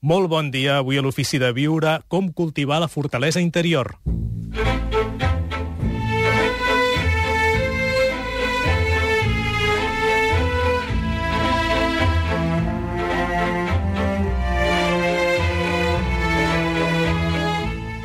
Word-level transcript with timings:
Molt 0.00 0.30
bon 0.32 0.48
dia. 0.50 0.78
Avui 0.78 0.96
a 0.96 1.02
l'Ofici 1.04 1.38
de 1.38 1.52
Viure, 1.52 2.00
com 2.08 2.32
cultivar 2.32 2.80
la 2.80 2.88
fortalesa 2.88 3.40
interior. 3.40 3.98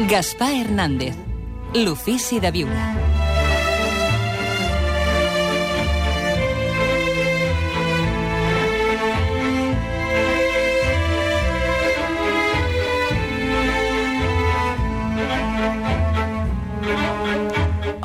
Gaspar 0.05 0.51
Hernández, 0.53 1.15
l'Ofici 1.73 2.39
de 2.39 2.51
Viure. 2.51 3.04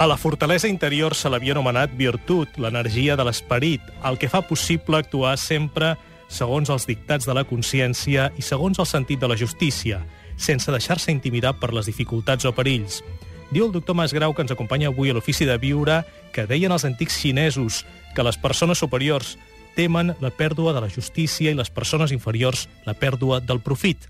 A 0.00 0.06
la 0.06 0.16
fortalesa 0.16 0.66
interior 0.66 1.12
se 1.12 1.28
l'havia 1.28 1.52
anomenat 1.52 1.92
virtut, 1.92 2.54
l'energia 2.56 3.18
de 3.20 3.24
l'esperit, 3.28 3.82
el 4.08 4.16
que 4.16 4.30
fa 4.32 4.40
possible 4.48 4.96
actuar 4.96 5.34
sempre 5.36 5.90
segons 6.32 6.70
els 6.72 6.86
dictats 6.88 7.28
de 7.28 7.34
la 7.36 7.42
consciència 7.44 8.30
i 8.40 8.40
segons 8.40 8.80
el 8.80 8.88
sentit 8.88 9.20
de 9.20 9.28
la 9.28 9.36
justícia, 9.36 9.98
sense 10.40 10.72
deixar-se 10.72 11.12
intimidar 11.12 11.52
per 11.60 11.74
les 11.76 11.90
dificultats 11.92 12.48
o 12.48 12.54
perills. 12.56 13.02
Diu 13.50 13.66
el 13.66 13.74
doctor 13.74 13.98
Masgrau, 13.98 14.32
que 14.32 14.40
ens 14.40 14.54
acompanya 14.56 14.88
avui 14.88 15.12
a 15.12 15.18
l'Ofici 15.18 15.44
de 15.44 15.58
Viure, 15.60 15.98
que 16.32 16.46
deien 16.48 16.72
els 16.72 16.88
antics 16.88 17.20
xinesos 17.20 17.84
que 18.16 18.24
les 18.24 18.40
persones 18.40 18.80
superiors 18.80 19.34
temen 19.76 20.14
la 20.24 20.32
pèrdua 20.32 20.72
de 20.72 20.80
la 20.80 20.88
justícia 20.88 21.52
i 21.52 21.60
les 21.60 21.68
persones 21.68 22.16
inferiors 22.16 22.70
la 22.88 22.96
pèrdua 22.96 23.42
del 23.44 23.60
profit. 23.60 24.08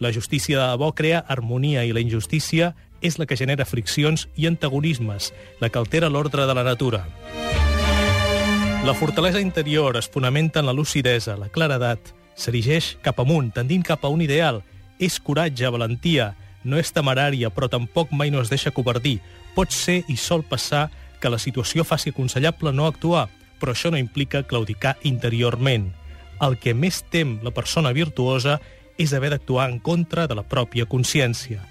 La 0.00 0.16
justícia 0.16 0.56
de 0.62 0.72
debò 0.72 0.94
crea 0.96 1.26
harmonia 1.28 1.84
i 1.84 1.92
la 1.92 2.00
injustícia 2.00 2.72
és 3.00 3.18
la 3.18 3.26
que 3.26 3.36
genera 3.36 3.66
friccions 3.66 4.28
i 4.36 4.46
antagonismes, 4.46 5.32
la 5.60 5.68
que 5.68 5.78
altera 5.78 6.10
l'ordre 6.10 6.46
de 6.46 6.54
la 6.54 6.64
natura. 6.64 7.06
La 8.86 8.94
fortalesa 8.94 9.40
interior 9.40 9.96
es 9.96 10.08
fonamenta 10.08 10.60
en 10.60 10.66
la 10.66 10.72
lucidesa, 10.72 11.36
la 11.36 11.48
claredat, 11.48 12.12
s'erigeix 12.38 12.96
cap 13.02 13.18
amunt, 13.18 13.50
tendint 13.56 13.82
cap 13.82 14.04
a 14.04 14.12
un 14.12 14.22
ideal. 14.22 14.60
És 15.02 15.18
coratge, 15.18 15.66
valentia, 15.74 16.34
no 16.62 16.78
és 16.78 16.92
temerària, 16.94 17.50
però 17.50 17.68
tampoc 17.72 18.12
mai 18.12 18.30
no 18.30 18.40
es 18.40 18.50
deixa 18.52 18.70
covardir. 18.70 19.18
Pot 19.56 19.74
ser 19.74 20.02
i 20.06 20.16
sol 20.16 20.44
passar 20.46 20.88
que 21.20 21.32
la 21.32 21.40
situació 21.42 21.84
faci 21.84 22.12
aconsellable 22.14 22.72
no 22.72 22.86
actuar, 22.86 23.26
però 23.58 23.72
això 23.74 23.90
no 23.90 23.98
implica 23.98 24.44
claudicar 24.46 24.96
interiorment. 25.02 25.90
El 26.40 26.58
que 26.60 26.74
més 26.74 27.02
tem 27.10 27.38
la 27.42 27.50
persona 27.50 27.90
virtuosa 27.96 28.60
és 28.98 29.12
haver 29.16 29.32
d'actuar 29.32 29.70
en 29.70 29.80
contra 29.80 30.26
de 30.26 30.36
la 30.36 30.44
pròpia 30.44 30.86
consciència. 30.86 31.64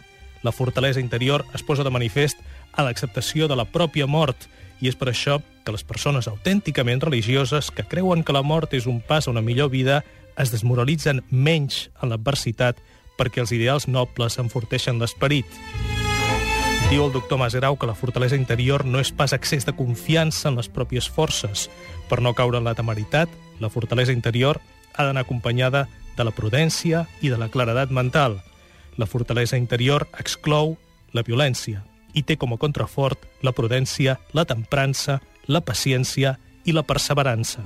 La 0.45 0.51
fortalesa 0.51 0.99
interior 0.99 1.43
es 1.57 1.63
posa 1.63 1.83
de 1.83 1.89
manifest 1.89 2.37
a 2.77 2.83
l'acceptació 2.85 3.47
de 3.49 3.55
la 3.57 3.65
pròpia 3.65 4.05
mort, 4.05 4.45
i 4.77 4.91
és 4.91 4.93
per 4.93 5.07
això 5.09 5.39
que 5.65 5.73
les 5.73 5.81
persones 5.81 6.27
autènticament 6.29 7.01
religioses 7.01 7.71
que 7.73 7.87
creuen 7.89 8.21
que 8.21 8.35
la 8.35 8.43
mort 8.45 8.75
és 8.77 8.85
un 8.85 8.99
pas 9.01 9.25
a 9.25 9.33
una 9.33 9.41
millor 9.41 9.71
vida 9.73 10.03
es 10.37 10.53
desmoralitzen 10.53 11.23
menys 11.31 11.87
en 11.97 12.13
l'adversitat 12.13 12.77
perquè 13.17 13.41
els 13.41 13.55
ideals 13.57 13.89
nobles 13.89 14.37
enforteixen 14.37 15.01
l'esperit. 15.01 15.49
Diu 16.91 17.07
el 17.07 17.13
doctor 17.15 17.41
Masgrau 17.41 17.79
que 17.81 17.89
la 17.89 17.97
fortalesa 17.97 18.37
interior 18.37 18.85
no 18.85 19.01
és 19.01 19.09
pas 19.09 19.33
accés 19.33 19.65
de 19.65 19.73
confiança 19.73 20.51
en 20.51 20.61
les 20.61 20.69
pròpies 20.69 21.09
forces. 21.09 21.71
Per 22.05 22.21
no 22.21 22.37
caure 22.37 22.61
en 22.61 22.69
la 22.69 22.77
temeritat, 22.77 23.31
la 23.57 23.73
fortalesa 23.73 24.13
interior 24.13 24.61
ha 24.93 25.07
d'anar 25.07 25.25
acompanyada 25.25 25.87
de 26.15 26.23
la 26.27 26.35
prudència 26.37 27.07
i 27.25 27.33
de 27.33 27.41
la 27.41 27.49
claredat 27.49 27.89
mental. 27.89 28.43
La 28.97 29.05
fortalesa 29.05 29.57
interior 29.57 30.07
exclou 30.19 30.77
la 31.11 31.23
violència 31.23 31.83
i 32.15 32.23
té 32.23 32.37
com 32.39 32.53
a 32.55 32.57
contrafort 32.57 33.25
la 33.43 33.51
prudència, 33.51 34.15
la 34.31 34.45
temprança, 34.47 35.19
la 35.47 35.61
paciència 35.61 36.37
i 36.63 36.73
la 36.75 36.83
perseverança. 36.87 37.65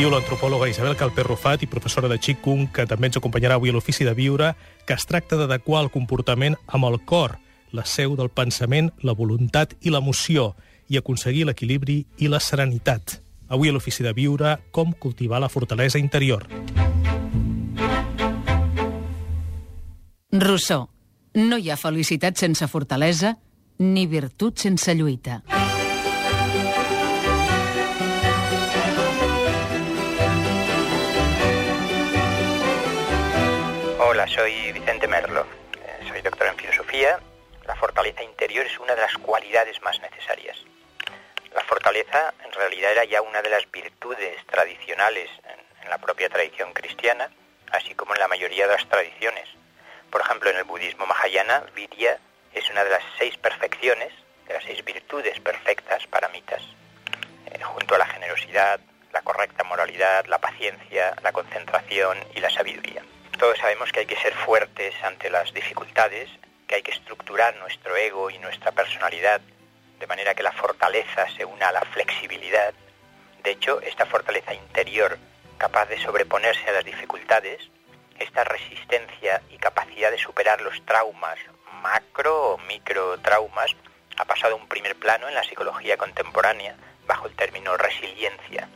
Diu 0.00 0.08
l'antropòloga 0.08 0.70
Isabel 0.70 0.96
Calper-Rufat 0.96 1.66
i 1.66 1.68
professora 1.68 2.08
de 2.08 2.16
Qigong, 2.16 2.70
que 2.72 2.86
també 2.88 3.10
ens 3.10 3.20
acompanyarà 3.20 3.58
avui 3.60 3.68
a 3.68 3.74
l'Ofici 3.76 4.06
de 4.08 4.14
Viure, 4.16 4.54
que 4.88 4.96
es 4.96 5.04
tracta 5.04 5.36
d'adequar 5.36 5.82
el 5.84 5.92
comportament 5.92 6.56
amb 6.72 6.88
el 6.88 6.96
cor, 7.04 7.36
la 7.76 7.84
seu 7.84 8.16
del 8.16 8.32
pensament, 8.32 8.88
la 9.04 9.12
voluntat 9.12 9.76
i 9.84 9.92
l'emoció, 9.92 10.54
i 10.88 10.96
aconseguir 10.96 11.44
l'equilibri 11.44 12.06
i 12.16 12.32
la 12.32 12.40
serenitat. 12.40 13.20
Avui 13.50 13.68
a 13.68 13.72
l'Ofici 13.74 14.04
de 14.06 14.12
Viure, 14.14 14.54
com 14.70 14.92
cultivar 15.04 15.40
la 15.42 15.48
fortalesa 15.50 15.98
interior. 15.98 16.46
Rousseau. 20.32 20.86
No 21.34 21.58
hi 21.58 21.70
ha 21.70 21.76
felicitat 21.78 22.38
sense 22.38 22.66
fortalesa, 22.70 23.34
ni 23.82 24.06
virtut 24.10 24.58
sense 24.62 24.94
lluita. 24.94 25.40
Hola, 33.98 34.26
soy 34.26 34.72
Vicente 34.72 35.06
Merlo. 35.06 35.46
Eh, 35.74 36.08
Soy 36.08 36.20
doctor 36.22 36.48
en 36.48 36.56
filosofía. 36.56 37.18
La 37.66 37.76
fortaleza 37.76 38.22
interior 38.22 38.66
es 38.66 38.78
una 38.78 38.94
de 38.94 39.02
las 39.02 39.16
cualidades 39.18 39.80
más 39.82 40.00
necesarias. 40.00 40.56
La 41.54 41.62
fortaleza 41.64 42.32
en 42.44 42.52
realidad 42.52 42.92
era 42.92 43.04
ya 43.04 43.22
una 43.22 43.42
de 43.42 43.50
las 43.50 43.68
virtudes 43.70 44.44
tradicionales 44.46 45.28
en, 45.44 45.90
la 45.90 45.98
propia 45.98 46.28
tradición 46.28 46.72
cristiana, 46.72 47.28
así 47.72 47.96
como 47.96 48.14
en 48.14 48.20
la 48.20 48.28
mayoría 48.28 48.68
de 48.68 48.74
las 48.74 48.88
tradiciones. 48.88 49.48
Por 50.08 50.20
ejemplo, 50.20 50.48
en 50.48 50.58
el 50.58 50.64
budismo 50.64 51.04
mahayana, 51.04 51.64
vidya 51.74 52.18
es 52.52 52.70
una 52.70 52.84
de 52.84 52.90
las 52.90 53.02
seis 53.18 53.36
perfecciones, 53.38 54.12
de 54.46 54.54
las 54.54 54.62
seis 54.62 54.84
virtudes 54.84 55.40
perfectas 55.40 56.06
paramitas, 56.06 56.62
eh, 57.46 57.60
junto 57.62 57.96
a 57.96 57.98
la 57.98 58.06
generosidad, 58.06 58.78
la 59.12 59.22
correcta 59.22 59.64
moralidad, 59.64 60.26
la 60.26 60.38
paciencia, 60.38 61.16
la 61.24 61.32
concentración 61.32 62.18
y 62.36 62.40
la 62.40 62.50
sabiduría. 62.50 63.02
Todos 63.36 63.58
sabemos 63.58 63.90
que 63.90 64.00
hay 64.00 64.06
que 64.06 64.16
ser 64.16 64.34
fuertes 64.34 64.94
ante 65.02 65.28
las 65.28 65.52
dificultades, 65.52 66.30
que 66.68 66.76
hay 66.76 66.82
que 66.82 66.92
estructurar 66.92 67.56
nuestro 67.56 67.96
ego 67.96 68.30
y 68.30 68.38
nuestra 68.38 68.70
personalidad 68.70 69.40
de 70.00 70.06
manera 70.06 70.34
que 70.34 70.42
la 70.42 70.52
fortaleza 70.52 71.28
se 71.36 71.44
una 71.44 71.68
a 71.68 71.72
la 71.72 71.82
flexibilidad. 71.82 72.72
De 73.44 73.52
hecho, 73.52 73.80
esta 73.82 74.06
fortaleza 74.06 74.54
interior 74.54 75.18
capaz 75.58 75.86
de 75.90 76.00
sobreponerse 76.00 76.68
a 76.70 76.72
las 76.72 76.84
dificultades, 76.84 77.60
esta 78.18 78.44
resistencia 78.44 79.42
y 79.50 79.58
capacidad 79.58 80.10
de 80.10 80.18
superar 80.18 80.62
los 80.62 80.84
traumas, 80.86 81.38
macro 81.82 82.52
o 82.52 82.58
micro 82.58 83.18
traumas, 83.18 83.76
ha 84.16 84.24
pasado 84.24 84.54
a 84.54 84.56
un 84.56 84.68
primer 84.68 84.96
plano 84.96 85.28
en 85.28 85.34
la 85.34 85.44
psicología 85.44 85.98
contemporánea 85.98 86.76
bajo 87.06 87.26
el 87.26 87.36
término 87.36 87.76
resiliencia. 87.76 88.68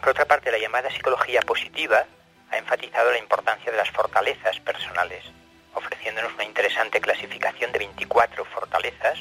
Por 0.00 0.10
otra 0.10 0.26
parte, 0.26 0.52
la 0.52 0.58
llamada 0.58 0.90
psicología 0.90 1.42
positiva 1.42 2.04
ha 2.50 2.56
enfatizado 2.56 3.10
la 3.10 3.18
importancia 3.18 3.72
de 3.72 3.78
las 3.78 3.90
fortalezas 3.90 4.60
personales, 4.60 5.24
ofreciéndonos 5.74 6.34
una 6.34 6.44
interesante 6.44 7.00
clasificación 7.00 7.72
de 7.72 7.80
24 7.80 8.44
fortalezas, 8.44 9.18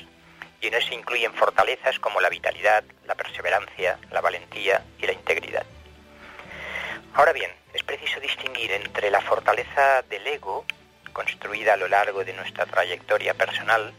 y 0.62 0.68
en 0.68 0.73
eso 0.73 0.94
incluyen 0.94 1.34
fortalezas 1.34 2.00
como 2.00 2.19
la 2.19 2.29
vitalidad, 2.29 2.84
la 3.06 3.16
perseverancia, 3.16 4.00
la 4.12 4.22
valentía 4.22 4.84
y 5.00 5.06
la 5.06 5.13
integridad. 5.13 5.66
Ahora 7.13 7.34
bien, 7.34 7.51
es 7.73 7.84
preciso 7.84 8.19
distinguir 8.19 8.72
entre 8.72 9.12
la 9.12 9.22
fortaleza 9.22 10.01
del 10.03 10.25
ego, 10.25 10.66
construida 11.13 11.73
a 11.73 11.78
lo 11.78 11.88
largo 11.88 12.23
de 12.23 12.34
nuestra 12.34 12.66
trayectoria 12.66 13.34
personal, 13.34 13.94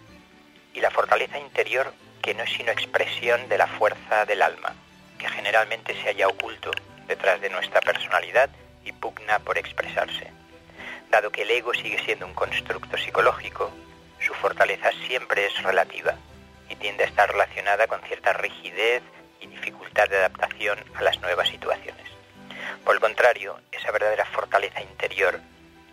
y 0.74 0.80
la 0.80 0.90
fortaleza 0.90 1.38
interior 1.38 1.92
que 2.22 2.34
no 2.34 2.42
es 2.42 2.50
sino 2.50 2.72
expresión 2.72 3.48
de 3.48 3.58
la 3.58 3.66
fuerza 3.66 4.24
del 4.26 4.42
alma, 4.42 4.74
que 5.18 5.28
generalmente 5.28 5.94
se 5.94 6.08
halla 6.08 6.28
oculto 6.28 6.70
detrás 7.06 7.40
de 7.40 7.50
nuestra 7.50 7.80
personalidad 7.80 8.50
y 8.84 8.92
pugna 8.92 9.38
por 9.38 9.58
expresarse. 9.58 10.30
Dado 11.10 11.30
que 11.30 11.42
el 11.42 11.50
ego 11.50 11.72
sigue 11.72 11.98
siendo 12.04 12.26
un 12.26 12.34
constructo 12.34 12.96
psicológico, 12.98 13.72
su 14.20 14.34
fortaleza 14.34 14.90
siempre 15.06 15.46
es 15.46 15.62
relativa 15.62 16.14
y 16.68 16.76
tiende 16.76 17.04
a 17.04 17.06
estar 17.06 17.30
relacionada 17.30 17.86
con 17.86 18.00
cierta 18.02 18.32
rigidez 18.32 19.02
y 19.40 19.46
dificultad 19.46 20.08
de 20.08 20.16
adaptación 20.16 20.78
a 20.94 21.02
las 21.02 21.20
nuevas 21.20 21.48
situaciones. 21.48 22.06
Por 22.84 22.94
el 22.94 23.00
contrario, 23.00 23.58
esa 23.72 23.90
verdadera 23.90 24.24
fortaleza 24.26 24.80
interior, 24.80 25.40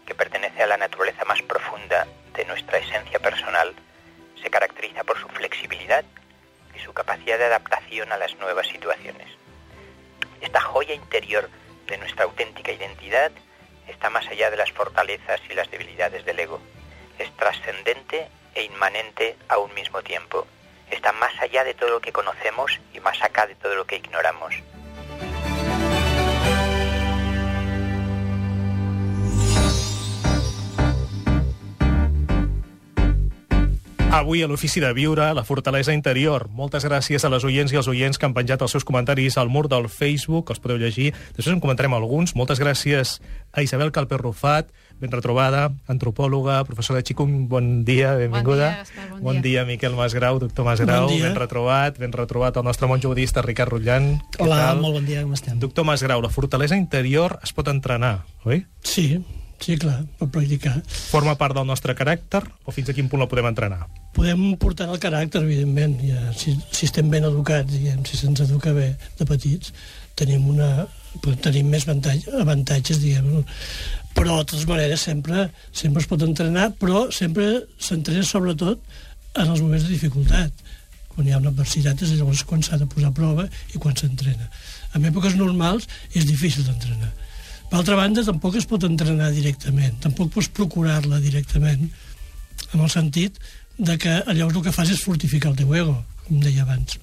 que 0.06 0.16
pertenece 0.16 0.64
a 0.64 0.68
la 0.68 0.78
naturaleza 0.78 1.26
más 1.26 1.42
profunda 1.42 2.08
de 2.36 2.46
nuestra 2.46 2.78
esencia 2.78 3.20
personal, 3.20 3.74
se 4.42 4.50
caracteriza 4.50 5.04
por 5.04 5.20
su 5.20 5.28
flexibilidad 5.30 6.06
y 6.76 6.80
su 6.80 6.94
capacidad 6.94 7.38
de 7.38 7.46
adaptación 7.46 8.12
a 8.12 8.18
las 8.18 8.36
nuevas 8.36 8.68
situaciones. 8.68 9.28
Esta 10.42 10.62
joya 10.62 10.94
interior 10.94 11.50
de 11.88 11.98
nuestra 11.98 12.26
auténtica 12.26 12.72
identidad 12.72 13.32
está 13.88 14.10
más 14.10 14.28
allá 14.28 14.50
de 14.50 14.58
las 14.58 14.72
fortalezas 14.72 15.42
y 15.50 15.54
las 15.54 15.70
debilidades 15.72 16.26
del 16.26 16.40
ego. 16.40 16.60
Es 17.18 17.32
trascendente 17.38 18.28
e 18.54 18.64
inmanente 18.64 19.38
a 19.48 19.58
un 19.58 19.74
mismo 19.74 20.02
tiempo. 20.02 20.48
está 20.92 21.12
más 21.14 21.34
allá 21.42 21.64
de 21.64 21.74
todo 21.74 21.90
lo 21.90 22.00
que 22.00 22.12
conocemos 22.12 22.80
y 22.94 23.00
más 23.00 23.22
acá 23.22 23.48
de 23.48 23.56
todo 23.56 23.76
lo 23.76 23.86
que 23.86 23.98
ignoramos. 23.98 24.54
Avui 34.16 34.42
a 34.44 34.48
l'Ofici 34.48 34.80
de 34.80 34.94
Viure, 34.96 35.34
la 35.36 35.44
Fortalesa 35.44 35.92
Interior. 35.92 36.46
Moltes 36.48 36.86
gràcies 36.88 37.26
a 37.28 37.30
les 37.34 37.44
oients 37.44 37.74
i 37.74 37.76
als 37.76 37.90
oients 37.92 38.16
que 38.16 38.24
han 38.24 38.36
penjat 38.38 38.62
els 38.64 38.72
seus 38.72 38.86
comentaris 38.88 39.36
al 39.36 39.50
mur 39.52 39.66
del 39.68 39.90
Facebook, 39.92 40.54
els 40.54 40.62
podeu 40.64 40.80
llegir. 40.80 41.10
Després 41.36 41.52
en 41.52 41.60
comentarem 41.60 41.92
alguns. 41.92 42.32
Moltes 42.32 42.62
gràcies 42.64 43.18
a 43.52 43.66
Isabel 43.66 43.92
Calperrufat, 43.92 44.72
Rufat, 44.72 44.85
ben 45.00 45.12
retrobada, 45.12 45.74
antropòloga, 45.92 46.64
professora 46.64 47.02
de 47.02 47.06
Xicung, 47.10 47.48
bon 47.52 47.84
dia, 47.86 48.14
benvinguda. 48.16 48.70
Bon 48.70 48.76
dia, 48.76 48.84
Gaspar, 48.84 49.10
bon, 49.12 49.22
bon 49.22 49.42
dia. 49.44 49.66
Miquel 49.68 49.96
Masgrau, 49.96 50.40
doctor 50.40 50.66
Masgrau, 50.66 51.08
Bon 51.08 51.14
dia. 51.16 51.28
ben 51.28 51.36
retrobat, 51.36 51.98
ben 52.00 52.12
retrobat 52.16 52.56
el 52.58 52.64
nostre 52.64 52.88
monjo 52.88 53.10
budista 53.12 53.42
Ricard 53.44 53.72
Rutllan. 53.76 54.22
Què 54.32 54.44
Hola, 54.46 54.60
tal? 54.72 54.82
molt 54.82 55.00
bon 55.02 55.06
dia, 55.06 55.22
com 55.24 55.34
estem? 55.36 55.60
Doctor 55.60 55.84
Masgrau, 55.86 56.22
la 56.24 56.30
fortalesa 56.32 56.78
interior 56.80 57.40
es 57.44 57.52
pot 57.54 57.68
entrenar, 57.68 58.24
oi? 58.48 58.64
Sí, 58.88 59.20
sí, 59.60 59.78
clar, 59.78 60.06
per 60.20 60.30
practicar. 60.32 60.80
Forma 60.88 61.36
part 61.36 61.56
del 61.60 61.68
nostre 61.68 61.94
caràcter 61.96 62.44
o 62.64 62.72
fins 62.72 62.90
a 62.90 62.96
quin 62.96 63.10
punt 63.12 63.20
la 63.20 63.28
podem 63.28 63.52
entrenar? 63.52 63.86
Podem 64.16 64.56
portar 64.56 64.88
el 64.88 65.00
caràcter, 65.04 65.44
evidentment, 65.44 66.00
ja, 66.08 66.32
si, 66.40 66.56
si 66.72 66.88
estem 66.88 67.10
ben 67.12 67.28
educats, 67.28 67.68
diguem, 67.72 68.06
si 68.08 68.16
se'ns 68.16 68.40
educa 68.48 68.72
bé 68.72 68.94
de 69.20 69.28
petits, 69.28 69.74
tenim 70.16 70.48
una 70.48 70.88
tenim 71.44 71.72
més 71.72 71.88
avantatge, 71.88 72.32
avantatges, 72.42 73.02
diguem, 73.02 73.28
no? 73.32 73.44
però 74.16 74.40
de 74.40 74.48
totes 74.52 74.68
maneres 74.70 75.04
sempre, 75.04 75.50
sempre 75.76 76.02
es 76.02 76.08
pot 76.08 76.24
entrenar, 76.24 76.70
però 76.80 77.10
sempre 77.12 77.66
s'entrena 77.78 78.24
sobretot 78.24 78.80
en 79.36 79.50
els 79.50 79.62
moments 79.62 79.84
de 79.84 79.92
dificultat. 79.92 80.64
Quan 81.12 81.28
hi 81.28 81.36
ha 81.36 81.42
una 81.42 81.52
adversitat 81.52 82.02
és 82.04 82.16
llavors 82.16 82.44
quan 82.48 82.64
s'ha 82.64 82.80
de 82.80 82.88
posar 82.92 83.12
a 83.12 83.16
prova 83.16 83.46
i 83.74 83.82
quan 83.82 83.96
s'entrena. 84.00 84.48
En 84.96 85.04
èpoques 85.12 85.36
normals 85.36 85.88
és 86.14 86.28
difícil 86.28 86.64
d'entrenar. 86.68 87.12
Per 87.70 87.80
altra 87.80 87.98
banda, 88.00 88.24
tampoc 88.24 88.56
es 88.60 88.68
pot 88.70 88.84
entrenar 88.88 89.32
directament, 89.36 89.98
tampoc 90.04 90.32
pots 90.36 90.52
procurar-la 90.56 91.20
directament, 91.24 91.90
en 92.72 92.80
el 92.80 92.92
sentit 92.92 93.40
de 93.78 93.98
que 94.00 94.22
llavors 94.32 94.62
el 94.62 94.64
que 94.64 94.76
fas 94.76 94.92
és 94.94 95.04
fortificar 95.04 95.52
el 95.52 95.60
teu 95.60 95.76
ego, 95.76 95.98
com 96.28 96.40
deia 96.44 96.64
abans. 96.64 97.00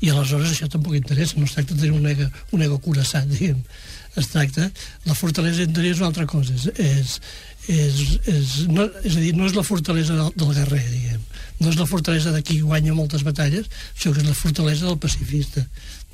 I 0.00 0.12
aleshores 0.12 0.52
això 0.52 0.68
tampoc 0.72 0.96
interessa, 0.98 1.38
no 1.38 1.48
es 1.48 1.54
tracta 1.56 1.74
de 1.74 1.82
tenir 1.82 1.96
un 1.98 2.06
ego, 2.08 2.28
un 2.52 2.64
ego 2.66 2.78
curassat, 2.84 3.28
diguem. 3.34 3.60
Es 4.18 4.30
tracta, 4.32 4.70
la 5.06 5.14
fortalesa 5.14 5.62
interior 5.62 5.94
és 5.94 6.00
una 6.02 6.08
altra 6.10 6.26
cosa, 6.26 6.54
és, 6.54 6.66
és, 6.74 7.18
és, 7.68 8.00
és, 8.32 8.54
no, 8.72 8.88
és 9.04 9.14
a 9.14 9.22
dir, 9.22 9.34
no 9.36 9.46
és 9.46 9.54
la 9.54 9.66
fortalesa 9.66 10.16
del, 10.16 10.32
del 10.34 10.54
guerrer, 10.56 10.84
diguem. 10.90 11.22
No 11.60 11.70
és 11.72 11.78
la 11.78 11.86
fortalesa 11.90 12.32
de 12.34 12.42
qui 12.46 12.60
guanya 12.62 12.96
moltes 12.96 13.24
batalles, 13.26 13.68
sinó 13.94 14.14
que 14.14 14.22
és 14.22 14.28
la 14.30 14.36
fortalesa 14.38 14.86
del 14.88 14.98
pacifista, 15.02 15.64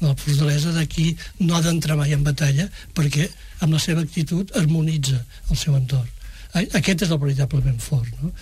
la 0.03 0.15
fortalesa 0.17 0.73
de 0.75 0.85
qui 0.91 1.13
no 1.41 1.57
ha 1.57 1.63
d'entrar 1.65 1.97
mai 2.01 2.13
en 2.17 2.25
batalla 2.27 2.67
perquè 2.97 3.29
amb 3.65 3.77
la 3.77 3.81
seva 3.81 4.03
actitud 4.05 4.51
harmonitza 4.59 5.21
el 5.51 5.61
seu 5.61 5.77
entorn. 5.79 6.11
Aquest 6.55 7.07
és 7.07 7.11
el 7.11 7.21
veritablement 7.23 7.81
fort, 7.83 8.11
no? 8.23 8.33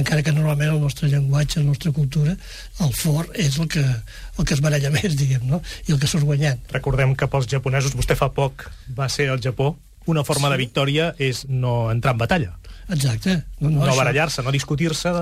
Encara 0.00 0.24
que 0.26 0.34
normalment 0.34 0.74
el 0.74 0.82
nostre 0.82 1.08
llenguatge, 1.12 1.60
la 1.60 1.70
nostra 1.70 1.92
cultura, 1.92 2.36
el 2.84 2.92
fort 2.96 3.34
és 3.38 3.58
el 3.58 3.68
que, 3.70 3.84
el 3.84 4.44
que 4.44 4.54
es 4.56 4.62
baralla 4.64 4.92
més, 4.96 5.16
diguem, 5.18 5.46
no? 5.50 5.62
i 5.86 5.94
el 5.94 6.00
que 6.02 6.10
surt 6.10 6.26
guanyant. 6.26 6.62
Recordem 6.74 7.14
que 7.18 7.30
pels 7.30 7.50
japonesos, 7.50 7.96
vostè 7.98 8.18
fa 8.18 8.30
poc 8.34 8.68
va 8.98 9.08
ser 9.12 9.30
al 9.30 9.42
Japó, 9.44 9.74
una 10.06 10.24
forma 10.24 10.50
de 10.52 10.60
victòria 10.60 11.14
és 11.22 11.46
no 11.48 11.90
entrar 11.92 12.12
en 12.12 12.20
batalla, 12.20 12.52
Exacte. 12.88 13.36
No, 13.60 13.70
no, 13.70 13.86
no 13.86 13.96
barallar-se, 13.96 14.42
no 14.44 14.52
discutir-se, 14.52 15.12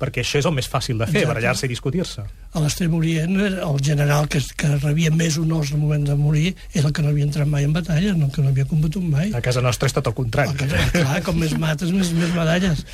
perquè 0.00 0.22
això 0.24 0.40
és 0.40 0.48
el 0.48 0.54
més 0.56 0.68
fàcil 0.70 1.00
de 1.00 1.08
fer, 1.10 1.26
barallar-se 1.28 1.68
i 1.68 1.72
discutir-se. 1.72 2.24
A 2.52 2.62
l'Extrem 2.62 2.94
Orient, 2.96 3.34
el 3.40 3.80
general 3.84 4.28
que, 4.32 4.40
que 4.56 4.70
rebia 4.78 5.12
més 5.14 5.36
honors 5.40 5.74
al 5.74 5.82
moment 5.82 6.06
de 6.08 6.16
morir 6.18 6.54
era 6.72 6.88
el 6.88 6.94
que 6.96 7.04
no 7.04 7.12
havia 7.12 7.26
entrat 7.28 7.50
mai 7.50 7.68
en 7.68 7.74
batalla, 7.76 8.14
no 8.16 8.30
el 8.30 8.32
que 8.34 8.44
no 8.44 8.54
havia 8.54 8.68
combatut 8.70 9.04
mai. 9.04 9.34
A 9.36 9.42
casa 9.44 9.62
nostra 9.64 9.90
és 9.90 9.96
tot 9.96 10.08
el 10.08 10.16
contrari. 10.16 10.54
El 10.54 10.62
que, 10.62 10.86
clar, 10.96 11.20
com 11.26 11.36
més 11.40 11.52
mates, 11.60 11.92
més, 11.92 12.14
més 12.16 12.32
medalles. 12.36 12.86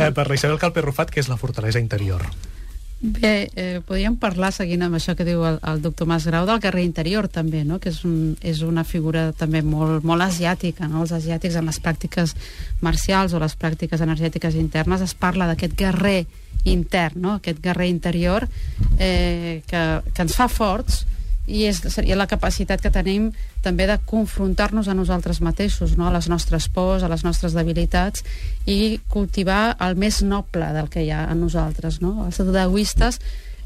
Eh, 0.00 0.10
per 0.16 0.26
la 0.30 0.38
Isabel 0.38 0.58
Calper-Rufat, 0.62 1.12
què 1.12 1.20
és 1.22 1.28
la 1.28 1.36
fortalesa 1.40 1.82
interior? 1.82 2.24
Bé, 3.02 3.48
eh, 3.56 3.80
podríem 3.88 4.18
parlar, 4.20 4.50
seguint 4.52 4.82
amb 4.84 4.98
això 4.98 5.14
que 5.16 5.24
diu 5.24 5.40
el, 5.48 5.54
el 5.64 5.78
doctor 5.80 6.04
Masgrau, 6.04 6.44
del 6.44 6.60
guerrer 6.60 6.82
interior 6.84 7.30
també, 7.32 7.62
no? 7.64 7.78
que 7.80 7.88
és, 7.88 8.02
un, 8.04 8.34
és 8.44 8.60
una 8.60 8.84
figura 8.84 9.30
també 9.32 9.62
molt, 9.64 10.04
molt 10.04 10.20
asiàtica. 10.26 10.84
No? 10.84 11.00
Els 11.06 11.14
asiàtics 11.16 11.56
en 11.56 11.70
les 11.70 11.80
pràctiques 11.80 12.34
marcials 12.84 13.32
o 13.32 13.40
les 13.40 13.56
pràctiques 13.56 14.04
energètiques 14.04 14.58
internes 14.60 15.00
es 15.00 15.16
parla 15.16 15.48
d'aquest 15.48 15.78
guerrer 15.80 16.26
intern, 16.68 17.22
no? 17.24 17.38
aquest 17.40 17.62
guerrer 17.64 17.88
interior 17.88 18.44
eh, 18.98 19.62
que, 19.64 19.84
que 20.12 20.28
ens 20.28 20.36
fa 20.36 20.50
forts 20.52 21.06
i 21.46 21.64
és, 21.66 21.80
seria 21.92 22.18
la 22.18 22.28
capacitat 22.30 22.82
que 22.82 22.92
tenim 22.92 23.30
també 23.64 23.86
de 23.88 23.96
confrontar-nos 24.06 24.88
a 24.88 24.94
nosaltres 24.94 25.40
mateixos, 25.42 25.96
no? 25.98 26.06
a 26.08 26.14
les 26.14 26.28
nostres 26.30 26.68
pors, 26.72 27.02
a 27.02 27.10
les 27.10 27.24
nostres 27.26 27.56
debilitats 27.56 28.24
i 28.66 29.00
cultivar 29.08 29.76
el 29.80 29.96
més 29.96 30.22
noble 30.22 30.72
del 30.76 30.90
que 30.92 31.04
hi 31.04 31.10
ha 31.10 31.24
en 31.32 31.40
nosaltres. 31.42 32.00
No? 32.04 32.26
Els 32.28 32.40
egoistes, 32.40 33.20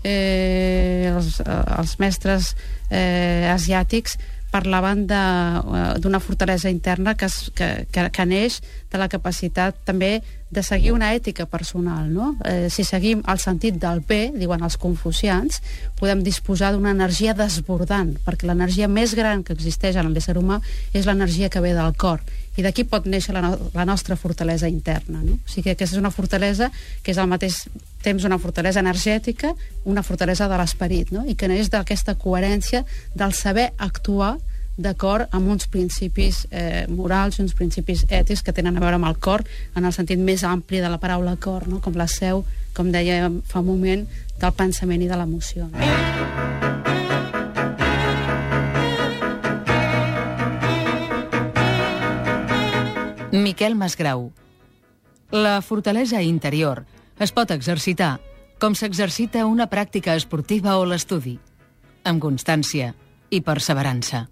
eh, 0.04 1.10
els, 1.14 1.40
eh, 1.40 1.60
els 1.78 1.98
mestres 1.98 2.54
eh, 2.90 3.50
asiàtics 3.52 4.18
parlaven 4.54 5.04
eh, 5.10 5.98
d'una 5.98 6.22
fortalesa 6.22 6.70
interna 6.70 7.16
que, 7.18 7.26
es, 7.26 7.50
que, 7.54 7.86
que, 7.90 8.08
que 8.14 8.26
neix 8.28 8.60
de 8.92 9.00
la 9.00 9.10
capacitat 9.10 9.82
també 9.88 10.20
de 10.54 10.62
seguir 10.62 10.92
una 10.94 11.10
ètica 11.14 11.46
personal. 11.50 12.06
No? 12.12 12.34
Eh, 12.46 12.70
si 12.70 12.84
seguim 12.86 13.24
el 13.28 13.40
sentit 13.42 13.76
del 13.82 14.00
bé, 14.06 14.30
diuen 14.32 14.62
els 14.64 14.78
confucians, 14.80 15.60
podem 15.98 16.22
disposar 16.24 16.72
d'una 16.72 16.94
energia 16.94 17.34
desbordant, 17.36 18.14
perquè 18.24 18.48
l'energia 18.48 18.88
més 18.88 19.16
gran 19.18 19.42
que 19.44 19.52
existeix 19.56 19.98
en 20.00 20.12
l'ésser 20.14 20.38
humà 20.38 20.60
és 20.94 21.04
l'energia 21.04 21.50
que 21.50 21.60
ve 21.60 21.74
del 21.76 21.98
cor. 21.98 22.22
I 22.54 22.62
d'aquí 22.62 22.84
pot 22.86 23.08
néixer 23.10 23.34
la, 23.34 23.42
no 23.42 23.70
la 23.74 23.84
nostra 23.84 24.16
fortalesa 24.16 24.70
interna. 24.70 25.20
No? 25.20 25.40
O 25.42 25.50
sigui 25.50 25.68
que 25.68 25.74
aquesta 25.74 25.96
és 25.96 26.02
una 26.02 26.14
fortalesa 26.14 26.70
que 27.02 27.10
és 27.10 27.18
al 27.18 27.28
mateix 27.28 27.64
temps 28.04 28.24
una 28.24 28.38
fortalesa 28.38 28.80
energètica, 28.84 29.54
una 29.90 30.04
fortalesa 30.06 30.48
de 30.48 30.58
l'esperit, 30.60 31.10
no? 31.10 31.24
i 31.26 31.34
que 31.34 31.50
neix 31.50 31.72
d'aquesta 31.72 32.14
coherència 32.20 32.84
del 33.14 33.34
saber 33.34 33.72
actuar 33.78 34.36
d'acord 34.76 35.30
amb 35.34 35.48
uns 35.52 35.68
principis 35.70 36.44
eh, 36.50 36.86
morals 36.90 37.38
i 37.38 37.44
uns 37.44 37.54
principis 37.54 38.04
ètics 38.10 38.42
que 38.42 38.52
tenen 38.52 38.76
a 38.76 38.82
veure 38.82 38.98
amb 38.98 39.08
el 39.08 39.18
cor 39.22 39.44
en 39.76 39.84
el 39.84 39.94
sentit 39.94 40.18
més 40.18 40.42
ampli 40.44 40.82
de 40.82 40.90
la 40.90 40.98
paraula 40.98 41.36
cor, 41.36 41.68
no? 41.68 41.80
com 41.80 41.94
la 41.94 42.08
seu, 42.10 42.44
com 42.74 42.90
deia 42.90 43.30
fa 43.46 43.62
un 43.62 43.70
moment, 43.70 44.06
del 44.40 44.56
pensament 44.58 45.02
i 45.02 45.08
de 45.10 45.18
l'emoció. 45.18 45.68
Miquel 53.34 53.74
Masgrau. 53.74 54.30
La 55.30 55.60
fortalesa 55.62 56.22
interior 56.22 56.84
es 57.18 57.32
pot 57.34 57.50
exercitar 57.50 58.18
com 58.62 58.74
s'exercita 58.78 59.46
una 59.46 59.66
pràctica 59.70 60.14
esportiva 60.14 60.78
o 60.78 60.86
l'estudi, 60.86 61.34
amb 62.06 62.22
constància 62.22 62.92
i 63.34 63.42
perseverança. 63.42 64.28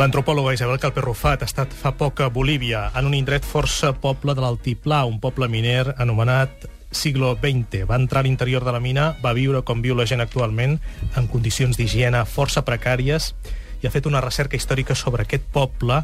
L'antropòloga 0.00 0.54
Isabel 0.56 0.78
Calper-Rufat 0.80 1.42
ha 1.44 1.46
estat 1.50 1.74
fa 1.76 1.90
poc 1.92 2.22
a 2.24 2.30
Bolívia, 2.32 2.86
en 2.96 3.10
un 3.10 3.12
indret 3.18 3.44
força 3.44 3.90
poble 3.92 4.32
de 4.32 4.40
l'Altiplà, 4.40 5.02
un 5.04 5.18
poble 5.20 5.44
miner 5.52 5.90
anomenat 6.00 6.64
siglo 6.88 7.34
XX. 7.36 7.82
Va 7.84 7.98
entrar 8.00 8.22
a 8.22 8.24
l'interior 8.24 8.64
de 8.64 8.72
la 8.72 8.80
mina, 8.80 9.10
va 9.20 9.34
viure 9.36 9.60
com 9.60 9.82
viu 9.84 9.98
la 9.98 10.06
gent 10.08 10.24
actualment, 10.24 10.78
en 11.20 11.28
condicions 11.28 11.76
d'higiene 11.76 12.24
força 12.24 12.64
precàries, 12.64 13.34
i 13.82 13.88
ha 13.88 13.92
fet 13.92 14.08
una 14.08 14.24
recerca 14.24 14.56
històrica 14.56 14.96
sobre 14.96 15.28
aquest 15.28 15.44
poble 15.52 16.00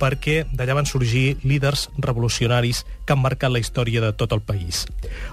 perquè 0.00 0.44
d'allà 0.52 0.76
van 0.78 0.88
sorgir 0.88 1.36
líders 1.42 1.88
revolucionaris 1.98 2.84
que 3.04 3.14
han 3.14 3.22
marcat 3.22 3.52
la 3.52 3.60
història 3.62 4.02
de 4.04 4.12
tot 4.12 4.32
el 4.32 4.42
país. 4.42 4.86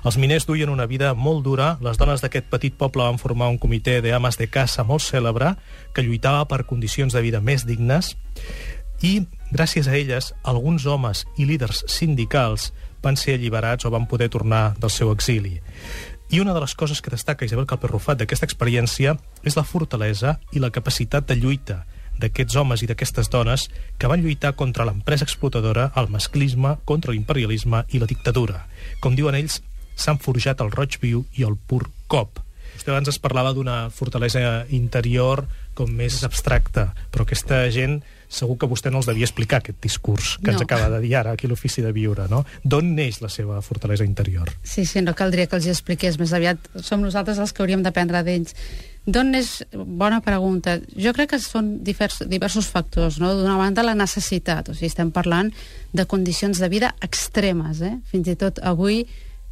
Els 0.03 0.17
miners 0.17 0.48
duien 0.50 0.74
una 0.74 0.88
vida 0.89 1.13
molt 1.13 1.43
dura, 1.45 1.75
les 1.81 2.00
dones 2.01 2.24
d'aquest 2.24 2.50
petit 2.51 2.75
poble 2.77 3.05
van 3.05 3.22
formar 3.22 3.50
un 3.53 3.60
comitè 3.62 4.01
de 4.01 4.13
ames 4.13 4.39
de 4.41 4.50
casa 4.50 4.84
molt 4.84 5.05
cèlebre 5.05 5.55
que 5.93 6.03
lluitava 6.03 6.45
per 6.50 6.65
condicions 6.65 7.13
de 7.13 7.22
vida 7.22 7.41
més 7.41 7.65
dignes 7.65 8.15
i, 9.01 9.25
gràcies 9.51 9.88
a 9.88 9.95
elles, 9.98 10.34
alguns 10.43 10.86
homes 10.86 11.25
i 11.38 11.45
líders 11.45 11.84
sindicals 11.91 12.72
van 13.03 13.17
ser 13.19 13.36
alliberats 13.38 13.86
o 13.86 13.91
van 13.93 14.07
poder 14.10 14.29
tornar 14.34 14.74
del 14.79 14.89
seu 14.89 15.12
exili. 15.12 15.60
I 16.34 16.39
una 16.41 16.55
de 16.55 16.62
les 16.63 16.74
coses 16.74 17.01
que 17.01 17.13
destaca 17.13 17.45
Isabel 17.45 17.67
Calper-Rufat 17.69 18.17
d'aquesta 18.17 18.48
experiència 18.48 19.13
és 19.45 19.57
la 19.57 19.63
fortalesa 19.63 20.39
i 20.53 20.62
la 20.63 20.72
capacitat 20.74 21.27
de 21.29 21.38
lluita 21.38 21.84
d'aquests 22.19 22.55
homes 22.55 22.81
i 22.84 22.88
d'aquestes 22.89 23.29
dones 23.29 23.67
que 23.98 24.07
van 24.07 24.22
lluitar 24.24 24.53
contra 24.55 24.86
l'empresa 24.86 25.25
explotadora, 25.25 25.91
el 25.95 26.10
masclisme, 26.10 26.77
contra 26.86 27.12
l'imperialisme 27.12 27.86
i 27.91 28.00
la 28.00 28.07
dictadura. 28.10 28.65
Com 29.01 29.15
diuen 29.15 29.36
ells, 29.36 29.62
s'han 29.95 30.19
forjat 30.19 30.62
el 30.62 30.72
roig 30.72 30.98
viu 31.01 31.25
i 31.36 31.43
el 31.48 31.55
pur 31.55 31.88
cop. 32.07 32.41
Vostè 32.75 32.91
abans 32.91 33.07
es 33.07 33.19
parlava 33.24 33.53
d'una 33.55 33.89
fortalesa 33.89 34.65
interior 34.75 35.45
com 35.75 35.91
més 35.91 36.22
abstracta, 36.27 36.89
però 37.12 37.24
aquesta 37.24 37.69
gent 37.72 38.01
segur 38.27 38.57
que 38.60 38.67
vostè 38.67 38.91
no 38.91 39.00
els 39.00 39.07
devia 39.07 39.24
explicar 39.27 39.60
aquest 39.62 39.77
discurs 39.84 40.34
que 40.41 40.50
No. 40.51 40.53
ens 40.57 40.62
acaba 40.63 40.89
de 40.89 41.00
dir 41.03 41.15
ara 41.15 41.31
aquí 41.31 41.48
l'Ofici 41.48 41.81
de 41.81 41.91
Viure, 41.95 42.27
no? 42.27 42.43
D'on 42.63 42.95
neix 42.95 43.22
la 43.22 43.29
seva 43.29 43.62
fortalesa 43.62 44.03
interior? 44.03 44.51
Sí, 44.63 44.84
sí, 44.86 45.01
no 45.01 45.13
caldria 45.15 45.48
que 45.48 45.55
els 45.55 45.65
hi 45.67 45.69
expliqués, 45.72 46.17
més 46.19 46.34
aviat 46.34 46.57
som 46.81 47.01
nosaltres 47.01 47.39
els 47.39 47.53
que 47.53 47.63
hauríem 47.63 47.84
d'aprendre 47.84 48.24
d'ells. 48.24 48.55
D'on 49.05 49.35
és... 49.38 49.59
Bona 49.74 50.21
pregunta. 50.25 50.79
Jo 50.97 51.13
crec 51.13 51.35
que 51.35 51.39
són 51.41 51.75
divers, 51.85 52.24
diversos 52.29 52.69
factors, 52.74 53.19
no? 53.21 53.35
D'una 53.38 53.59
banda, 53.59 53.85
la 53.85 53.93
necessitat, 53.97 54.71
o 54.71 54.77
sigui, 54.77 54.89
estem 54.89 55.13
parlant 55.13 55.51
de 55.93 56.07
condicions 56.09 56.57
de 56.62 56.69
vida 56.74 56.95
extremes, 57.05 57.83
eh? 57.85 57.95
Fins 58.09 58.33
i 58.33 58.38
tot 58.39 58.62
avui 58.65 59.03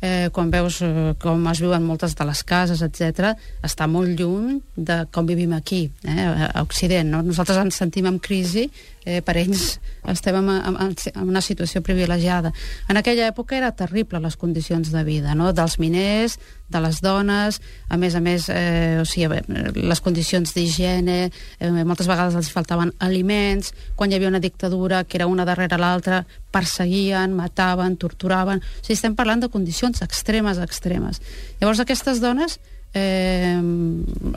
eh, 0.03 0.29
quan 0.33 0.51
veus 0.51 0.81
eh, 0.83 1.13
com 1.21 1.45
es 1.47 1.61
viuen 1.63 1.85
moltes 1.87 2.17
de 2.17 2.27
les 2.27 2.41
cases, 2.43 2.81
etc, 2.83 3.31
està 3.63 3.87
molt 3.87 4.19
lluny 4.19 4.57
de 4.75 5.03
com 5.15 5.29
vivim 5.29 5.53
aquí, 5.55 5.85
eh, 6.03 6.27
a 6.49 6.65
Occident. 6.65 7.13
No? 7.13 7.21
Nosaltres 7.23 7.61
ens 7.61 7.79
sentim 7.79 8.09
en 8.09 8.19
crisi, 8.19 8.67
eh, 9.05 9.21
per 9.21 9.37
ells 9.41 9.77
estem 10.09 10.35
en, 10.39 10.49
en, 10.49 10.95
en 11.13 11.27
una 11.27 11.41
situació 11.41 11.81
privilegiada. 11.85 12.53
En 12.89 12.99
aquella 12.99 13.29
època 13.29 13.57
era 13.57 13.71
terrible 13.75 14.19
les 14.23 14.37
condicions 14.37 14.91
de 14.91 15.03
vida, 15.07 15.35
no? 15.35 15.53
dels 15.53 15.77
miners, 15.79 16.37
de 16.73 16.81
les 16.81 16.99
dones, 17.05 17.59
a 17.89 17.97
més 18.01 18.15
a 18.15 18.21
més, 18.23 18.47
eh, 18.49 18.99
o 19.01 19.05
sigui, 19.05 19.41
les 19.77 20.01
condicions 20.01 20.53
d'higiene, 20.55 21.17
eh, 21.59 21.71
moltes 21.85 22.09
vegades 22.09 22.35
els 22.39 22.51
faltaven 22.51 22.93
aliments, 22.99 23.73
quan 23.95 24.11
hi 24.11 24.17
havia 24.17 24.31
una 24.31 24.41
dictadura 24.43 25.03
que 25.03 25.19
era 25.21 25.29
una 25.29 25.45
darrere 25.45 25.77
l'altra, 25.77 26.23
perseguien, 26.51 27.33
mataven, 27.37 27.97
torturaven... 27.97 28.61
O 28.63 28.83
sigui, 28.83 28.97
estem 28.97 29.15
parlant 29.15 29.45
de 29.45 29.51
condicions 29.53 30.01
extremes, 30.05 30.59
extremes. 30.61 31.21
Llavors 31.61 31.83
aquestes 31.83 32.21
dones 32.23 32.59
eh, 32.93 33.59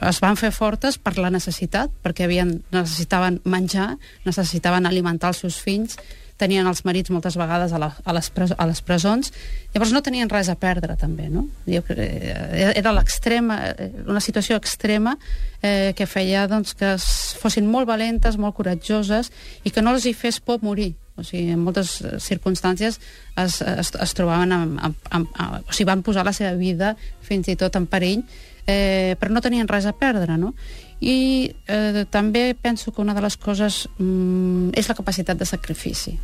es 0.09 0.21
van 0.23 0.37
fer 0.39 0.51
fortes 0.51 0.97
per 0.97 1.17
la 1.17 1.31
necessitat, 1.33 1.91
perquè 2.03 2.27
havien, 2.27 2.57
necessitaven 2.73 3.41
menjar, 3.45 3.93
necessitaven 4.25 4.89
alimentar 4.89 5.33
els 5.33 5.43
seus 5.45 5.59
fills, 5.61 5.97
tenien 6.37 6.67
els 6.69 6.83
marits 6.85 7.09
moltes 7.09 7.35
vegades 7.37 7.73
a, 7.73 7.79
la, 7.81 7.89
a, 8.03 8.13
les, 8.13 8.29
pres, 8.33 8.53
a 8.53 8.67
les 8.69 8.81
presons, 8.85 9.31
llavors 9.73 9.93
no 9.93 10.03
tenien 10.05 10.29
res 10.29 10.51
a 10.53 10.55
perdre 10.59 10.93
també, 10.99 11.31
no? 11.33 11.47
Eh, 11.65 11.81
era 12.77 12.93
l'extrema, 12.93 13.57
eh, 13.73 13.89
una 14.05 14.21
situació 14.21 14.59
extrema 14.61 15.15
eh, 15.61 15.93
que 15.97 16.05
feia 16.05 16.45
doncs, 16.49 16.75
que 16.77 16.93
fossin 17.41 17.67
molt 17.69 17.89
valentes, 17.89 18.37
molt 18.37 18.57
coratjoses 18.57 19.31
i 19.65 19.73
que 19.73 19.81
no 19.81 19.95
els 19.95 20.05
hi 20.05 20.13
fes 20.17 20.39
por 20.39 20.61
morir, 20.61 20.93
o 21.17 21.25
sigui, 21.25 21.49
en 21.55 21.63
moltes 21.65 21.97
circumstàncies 22.21 22.99
es, 23.41 23.61
es, 23.65 23.89
es 23.89 24.13
trobaven 24.17 24.53
amb, 24.53 24.77
amb, 24.77 25.09
amb, 25.09 25.31
o 25.65 25.73
sigui, 25.73 25.89
van 25.89 26.05
posar 26.05 26.25
la 26.27 26.35
seva 26.37 26.53
vida 26.59 26.93
fins 27.25 27.49
i 27.49 27.57
tot 27.57 27.75
en 27.79 27.89
perill 27.89 28.21
eh, 28.67 29.15
però 29.19 29.31
no 29.33 29.41
tenien 29.41 29.67
res 29.67 29.87
a 29.87 29.95
perdre 29.97 30.37
no? 30.37 30.53
i 30.99 31.49
eh, 31.67 32.05
també 32.11 32.51
penso 32.53 32.91
que 32.91 33.01
una 33.01 33.15
de 33.15 33.23
les 33.23 33.37
coses 33.37 33.87
mm, 33.97 34.75
és 34.77 34.89
la 34.89 34.97
capacitat 34.97 35.39
de 35.39 35.47
sacrifici 35.47 36.17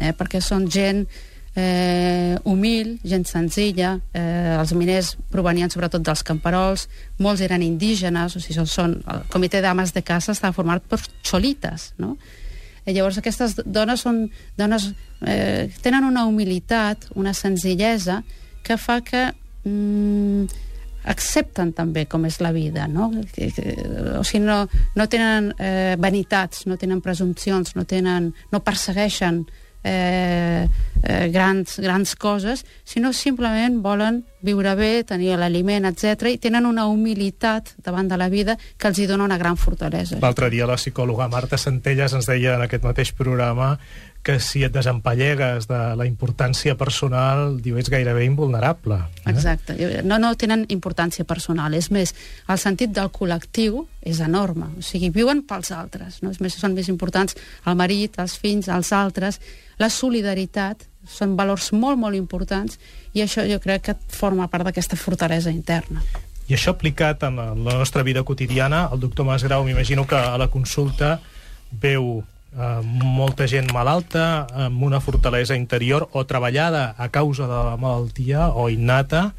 eh, 0.00 0.14
perquè 0.16 0.40
són 0.42 0.66
gent 0.70 1.04
eh, 1.54 2.38
humil, 2.44 2.98
gent 3.04 3.26
senzilla, 3.26 3.98
eh, 4.14 4.56
els 4.58 4.72
miners 4.72 5.16
provenien 5.30 5.70
sobretot 5.70 6.02
dels 6.02 6.22
camperols, 6.26 6.86
molts 7.18 7.42
eren 7.42 7.62
indígenes, 7.62 8.36
o 8.36 8.42
sigui, 8.42 8.66
són, 8.66 9.00
el 9.10 9.24
comitè 9.32 9.62
d'ames 9.62 9.92
de 9.92 10.02
casa 10.06 10.32
estava 10.32 10.56
format 10.56 10.84
per 10.88 11.00
xolites, 11.26 11.92
no? 11.98 12.16
I 12.86 12.94
llavors 12.96 13.18
aquestes 13.20 13.58
dones 13.66 14.00
són 14.06 14.24
dones 14.56 14.88
eh, 15.26 15.68
tenen 15.84 16.06
una 16.06 16.24
humilitat, 16.26 17.10
una 17.14 17.34
senzillesa 17.36 18.22
que 18.64 18.78
fa 18.80 19.00
que 19.04 19.26
mm, 19.64 20.46
accepten 21.04 21.72
també 21.76 22.06
com 22.10 22.26
és 22.28 22.40
la 22.40 22.52
vida, 22.52 22.86
no? 22.88 23.10
O 23.10 24.24
sigui, 24.24 24.44
no, 24.44 24.62
no 24.96 25.08
tenen 25.08 25.52
eh, 25.58 25.96
vanitats, 25.98 26.66
no 26.66 26.76
tenen 26.80 27.00
presumpcions, 27.04 27.74
no, 27.76 27.86
tenen, 27.88 28.32
no 28.52 28.62
persegueixen 28.64 29.44
eh, 29.82 30.68
eh, 31.02 31.28
grans, 31.32 31.78
grans 31.80 32.14
coses, 32.16 32.64
sinó 32.84 33.12
simplement 33.12 33.80
volen 33.82 34.22
viure 34.44 34.74
bé, 34.76 34.90
tenir 35.04 35.36
l'aliment, 35.40 35.88
etc 35.88 36.30
i 36.30 36.38
tenen 36.40 36.66
una 36.68 36.86
humilitat 36.88 37.74
davant 37.84 38.08
de 38.08 38.18
la 38.20 38.28
vida 38.32 38.56
que 38.76 38.88
els 38.88 39.00
hi 39.00 39.08
dona 39.08 39.24
una 39.24 39.38
gran 39.40 39.56
fortalesa. 39.56 40.20
L'altre 40.20 40.50
dia 40.52 40.68
la 40.68 40.78
psicòloga 40.80 41.28
Marta 41.32 41.58
Centelles 41.60 42.14
ens 42.16 42.28
deia 42.28 42.56
en 42.56 42.64
aquest 42.66 42.84
mateix 42.84 43.12
programa 43.16 43.74
que 44.22 44.36
si 44.40 44.62
et 44.66 44.72
desempallegues 44.72 45.66
de 45.70 45.78
la 45.96 46.04
importància 46.04 46.74
personal, 46.76 47.56
diu, 47.64 47.78
ets 47.80 47.88
gairebé 47.92 48.26
invulnerable. 48.26 48.98
Eh? 49.24 49.30
Exacte. 49.32 49.76
No, 50.04 50.18
no 50.20 50.34
tenen 50.36 50.66
importància 50.68 51.24
personal. 51.24 51.74
És 51.74 51.88
més, 51.94 52.12
el 52.48 52.60
sentit 52.60 52.92
del 52.96 53.08
col·lectiu 53.14 53.86
és 54.04 54.20
enorme. 54.20 54.68
O 54.76 54.84
sigui, 54.84 55.08
viuen 55.14 55.40
pels 55.48 55.72
altres. 55.72 56.20
No? 56.20 56.34
És 56.34 56.40
més, 56.44 56.58
són 56.60 56.76
més 56.76 56.90
importants 56.92 57.36
el 57.64 57.80
marit, 57.80 58.20
els 58.20 58.36
fills, 58.36 58.68
els 58.68 58.92
altres. 58.92 59.40
La 59.80 59.88
solidaritat 59.88 60.84
són 61.08 61.32
valors 61.36 61.70
molt, 61.72 61.96
molt 61.98 62.18
importants 62.18 62.76
i 63.16 63.24
això 63.24 63.46
jo 63.48 63.56
crec 63.62 63.88
que 63.88 63.96
forma 64.12 64.50
part 64.52 64.68
d'aquesta 64.68 64.98
fortalesa 65.00 65.50
interna. 65.50 66.04
I 66.50 66.56
això 66.58 66.74
aplicat 66.74 67.22
en 67.24 67.38
la 67.38 67.76
nostra 67.78 68.02
vida 68.02 68.24
quotidiana, 68.26 68.88
el 68.92 69.00
doctor 69.00 69.24
Masgrau 69.24 69.64
m'imagino 69.64 70.06
que 70.06 70.18
a 70.18 70.36
la 70.36 70.50
consulta 70.50 71.20
veu 71.70 72.24
eh, 72.56 72.80
molta 72.84 73.46
gent 73.50 73.70
malalta 73.72 74.46
amb 74.66 74.82
una 74.82 75.00
fortalesa 75.00 75.56
interior 75.56 76.08
o 76.12 76.24
treballada 76.26 76.94
a 76.98 77.08
causa 77.08 77.46
de 77.46 77.64
la 77.70 77.76
malaltia 77.80 78.50
o 78.54 78.68
innata 78.70 79.30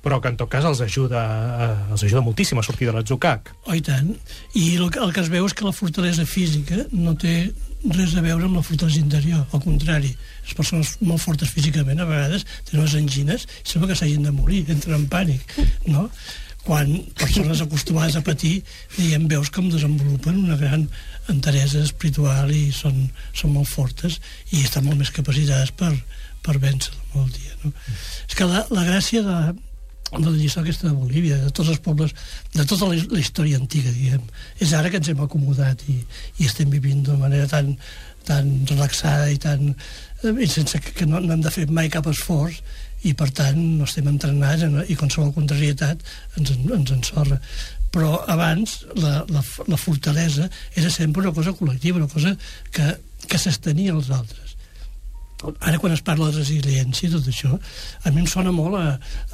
però 0.00 0.20
que 0.20 0.30
en 0.32 0.36
tot 0.40 0.48
cas 0.48 0.64
els 0.64 0.80
ajuda, 0.80 1.22
eh, 1.60 1.92
els 1.92 2.04
ajuda 2.06 2.22
moltíssim 2.24 2.58
a 2.58 2.64
sortir 2.64 2.88
de 2.88 2.94
l'atzucac. 2.96 3.52
Oh, 3.66 3.74
i 3.76 3.82
tant. 3.84 4.14
I 4.56 4.76
el, 4.78 4.88
el 4.88 5.12
que 5.12 5.20
es 5.20 5.28
veu 5.32 5.44
és 5.44 5.54
que 5.56 5.66
la 5.66 5.76
fortalesa 5.76 6.24
física 6.24 6.86
no 6.92 7.12
té 7.20 7.50
res 7.84 8.14
a 8.16 8.24
veure 8.24 8.48
amb 8.48 8.56
la 8.56 8.64
fortalesa 8.64 9.00
interior, 9.00 9.44
al 9.52 9.64
contrari. 9.64 10.12
Les 10.44 10.56
persones 10.56 10.94
molt 11.04 11.20
fortes 11.22 11.52
físicament 11.52 12.00
a 12.00 12.08
vegades 12.08 12.46
tenen 12.68 12.86
unes 12.86 12.96
angines 12.96 13.44
i 13.44 13.66
sembla 13.74 13.92
que 13.92 13.98
s'hagin 14.00 14.24
de 14.24 14.32
morir, 14.32 14.64
entren 14.72 15.02
en 15.02 15.08
pànic, 15.12 15.58
no? 15.92 16.08
Quan 16.70 16.90
persones 17.18 17.58
acostumades 17.64 18.14
a 18.14 18.22
patir, 18.22 18.60
diguem, 18.94 19.24
veus 19.26 19.48
com 19.50 19.66
desenvolupen 19.72 20.36
una 20.44 20.58
gran 20.60 20.84
enteresa 21.32 21.80
espiritual 21.82 22.52
i 22.54 22.68
són, 22.70 23.08
són 23.34 23.56
molt 23.56 23.66
fortes 23.66 24.20
i 24.54 24.60
estan 24.62 24.86
molt 24.86 25.00
més 25.00 25.10
capacitades 25.10 25.72
per, 25.74 25.90
per 26.46 26.60
vèncer 26.62 26.94
la 26.94 27.08
malaltia. 27.16 27.56
No? 27.64 27.72
Mm. 27.72 27.96
És 28.28 28.38
que 28.38 28.46
la, 28.46 28.62
la 28.70 28.84
gràcia 28.86 29.24
de, 29.26 29.40
de 30.12 30.26
la 30.28 30.36
lliçó 30.36 30.60
aquesta 30.62 30.86
de 30.88 30.94
Bolívia, 30.94 31.40
de 31.42 31.50
tots 31.54 31.72
els 31.74 31.82
pobles, 31.82 32.14
de 32.54 32.66
tota 32.66 32.92
la, 32.92 33.00
la 33.16 33.24
història 33.24 33.58
antiga, 33.58 33.90
diguem, 33.94 34.22
és 34.62 34.74
ara 34.78 34.90
que 34.94 35.02
ens 35.02 35.10
hem 35.10 35.24
acomodat 35.26 35.82
i, 35.90 35.96
i 36.38 36.46
estem 36.46 36.70
vivint 36.70 37.02
d'una 37.06 37.24
manera 37.26 37.50
tan, 37.50 37.74
tan 38.30 38.50
relaxada 38.70 39.26
i 39.30 39.42
tan 39.42 39.72
eh, 39.72 40.36
i 40.38 40.46
sense 40.50 40.78
que, 40.82 40.94
que 41.02 41.10
no, 41.10 41.18
no 41.18 41.34
hem 41.34 41.42
de 41.42 41.52
fer 41.54 41.66
mai 41.70 41.90
cap 41.90 42.06
esforç 42.10 42.62
i 43.08 43.14
per 43.16 43.30
tant 43.36 43.60
no 43.78 43.88
estem 43.88 44.08
entrenats 44.10 44.64
i 44.92 44.96
qualsevol 44.96 45.32
contrarietat 45.36 46.02
ens, 46.36 46.52
ens 46.52 46.94
ensorra 46.96 47.40
però 47.90 48.20
abans 48.30 48.84
la, 48.94 49.24
la, 49.34 49.42
la 49.66 49.78
fortalesa 49.80 50.48
era 50.78 50.90
sempre 50.90 51.24
una 51.24 51.34
cosa 51.34 51.54
col·lectiva, 51.58 51.98
una 51.98 52.10
cosa 52.10 52.36
que, 52.70 52.86
que 53.26 53.38
s'estenia 53.38 53.96
als 53.96 54.12
altres. 54.14 54.49
Ara, 55.40 55.78
quan 55.80 55.94
es 55.94 56.02
parla 56.04 56.28
de 56.28 56.42
resiliència 56.42 57.08
i 57.08 57.12
tot 57.14 57.28
això, 57.30 57.54
a 58.04 58.10
mi 58.12 58.20
em 58.20 58.26
sona 58.28 58.52
molt 58.52 58.76
a, 58.76 58.82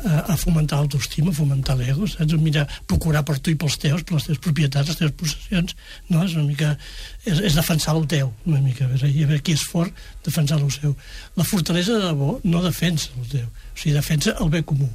a, 0.04 0.18
a 0.34 0.36
fomentar 0.38 0.78
l'autoestima, 0.78 1.32
a 1.32 1.38
fomentar 1.38 1.74
l'ego, 1.80 2.06
saps? 2.10 2.36
Mirar, 2.38 2.66
procurar 2.86 3.24
per 3.26 3.40
tu 3.40 3.50
i 3.50 3.58
pels 3.58 3.78
teus, 3.82 4.04
per 4.06 4.18
les 4.18 4.28
teves 4.28 4.42
propietats, 4.44 4.92
les 4.92 5.00
teves 5.00 5.16
possessions, 5.18 5.74
no? 6.12 6.22
És 6.22 6.36
una 6.38 6.46
mica... 6.46 6.76
És, 7.24 7.40
és 7.50 7.56
defensar 7.58 7.96
el 7.98 8.06
teu, 8.10 8.30
una 8.46 8.62
mica. 8.62 8.86
A 8.86 8.92
veure, 8.92 9.10
a 9.10 9.32
veure 9.32 9.42
qui 9.42 9.56
és 9.58 9.64
fort, 9.66 10.06
defensar 10.26 10.60
el 10.60 10.70
seu. 10.70 10.94
La 11.34 11.48
fortalesa 11.48 11.98
de 11.98 12.06
debò 12.06 12.36
no 12.46 12.62
defensa 12.62 13.10
el 13.18 13.26
teu, 13.32 13.50
o 13.50 13.74
sigui, 13.74 13.96
defensa 13.98 14.36
el 14.38 14.52
bé 14.54 14.62
comú 14.66 14.92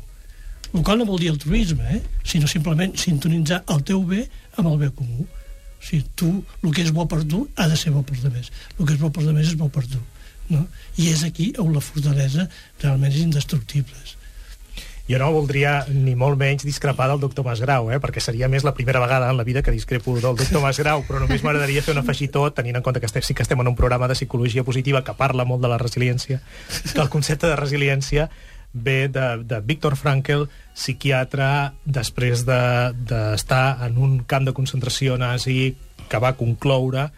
el 0.72 0.84
qual 0.88 1.02
no 1.02 1.06
vol 1.06 1.20
dir 1.20 1.32
altruisme, 1.32 1.84
eh? 1.98 2.02
sinó 2.24 2.48
simplement 2.48 2.96
sintonitzar 2.96 3.64
el 3.74 3.82
teu 3.84 4.04
bé 4.08 4.24
amb 4.56 4.70
el 4.72 4.78
bé 4.80 4.88
comú. 4.96 5.26
O 5.26 5.84
sigui, 5.84 6.06
tu, 6.16 6.32
el 6.64 6.72
que 6.72 6.86
és 6.86 6.94
bo 6.96 7.04
per 7.12 7.24
tu 7.28 7.44
ha 7.58 7.68
de 7.68 7.76
ser 7.76 7.92
bo 7.92 8.06
pels 8.08 8.24
altres. 8.24 8.52
El 8.78 8.86
que 8.86 8.96
és 8.96 9.02
bo 9.02 9.12
pels 9.12 9.28
altres 9.28 9.52
és 9.52 9.60
bo 9.60 9.68
per 9.74 9.84
tu. 9.90 10.00
No? 10.52 10.66
I 11.00 11.12
és 11.14 11.24
aquí 11.28 11.54
on 11.62 11.72
la 11.76 11.84
fortalesa 11.84 12.48
realment 12.82 13.14
és 13.14 13.24
indestructible. 13.24 13.96
Jo 15.12 15.18
no 15.20 15.32
voldria 15.34 15.82
ni 15.92 16.14
molt 16.16 16.38
menys 16.40 16.64
discrepar 16.64 17.10
del 17.10 17.20
doctor 17.20 17.44
Masgrau, 17.44 17.90
eh? 17.92 17.98
perquè 18.00 18.22
seria 18.24 18.48
més 18.48 18.64
la 18.64 18.72
primera 18.78 19.02
vegada 19.02 19.28
en 19.32 19.36
la 19.36 19.44
vida 19.44 19.64
que 19.66 19.74
discrepo 19.74 20.14
del 20.16 20.38
doctor 20.40 20.62
Masgrau, 20.64 21.04
però 21.08 21.20
només 21.20 21.44
m'agradaria 21.44 21.84
fer 21.84 21.96
un 21.96 22.00
afegitó 22.04 22.46
tenint 22.56 22.80
en 22.80 22.86
compte 22.86 23.02
que 23.02 23.10
estem, 23.10 23.26
sí 23.26 23.36
que 23.36 23.44
estem 23.44 23.60
en 23.60 23.72
un 23.74 23.76
programa 23.76 24.08
de 24.08 24.16
psicologia 24.16 24.64
positiva 24.64 25.04
que 25.04 25.18
parla 25.18 25.44
molt 25.44 25.66
de 25.66 25.72
la 25.74 25.80
resiliència, 25.82 26.40
que 26.94 27.02
el 27.02 27.12
concepte 27.12 27.50
de 27.50 27.58
resiliència 27.60 28.30
ve 28.72 29.10
de, 29.12 29.26
de 29.44 29.60
Viktor 29.68 29.98
Frankl, 30.00 30.46
psiquiatre, 30.72 31.74
després 31.84 32.46
d'estar 32.48 33.66
de, 33.82 33.90
en 33.90 34.00
un 34.00 34.22
camp 34.24 34.48
de 34.48 34.56
concentració 34.56 35.18
nazi 35.20 35.74
que 36.08 36.24
va 36.24 36.38
concloure 36.40 37.10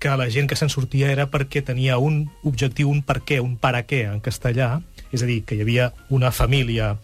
que 0.00 0.16
la 0.16 0.30
gent 0.32 0.48
que 0.48 0.56
se'n 0.56 0.72
sortia 0.72 1.12
era 1.12 1.28
perquè 1.30 1.62
tenia 1.62 2.00
un 2.00 2.24
objectiu, 2.42 2.88
un 2.90 3.04
per 3.04 3.20
què, 3.20 3.38
un 3.44 3.54
para 3.60 3.84
què 3.86 4.06
en 4.08 4.18
castellà, 4.24 4.78
és 5.12 5.22
a 5.22 5.28
dir, 5.28 5.42
que 5.44 5.58
hi 5.58 5.62
havia 5.62 5.92
una 6.08 6.32
família 6.32 6.94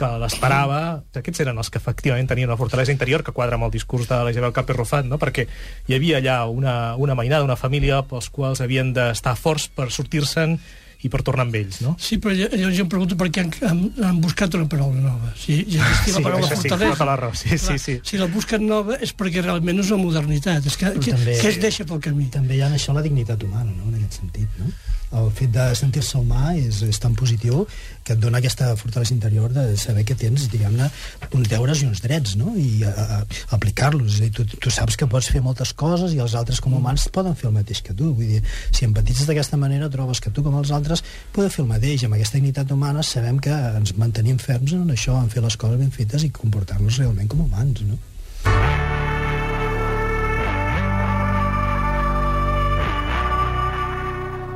que 0.00 0.08
l'esperava, 0.22 0.80
aquests 1.12 1.42
eren 1.44 1.60
els 1.60 1.68
que 1.68 1.76
efectivament 1.76 2.28
tenien 2.30 2.48
una 2.48 2.56
fortalesa 2.56 2.94
interior 2.94 3.20
que 3.20 3.34
quadra 3.36 3.58
amb 3.58 3.66
el 3.68 3.74
discurs 3.74 4.08
de 4.08 4.16
la 4.24 4.32
Isabel 4.32 4.54
Rufat, 4.72 5.04
no? 5.04 5.18
perquè 5.20 5.44
hi 5.86 5.96
havia 5.96 6.18
allà 6.22 6.36
una, 6.48 6.96
una 6.96 7.14
mainada, 7.14 7.44
una 7.44 7.60
família 7.60 8.00
pels 8.08 8.30
quals 8.32 8.64
havien 8.64 8.94
d'estar 8.96 9.36
forts 9.36 9.68
per 9.68 9.90
sortir-se'n 9.92 10.56
i 11.02 11.08
per 11.08 11.22
tornar 11.24 11.46
amb 11.46 11.54
ells, 11.56 11.78
no? 11.80 11.94
Sí, 11.98 12.18
però 12.20 12.34
llavors 12.36 12.76
jo 12.76 12.84
em 12.84 12.88
pregunto 12.92 13.16
per 13.16 13.30
què 13.32 13.40
han, 13.44 13.50
han, 13.64 13.78
han 14.04 14.18
buscat 14.20 14.52
una 14.58 14.66
paraula 14.68 15.00
nova. 15.00 15.30
Si 15.40 15.56
ja 15.72 15.80
existia 15.86 16.12
Sí, 16.12 16.16
la 16.18 16.24
paraula 16.26 16.48
sí, 16.50 16.56
fortalesa... 16.60 17.06
la 17.08 17.16
raó, 17.16 17.34
sí, 17.34 17.56
sí, 17.58 17.78
sí. 17.80 17.94
Si 18.04 18.20
la 18.20 18.26
busquen 18.28 18.66
nova 18.68 18.98
és 19.00 19.14
perquè 19.16 19.40
realment 19.44 19.80
és 19.80 19.90
una 19.94 20.02
modernitat. 20.04 20.66
És 20.68 20.76
que, 20.76 20.92
que, 21.00 21.14
també- 21.16 21.38
que 21.40 21.48
es 21.54 21.60
deixa 21.62 21.86
pel 21.88 22.02
camí. 22.04 22.28
També 22.34 22.58
hi 22.58 22.60
ha 22.60 22.68
en 22.68 22.76
això 22.76 22.92
la 22.96 23.02
dignitat 23.06 23.42
humana, 23.48 23.72
no?, 23.72 23.88
en 23.88 23.96
aquest 24.02 24.20
sentit, 24.20 24.60
no? 24.60 24.68
El 25.10 25.30
fet 25.34 25.50
de 25.50 25.64
sentir-se 25.74 26.18
humà 26.20 26.52
és, 26.54 26.82
és 26.86 27.00
tan 27.02 27.16
positiu 27.18 27.64
que 28.06 28.14
et 28.14 28.20
dona 28.22 28.38
aquesta 28.38 28.68
fortalesa 28.78 29.14
interior 29.14 29.50
de 29.50 29.64
saber 29.80 30.04
que 30.06 30.14
tens, 30.18 30.44
diguem-ne, 30.52 30.86
uns 31.34 31.50
deures 31.50 31.82
i 31.82 31.88
uns 31.88 32.02
drets, 32.04 32.36
no?, 32.38 32.52
i 32.54 32.84
aplicar-los. 33.56 34.20
Tu, 34.36 34.46
tu 34.54 34.72
saps 34.72 34.98
que 35.00 35.08
pots 35.10 35.30
fer 35.34 35.42
moltes 35.42 35.74
coses 35.74 36.14
i 36.14 36.22
els 36.22 36.36
altres 36.38 36.62
com 36.62 36.76
humans 36.78 37.08
poden 37.14 37.34
fer 37.38 37.48
el 37.50 37.56
mateix 37.58 37.82
que 37.86 37.96
tu. 37.96 38.12
Vull 38.14 38.36
dir, 38.36 38.44
si 38.70 38.86
empatitzes 38.86 39.26
d'aquesta 39.30 39.58
manera, 39.60 39.90
trobes 39.90 40.22
que 40.22 40.30
tu 40.34 40.46
com 40.46 40.60
els 40.60 40.70
altres 40.74 41.02
podeu 41.34 41.50
fer 41.50 41.64
el 41.64 41.72
mateix. 41.72 42.06
Amb 42.06 42.18
aquesta 42.18 42.38
dignitat 42.38 42.70
humana 42.70 43.02
sabem 43.06 43.42
que 43.42 43.56
ens 43.80 43.96
mantenim 43.98 44.38
ferms 44.38 44.76
en 44.78 44.94
això, 44.94 45.18
en 45.18 45.32
fer 45.32 45.42
les 45.42 45.58
coses 45.58 45.82
ben 45.82 45.90
fetes 45.94 46.26
i 46.26 46.32
comportar-nos 46.34 47.02
realment 47.02 47.30
com 47.30 47.46
humans, 47.48 47.82
no? 47.88 47.98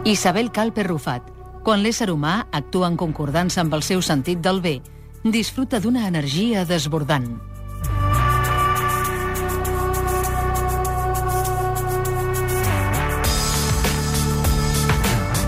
Isabel 0.06 0.50
Calpe 0.52 0.82
Rufat. 0.84 1.30
Quan 1.64 1.80
l'ésser 1.80 2.11
humà 2.12 2.42
actua 2.52 2.90
en 2.92 2.96
concordança 3.00 3.62
amb 3.62 3.73
el 3.73 3.80
seu 3.80 4.02
sentit 4.04 4.42
del 4.44 4.58
bé, 4.61 4.82
disfruta 5.25 5.78
d'una 5.80 6.02
energia 6.04 6.66
desbordant. 6.68 7.30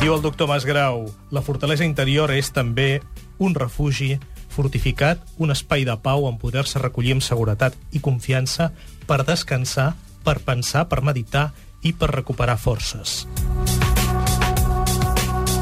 Diu 0.01 0.15
el 0.15 0.25
doctor 0.25 0.49
Masgrau, 0.49 1.05
la 1.29 1.45
fortalesa 1.45 1.85
interior 1.85 2.33
és 2.33 2.49
també 2.49 3.03
un 3.37 3.53
refugi 3.53 4.15
fortificat, 4.49 5.21
un 5.37 5.53
espai 5.53 5.85
de 5.85 5.99
pau 6.01 6.25
on 6.25 6.41
poder-se 6.41 6.81
recollir 6.81 7.13
amb 7.19 7.27
seguretat 7.29 7.77
i 7.93 8.01
confiança 8.01 8.71
per 9.05 9.21
descansar, 9.29 9.93
per 10.25 10.39
pensar, 10.41 10.89
per 10.89 11.05
meditar 11.05 11.51
i 11.85 11.93
per 11.93 12.09
recuperar 12.15 12.57
forces. 12.57 13.27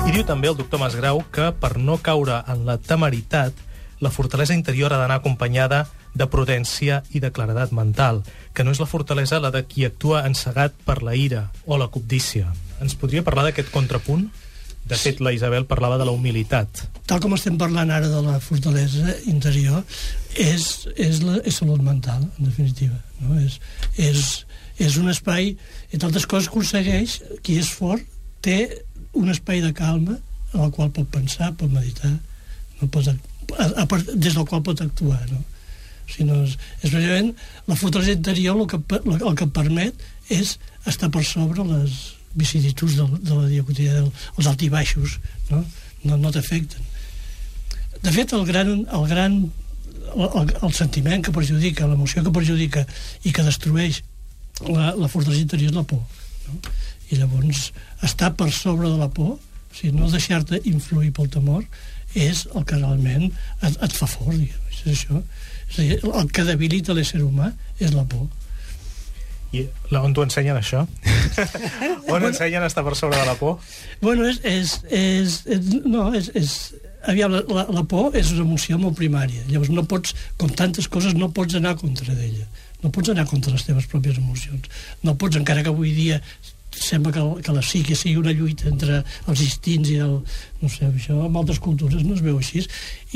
I 0.05 0.13
diu 0.13 0.25
també 0.29 0.51
el 0.51 0.57
doctor 0.59 0.83
Masgrau 0.83 1.23
que 1.33 1.47
per 1.57 1.79
no 1.81 1.97
caure 2.05 2.43
en 2.53 2.67
la 2.69 2.77
temeritat, 2.77 3.57
la 4.05 4.11
fortalesa 4.13 4.53
interior 4.53 4.93
ha 4.93 4.99
d'anar 5.01 5.17
acompanyada 5.23 5.87
de 6.13 6.27
prudència 6.29 7.01
i 7.17 7.23
de 7.25 7.31
claredat 7.33 7.73
mental, 7.73 8.21
que 8.53 8.65
no 8.65 8.75
és 8.75 8.81
la 8.83 8.89
fortalesa 8.91 9.41
la 9.41 9.51
de 9.55 9.65
qui 9.65 9.87
actua 9.89 10.23
encegat 10.29 10.77
per 10.85 11.01
la 11.03 11.17
ira 11.17 11.47
o 11.65 11.81
la 11.81 11.89
cobdícia. 11.89 12.53
Ens 12.85 12.95
podria 13.01 13.25
parlar 13.25 13.49
d'aquest 13.49 13.73
contrapunt? 13.73 14.29
De 14.85 15.01
fet, 15.01 15.23
la 15.25 15.33
Isabel 15.33 15.65
parlava 15.65 15.97
de 15.97 16.05
la 16.05 16.13
humilitat. 16.13 16.85
Tal 17.09 17.23
com 17.25 17.33
estem 17.33 17.57
parlant 17.57 17.89
ara 17.89 18.11
de 18.13 18.21
la 18.21 18.37
fortalesa 18.45 19.17
interior, 19.33 19.81
és, 20.37 20.85
és, 21.01 21.23
la, 21.25 21.39
és 21.41 21.63
salut 21.63 21.81
mental, 21.81 22.27
en 22.29 22.51
definitiva. 22.51 22.99
No? 23.23 23.39
És, 23.41 23.57
és, 23.97 24.43
és 24.77 24.99
un 25.01 25.09
espai, 25.09 25.55
entre 25.89 26.11
altres 26.11 26.29
coses, 26.29 26.53
aconsegueix, 26.53 27.23
qui 27.41 27.57
és 27.63 27.73
fort, 27.73 28.05
té 28.45 28.85
un 29.15 29.31
espai 29.33 29.63
de 29.65 29.73
calma 29.77 30.19
en 30.53 30.61
el 30.61 30.71
qual 30.75 30.93
pot 30.95 31.09
pensar, 31.11 31.53
pot 31.59 31.71
meditar, 31.73 32.13
no 32.81 32.89
pot, 32.89 33.09
a, 33.11 33.67
a, 33.83 33.87
des 34.15 34.35
del 34.35 34.47
qual 34.47 34.63
pot 34.67 34.81
actuar. 34.85 35.21
No? 35.33 35.43
No 36.29 36.43
és, 36.45 36.59
és 36.83 36.91
precisament 36.93 37.31
la 37.67 37.79
fortalesa 37.81 38.13
interior 38.13 38.59
el 38.61 38.69
que, 38.69 38.79
el 39.01 39.39
que 39.39 39.47
et 39.47 39.55
permet 39.57 40.03
és 40.35 40.59
estar 40.87 41.09
per 41.11 41.25
sobre 41.25 41.65
les 41.65 41.97
vicissituds 42.35 42.99
del, 42.99 43.19
de 43.25 43.39
la 43.39 43.49
dia 43.49 43.65
quotidiana, 43.65 44.11
els 44.37 44.49
altibaixos, 44.51 45.19
no, 45.51 45.63
no, 46.05 46.19
no 46.21 46.33
t'afecten. 46.35 46.93
De 48.05 48.13
fet, 48.13 48.35
el 48.37 48.45
gran, 48.45 48.73
el 48.85 49.07
gran 49.09 49.39
el, 50.15 50.51
el 50.63 50.75
sentiment 50.77 51.23
que 51.25 51.33
perjudica, 51.35 51.89
l'emoció 51.89 52.23
que 52.25 52.33
perjudica 52.35 52.85
i 53.25 53.33
que 53.35 53.45
destrueix 53.47 54.03
la, 54.69 54.93
la 54.95 55.09
fortalesa 55.11 55.43
interior 55.43 55.73
és 55.73 55.79
la 55.79 55.87
por. 55.89 56.03
No? 56.47 56.61
I 57.13 57.19
llavors, 57.21 57.73
estar 58.07 58.33
per 58.39 58.51
sobre 58.55 58.89
de 58.89 58.97
la 59.01 59.11
por, 59.13 59.35
o 59.37 59.75
sigui, 59.75 59.93
no 59.97 60.09
deixar-te 60.11 60.61
influir 60.71 61.11
pel 61.17 61.29
temor, 61.33 61.65
és 62.15 62.45
el 62.55 62.65
que 62.65 62.79
realment 62.79 63.27
et, 63.27 63.75
et 63.83 63.93
fa 63.97 64.07
fort, 64.07 64.37
diguem. 64.37 64.61
És 64.75 64.87
això. 64.95 65.21
És 65.71 65.79
a 65.79 65.83
dir, 65.83 65.99
el 66.05 66.31
que 66.33 66.45
debilita 66.47 66.95
l'ésser 66.95 67.21
humà 67.25 67.51
és 67.83 67.93
la 67.97 68.05
por. 68.09 68.29
I 69.55 69.67
la- 69.91 70.03
on 70.07 70.15
t'ho 70.15 70.25
ensenyen, 70.27 70.57
això? 70.59 70.85
on 72.11 72.25
ensenyen 72.31 72.63
a 72.63 72.71
estar 72.71 72.85
per 72.87 72.95
sobre 72.99 73.19
de 73.19 73.27
la 73.27 73.37
por? 73.39 73.59
Bueno, 74.03 74.27
és... 74.31 74.41
és, 74.45 74.79
és, 74.91 75.41
és 75.47 75.69
no, 75.85 76.09
és, 76.15 76.31
és 76.39 76.55
aviam, 77.11 77.35
la, 77.35 77.43
la, 77.49 77.67
la 77.75 77.85
por 77.89 78.15
és 78.17 78.31
una 78.35 78.47
emoció 78.47 78.79
molt 78.81 78.97
primària. 78.99 79.43
Llavors 79.51 79.73
no 79.75 79.85
pots, 79.91 80.15
com 80.41 80.51
tantes 80.55 80.89
coses, 80.89 81.15
no 81.19 81.31
pots 81.35 81.59
anar 81.59 81.75
contra 81.81 82.15
d'ella. 82.15 82.47
No 82.85 82.91
pots 82.93 83.11
anar 83.15 83.25
contra 83.31 83.53
les 83.55 83.65
teves 83.65 83.87
pròpies 83.91 84.19
emocions. 84.21 84.69
No 85.03 85.15
pots, 85.21 85.39
encara 85.41 85.63
que 85.65 85.73
avui 85.73 85.95
dia 85.97 86.21
sembla 86.75 87.13
que, 87.15 87.23
que 87.47 87.53
la 87.55 87.63
psique 87.63 87.95
sigui 87.97 88.17
una 88.21 88.33
lluita 88.35 88.69
entre 88.71 89.03
els 89.29 89.41
instints 89.47 89.91
i 89.95 89.99
el... 90.05 90.19
No 90.65 90.71
sé, 90.73 90.87
això 90.89 91.17
en 91.27 91.35
altres 91.37 91.59
cultures 91.61 92.03
no 92.07 92.15
es 92.17 92.23
veu 92.25 92.39
així. 92.41 92.63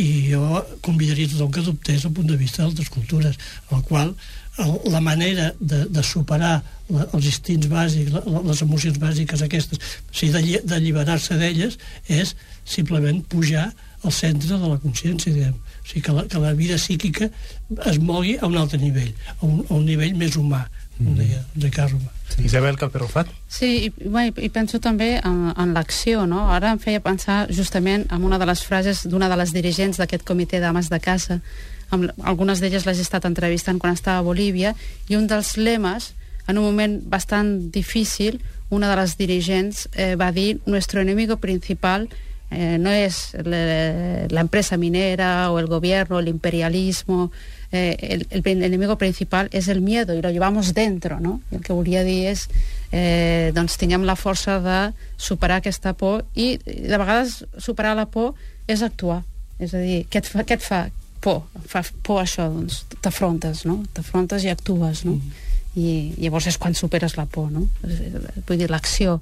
I 0.02 0.08
jo 0.32 0.62
convidaria 0.84 1.30
tothom 1.32 1.50
que 1.54 1.62
adoptés 1.64 2.04
el 2.04 2.12
punt 2.16 2.28
de 2.28 2.36
vista 2.36 2.62
d'altres 2.62 2.90
cultures, 2.92 3.38
en 3.70 3.78
el 3.78 3.84
qual 3.88 4.12
el, 4.58 4.74
la 4.92 5.00
manera 5.00 5.52
de, 5.60 5.84
de 5.88 6.02
superar 6.04 6.58
la, 6.90 7.06
els 7.14 7.28
instints 7.30 7.68
bàsics, 7.70 8.12
la, 8.12 8.22
les 8.44 8.62
emocions 8.66 8.98
bàsiques 9.00 9.44
aquestes, 9.46 9.78
o 9.80 10.14
sigui, 10.14 10.32
d'alli- 10.34 10.62
d'alliberar-se 10.66 11.38
d'elles, 11.40 11.78
és 12.08 12.34
simplement 12.68 13.22
pujar 13.32 13.70
al 14.04 14.12
centre 14.14 14.58
de 14.58 14.68
la 14.68 14.78
consciència, 14.82 15.32
diguem. 15.32 15.54
O 15.56 15.86
sigui, 15.88 16.02
que 16.04 16.12
la, 16.14 16.26
que 16.30 16.42
la 16.42 16.52
vida 16.58 16.76
psíquica 16.78 17.30
es 17.88 17.98
mogui 17.98 18.36
a 18.38 18.46
un 18.46 18.58
altre 18.60 18.78
nivell, 18.82 19.14
a 19.38 19.46
un, 19.46 19.62
a 19.70 19.72
un 19.78 19.86
nivell 19.88 20.14
més 20.20 20.36
humà, 20.38 20.66
com 20.98 21.14
deia 21.16 21.44
Ricard 21.56 21.92
Romà. 21.94 22.10
Isabel 22.44 22.76
Calperrofat? 22.78 23.30
Sí, 23.50 23.68
i, 23.88 23.92
bueno, 24.08 24.34
i 24.36 24.48
penso 24.52 24.78
també 24.82 25.16
en, 25.24 25.38
en 25.56 25.72
l'acció, 25.74 26.26
no? 26.26 26.44
Ara 26.52 26.74
em 26.74 26.78
feia 26.82 27.00
pensar 27.02 27.46
justament 27.50 28.04
en 28.12 28.24
una 28.26 28.38
de 28.38 28.46
les 28.46 28.62
frases 28.66 29.06
d'una 29.08 29.28
de 29.30 29.38
les 29.40 29.52
dirigents 29.56 29.98
d'aquest 29.98 30.22
comitè 30.28 30.60
d'ames 30.60 30.90
de 30.92 31.00
casa, 31.00 31.40
amb, 31.90 32.10
algunes 32.22 32.60
d'elles 32.60 32.84
les 32.86 32.98
he 32.98 33.02
estat 33.06 33.24
entrevistant 33.26 33.78
quan 33.80 33.94
estava 33.96 34.18
a 34.20 34.26
Bolívia, 34.26 34.74
i 35.08 35.16
un 35.16 35.26
dels 35.26 35.56
lemes, 35.56 36.12
en 36.46 36.58
un 36.58 36.64
moment 36.68 36.98
bastant 37.08 37.70
difícil, 37.72 38.38
una 38.70 38.90
de 38.90 38.96
les 39.00 39.16
dirigents 39.16 39.86
eh, 39.96 40.14
va 40.16 40.30
dir 40.32 40.58
«Nuestro 40.66 41.00
enemigo 41.00 41.38
principal 41.38 42.08
eh, 42.50 42.76
no 42.78 42.90
es 42.90 43.34
le- 43.44 44.28
la 44.28 44.40
empresa 44.40 44.76
minera 44.76 45.50
o 45.50 45.58
el 45.58 45.66
gobierno, 45.66 46.18
el 46.18 46.28
imperialismo, 46.28 47.30
eh, 47.72 47.96
el, 48.00 48.26
el 48.30 48.62
enemigo 48.62 48.96
principal 48.96 49.48
és 49.52 49.68
el 49.68 49.80
miedo 49.80 50.14
i 50.14 50.22
lo 50.22 50.30
llevamos 50.30 50.72
dentro, 50.74 51.20
no? 51.20 51.40
I 51.50 51.58
el 51.58 51.64
que 51.64 51.76
volia 51.76 52.04
dir 52.04 52.28
és 52.32 52.46
eh, 52.92 53.50
doncs 53.54 53.76
tinguem 53.80 54.06
la 54.08 54.16
força 54.16 54.58
de 54.64 54.78
superar 55.16 55.60
aquesta 55.60 55.92
por 55.92 56.24
i 56.34 56.56
de 56.64 56.96
vegades 56.96 57.44
superar 57.58 57.94
la 57.96 58.06
por 58.06 58.34
és 58.66 58.82
actuar. 58.82 59.22
És 59.58 59.74
a 59.74 59.82
dir, 59.82 60.04
què 60.08 60.22
et 60.22 60.28
fa, 60.28 60.44
què 60.46 60.56
et 60.56 60.64
fa 60.64 60.86
por? 61.20 61.42
Fa 61.66 61.82
por 62.06 62.22
això, 62.22 62.48
doncs 62.52 62.84
t'afrontes, 63.02 63.64
no? 63.68 63.82
T'afrontes 63.92 64.46
i 64.46 64.52
actues, 64.52 65.04
no? 65.08 65.18
I 65.78 66.14
llavors 66.18 66.48
és 66.48 66.58
quan 66.58 66.74
superes 66.74 67.16
la 67.18 67.26
por, 67.26 67.50
no? 67.52 67.66
Vull 67.82 68.60
dir, 68.60 68.70
l'acció 68.70 69.18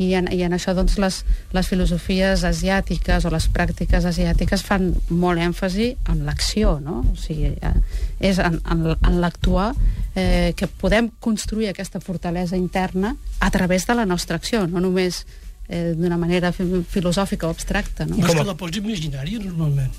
i 0.00 0.14
en, 0.16 0.30
i 0.32 0.40
en 0.46 0.54
això 0.56 0.72
doncs 0.74 0.94
les, 1.02 1.18
les 1.52 1.66
filosofies 1.68 2.40
asiàtiques 2.48 3.26
o 3.28 3.30
les 3.34 3.46
pràctiques 3.52 4.06
asiàtiques 4.08 4.62
fan 4.64 4.94
molt 5.12 5.42
èmfasi 5.44 5.90
en 6.08 6.22
l'acció 6.24 6.78
no? 6.80 7.02
o 7.12 7.16
sigui, 7.20 7.50
eh, 7.60 7.74
és 8.20 8.38
en, 8.40 8.56
en, 8.64 8.86
en 8.96 9.20
l'actuar 9.20 9.74
eh, 10.14 10.54
que 10.56 10.66
podem 10.80 11.10
construir 11.20 11.68
aquesta 11.68 12.00
fortalesa 12.00 12.56
interna 12.56 13.14
a 13.40 13.50
través 13.52 13.84
de 13.86 13.94
la 14.00 14.06
nostra 14.08 14.36
acció 14.40 14.64
no 14.66 14.80
només 14.80 15.26
eh, 15.68 15.92
d'una 15.96 16.16
manera 16.16 16.50
fi- 16.56 16.80
filosòfica 16.88 17.46
o 17.46 17.50
abstracta 17.52 18.06
no? 18.08 18.16
I 18.16 18.24
és 18.24 18.26
Com 18.32 18.38
a- 18.38 18.40
que 18.40 18.48
la 18.48 18.56
por 18.56 18.70
és 18.72 18.80
imaginària, 18.80 19.38
normalment. 19.44 19.92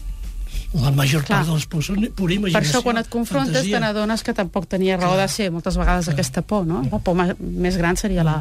La 0.73 0.89
major 0.91 1.23
Clar. 1.23 1.41
part 1.41 1.47
de 1.49 1.53
les 1.59 1.65
pors 1.67 1.85
són 1.87 1.99
pura 2.15 2.31
Per 2.31 2.37
imaginació. 2.39 2.79
això 2.79 2.81
quan 2.83 2.97
et 2.99 3.07
confrontes 3.11 3.53
fantasia. 3.61 3.77
te 3.77 3.81
n'adones 3.83 4.23
que 4.23 4.33
tampoc 4.33 4.65
tenia 4.71 4.97
raó 4.97 5.15
de 5.19 5.27
ser 5.31 5.49
moltes 5.51 5.75
vegades 5.79 6.07
aquesta 6.11 6.41
por, 6.41 6.65
no? 6.67 6.81
La 6.91 6.99
por 6.99 7.15
més 7.39 7.77
gran 7.79 7.95
seria 7.99 8.23
la, 8.23 8.37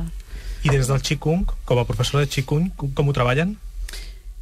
I 0.62 0.68
des 0.68 0.88
del 0.90 1.00
Qigong, 1.00 1.46
com 1.64 1.80
a 1.80 1.86
professora 1.88 2.24
de 2.24 2.30
Qigong, 2.30 2.70
com, 2.76 3.08
ho 3.08 3.14
treballen? 3.16 3.54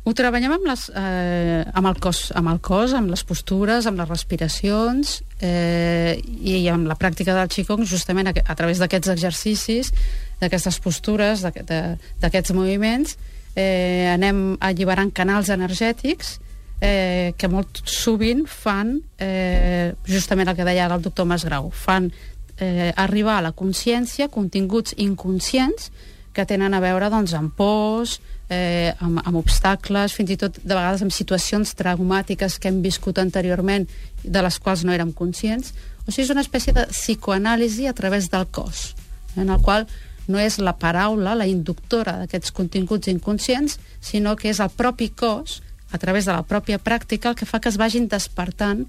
Ho 0.09 0.15
treballem 0.17 0.55
amb, 0.57 0.65
les, 0.67 0.89
eh, 0.97 1.63
amb, 1.77 1.87
el 1.91 1.99
cos, 2.03 2.31
amb 2.35 2.51
el 2.51 2.59
cos, 2.65 2.95
amb 2.97 3.13
les 3.13 3.23
postures, 3.29 3.87
amb 3.87 4.01
les 4.01 4.09
respiracions 4.09 5.19
eh, 5.45 6.17
i 6.19 6.65
amb 6.73 6.89
la 6.89 6.97
pràctica 6.99 7.37
del 7.37 7.51
Qigong 7.53 7.85
justament 7.87 8.31
a, 8.31 8.35
a 8.35 8.57
través 8.59 8.81
d'aquests 8.83 9.13
exercicis, 9.15 9.93
d'aquestes 10.41 10.81
postures, 10.83 11.45
d'aquests 11.45 12.55
moviments, 12.57 13.19
eh, 13.55 14.09
anem 14.11 14.57
alliberant 14.65 15.13
canals 15.15 15.53
energètics 15.55 16.39
eh, 16.81 17.35
que 17.39 17.51
molt 17.51 17.83
sovint 17.85 18.45
fan 18.49 18.97
eh, 19.19 19.95
justament 20.07 20.51
el 20.51 20.59
que 20.59 20.67
deia 20.67 20.89
el 20.91 21.03
doctor 21.03 21.29
Masgrau, 21.31 21.71
fan 21.71 22.11
eh, 22.59 22.93
arribar 22.97 23.39
a 23.39 23.49
la 23.49 23.53
consciència 23.53 24.29
continguts 24.33 24.95
inconscients 24.97 25.91
que 26.39 26.47
tenen 26.47 26.71
a 26.71 26.79
veure 26.79 27.09
doncs, 27.11 27.33
amb 27.35 27.51
pors, 27.59 28.21
eh, 28.47 28.95
amb, 29.03 29.19
amb 29.27 29.41
obstacles, 29.41 30.15
fins 30.15 30.31
i 30.31 30.37
tot 30.39 30.61
de 30.63 30.71
vegades 30.71 31.03
amb 31.03 31.11
situacions 31.11 31.75
traumàtiques 31.75 32.61
que 32.63 32.71
hem 32.71 32.79
viscut 32.85 33.19
anteriorment 33.19 33.89
de 34.23 34.43
les 34.47 34.59
quals 34.63 34.85
no 34.87 34.95
érem 34.95 35.11
conscients. 35.11 35.73
O 36.07 36.13
sigui, 36.13 36.29
és 36.29 36.31
una 36.31 36.45
espècie 36.47 36.75
de 36.77 36.87
psicoanàlisi 36.93 37.89
a 37.91 37.95
través 37.99 38.31
del 38.31 38.47
cos, 38.55 38.93
en 39.35 39.51
el 39.51 39.59
qual 39.67 39.89
no 40.29 40.39
és 40.39 40.61
la 40.63 40.77
paraula 40.79 41.35
la 41.35 41.49
inductora 41.51 42.15
d'aquests 42.21 42.55
continguts 42.55 43.11
inconscients, 43.11 43.81
sinó 43.99 44.37
que 44.39 44.53
és 44.53 44.63
el 44.63 44.71
propi 44.71 45.11
cos, 45.11 45.59
a 45.91 45.99
través 45.99 46.29
de 46.29 46.37
la 46.37 46.45
pròpia 46.47 46.79
pràctica, 46.79 47.33
el 47.33 47.39
que 47.41 47.49
fa 47.49 47.59
que 47.59 47.73
es 47.73 47.81
vagin 47.81 48.07
despertant 48.07 48.85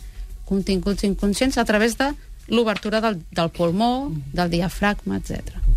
continguts 0.46 1.08
inconscients 1.08 1.58
a 1.58 1.66
través 1.66 1.98
de 1.98 2.12
l'obertura 2.50 3.02
del, 3.02 3.24
del 3.32 3.50
pulmó, 3.50 4.12
del 4.34 4.52
diafragma, 4.52 5.18
etc. 5.18 5.69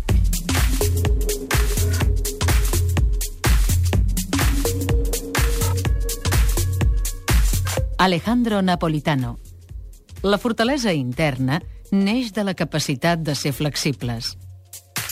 Alejandro 8.03 8.61
Napolitano. 8.61 9.39
La 10.23 10.35
fortalesa 10.37 10.91
interna 10.91 11.61
neix 11.95 12.33
de 12.35 12.43
la 12.43 12.51
capacitat 12.51 13.21
de 13.23 13.31
ser 13.31 13.53
flexibles. 13.55 14.33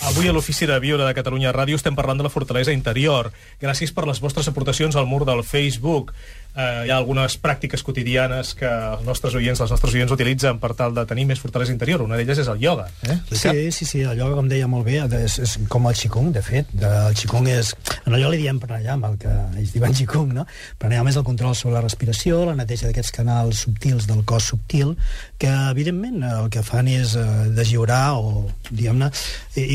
Avui 0.10 0.28
a 0.28 0.34
l'Oficina 0.36 0.74
de 0.74 0.84
Viure 0.84 1.06
de 1.08 1.14
Catalunya 1.16 1.54
Ràdio 1.56 1.80
estem 1.80 1.96
parlant 1.96 2.20
de 2.20 2.26
la 2.28 2.32
fortalesa 2.34 2.76
interior. 2.76 3.30
Gràcies 3.64 3.96
per 3.96 4.04
les 4.10 4.20
vostres 4.20 4.52
aportacions 4.52 4.98
al 5.00 5.08
mur 5.08 5.24
del 5.24 5.40
Facebook 5.48 6.12
eh, 6.56 6.86
hi 6.86 6.92
ha 6.92 6.98
algunes 6.98 7.38
pràctiques 7.42 7.84
quotidianes 7.86 8.54
que 8.60 8.68
els 8.68 9.06
nostres 9.08 9.36
oients, 9.38 9.62
els 9.64 9.72
nostres 9.72 9.96
oients 9.96 10.12
utilitzen 10.12 10.60
per 10.62 10.74
tal 10.78 10.96
de 10.96 11.06
tenir 11.10 11.26
més 11.30 11.40
fortalesa 11.40 11.74
interior. 11.74 12.04
Una 12.06 12.20
d'elles 12.20 12.42
és 12.44 12.50
el 12.52 12.62
ioga. 12.64 12.88
Eh? 13.08 13.18
Sí, 13.32 13.72
sí, 13.72 13.88
sí, 13.88 14.04
el 14.04 14.20
ioga, 14.20 14.36
com 14.40 14.50
deia 14.52 14.68
molt 14.72 14.86
bé, 14.88 15.00
és, 15.22 15.38
és 15.44 15.58
com 15.72 15.88
el 15.90 15.98
qigong, 15.98 16.32
de 16.36 16.44
fet. 16.46 16.72
El 16.76 17.18
qigong 17.18 17.48
és... 17.52 17.74
En 18.06 18.18
allò 18.18 18.32
li 18.32 18.42
diem 18.42 18.60
pranayama, 18.60 19.14
el 19.14 19.20
que 19.22 19.32
ells 19.62 19.74
diuen 19.76 19.96
qigong, 19.96 20.34
no? 20.36 20.46
Pranayama 20.82 21.14
és 21.14 21.20
el 21.22 21.28
control 21.28 21.56
sobre 21.58 21.78
la 21.78 21.86
respiració, 21.86 22.44
la 22.48 22.58
neteja 22.58 22.90
d'aquests 22.90 23.16
canals 23.16 23.66
subtils 23.66 24.08
del 24.10 24.24
cos 24.28 24.52
subtil, 24.52 24.96
que 25.42 25.52
evidentment 25.72 26.24
el 26.28 26.50
que 26.54 26.64
fan 26.66 26.90
és 26.92 27.16
eh, 27.20 27.26
deslliurar 27.56 28.18
o, 28.18 28.48
diguem-ne, 28.70 29.12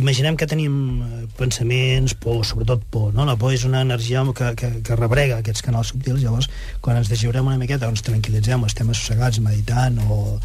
imaginem 0.02 0.36
que 0.38 0.48
tenim 0.50 0.76
eh, 1.06 1.24
pensaments, 1.38 2.16
por, 2.20 2.42
sobretot 2.46 2.84
por, 2.90 3.12
no? 3.14 3.24
La 3.28 3.36
por 3.40 3.54
és 3.54 3.64
una 3.68 3.82
energia 3.86 4.24
que, 4.36 4.52
que, 4.58 4.70
que 4.84 4.98
rebrega 4.98 5.40
aquests 5.40 5.64
canals 5.64 5.92
subtils, 5.94 6.22
llavors 6.24 6.50
quan 6.80 7.00
ens 7.00 7.10
deslliurem 7.10 7.46
una 7.50 7.60
miqueta, 7.60 7.88
ens 7.90 8.04
tranquil·litzem, 8.06 8.64
estem 8.68 8.90
assossegats 8.92 9.40
meditant 9.44 9.98
o 10.06 10.38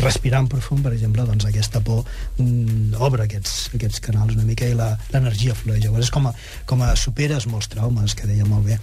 respirant 0.00 0.48
profund, 0.50 0.82
per 0.84 0.92
exemple, 0.94 1.24
doncs 1.28 1.46
aquesta 1.48 1.82
por 1.84 2.04
mm, 2.38 2.96
obre 3.00 3.26
aquests, 3.26 3.70
aquests 3.76 4.00
canals 4.04 4.34
una 4.36 4.46
mica 4.48 4.68
i 4.68 4.76
l'energia 4.76 5.54
flueix. 5.56 5.84
Llavors 5.84 6.08
és 6.08 6.12
com 6.14 6.28
a, 6.30 6.34
com 6.68 6.82
a 6.84 6.92
superes 6.98 7.46
molts 7.50 7.70
traumes, 7.72 8.14
que 8.16 8.28
deia 8.28 8.46
molt 8.48 8.66
bé. 8.66 8.78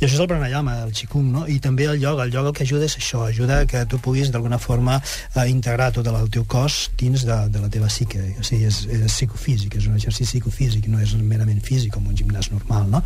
I 0.00 0.06
això 0.06 0.14
és 0.16 0.20
el 0.20 0.30
pranayama, 0.30 0.78
el 0.86 0.94
qigong, 0.96 1.28
no? 1.34 1.44
I 1.48 1.58
també 1.62 1.88
el 1.90 2.00
yoga. 2.02 2.26
El 2.26 2.34
yoga 2.34 2.52
el 2.52 2.56
que 2.56 2.66
ajuda 2.66 2.88
és 2.88 2.96
això, 2.98 3.24
ajuda 3.28 3.62
que 3.70 3.84
tu 3.88 4.00
puguis 4.02 4.32
d'alguna 4.32 4.58
forma 4.62 4.98
eh, 5.00 5.46
integrar 5.50 5.90
tot 5.94 6.08
el 6.08 6.30
teu 6.32 6.44
cos 6.48 6.90
dins 6.98 7.26
de, 7.28 7.38
de 7.52 7.62
la 7.62 7.70
teva 7.72 7.90
psique. 7.92 8.20
O 8.40 8.46
sigui, 8.46 8.66
és, 8.70 8.82
és 8.90 9.06
psicofísic, 9.12 9.76
és 9.80 9.88
un 9.90 9.98
exercici 9.98 10.32
psicofísic, 10.32 10.88
no 10.90 11.00
és 11.02 11.14
merament 11.20 11.60
físic 11.64 11.92
com 11.94 12.08
un 12.08 12.16
gimnàs 12.18 12.50
normal, 12.52 12.88
no? 12.90 13.02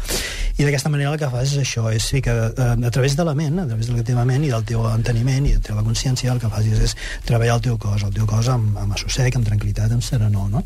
I 0.56 0.64
d'aquesta 0.64 0.90
manera 0.92 1.12
el 1.12 1.20
que 1.20 1.30
fas 1.32 1.52
és 1.52 1.62
això, 1.64 1.88
és 1.92 2.06
que 2.22 2.32
eh, 2.32 2.68
a 2.74 2.92
través 2.94 3.16
de 3.18 3.26
la 3.26 3.34
ment, 3.36 3.58
a 3.60 3.66
través 3.66 3.90
de 3.90 3.96
la 3.96 4.04
teva 4.06 4.24
ment 4.28 4.44
i 4.46 4.52
del 4.52 4.64
teu 4.68 4.86
enteniment 4.88 5.46
i 5.46 5.54
de 5.54 5.60
la 5.60 5.66
teva 5.70 5.84
consciència, 5.86 6.32
el 6.32 6.40
que 6.42 6.50
facis 6.52 6.80
és 6.88 6.96
treballar 7.24 7.57
el 7.57 7.64
teu 7.64 7.79
cos, 7.81 8.05
el 8.07 8.12
teu 8.14 8.26
cos 8.29 8.50
amb, 8.52 8.76
amb 8.81 8.96
assossec, 8.96 9.38
amb 9.38 9.48
tranquil·litat, 9.48 9.92
amb 9.94 10.05
serenor, 10.05 10.50
no? 10.52 10.62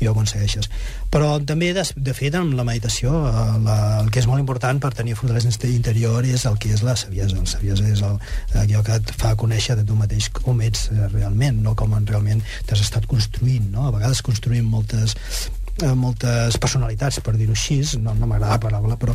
I 0.00 0.08
ho 0.08 0.14
aconsegueixes. 0.14 0.70
Però 1.10 1.36
també, 1.44 1.72
de, 1.76 1.84
de 1.96 2.14
fet, 2.16 2.36
amb 2.38 2.54
la 2.58 2.64
meditació, 2.66 3.12
eh, 3.28 3.46
la, 3.66 3.76
el 4.00 4.10
que 4.14 4.22
és 4.22 4.28
molt 4.30 4.42
important 4.42 4.80
per 4.82 4.92
tenir 4.96 5.16
fortalesa 5.18 5.50
interior 5.70 6.24
és 6.24 6.46
el 6.46 6.58
que 6.62 6.72
és 6.74 6.84
la 6.86 6.96
saviesa. 6.96 7.36
La 7.36 7.50
saviesa 7.50 7.86
és 7.90 8.02
el, 8.06 8.18
allò 8.62 8.82
que 8.86 8.98
et 9.00 9.14
fa 9.20 9.34
conèixer 9.38 9.76
de 9.78 9.86
tu 9.86 9.98
mateix 9.98 10.30
com 10.40 10.60
ets 10.64 10.88
eh, 10.94 11.06
realment, 11.12 11.62
no 11.64 11.74
com 11.78 11.96
realment 12.00 12.42
t'has 12.66 12.84
estat 12.86 13.06
construint, 13.10 13.70
no? 13.74 13.88
A 13.88 13.94
vegades 13.94 14.22
construïm 14.26 14.68
moltes 14.70 15.16
eh, 15.82 15.92
moltes 15.98 16.56
personalitats, 16.60 17.20
per 17.24 17.34
dir-ho 17.36 17.54
així, 17.56 17.80
no, 18.02 18.14
no 18.16 18.28
m'agrada 18.28 18.56
la 18.56 18.62
paraula, 18.62 18.96
però 19.00 19.14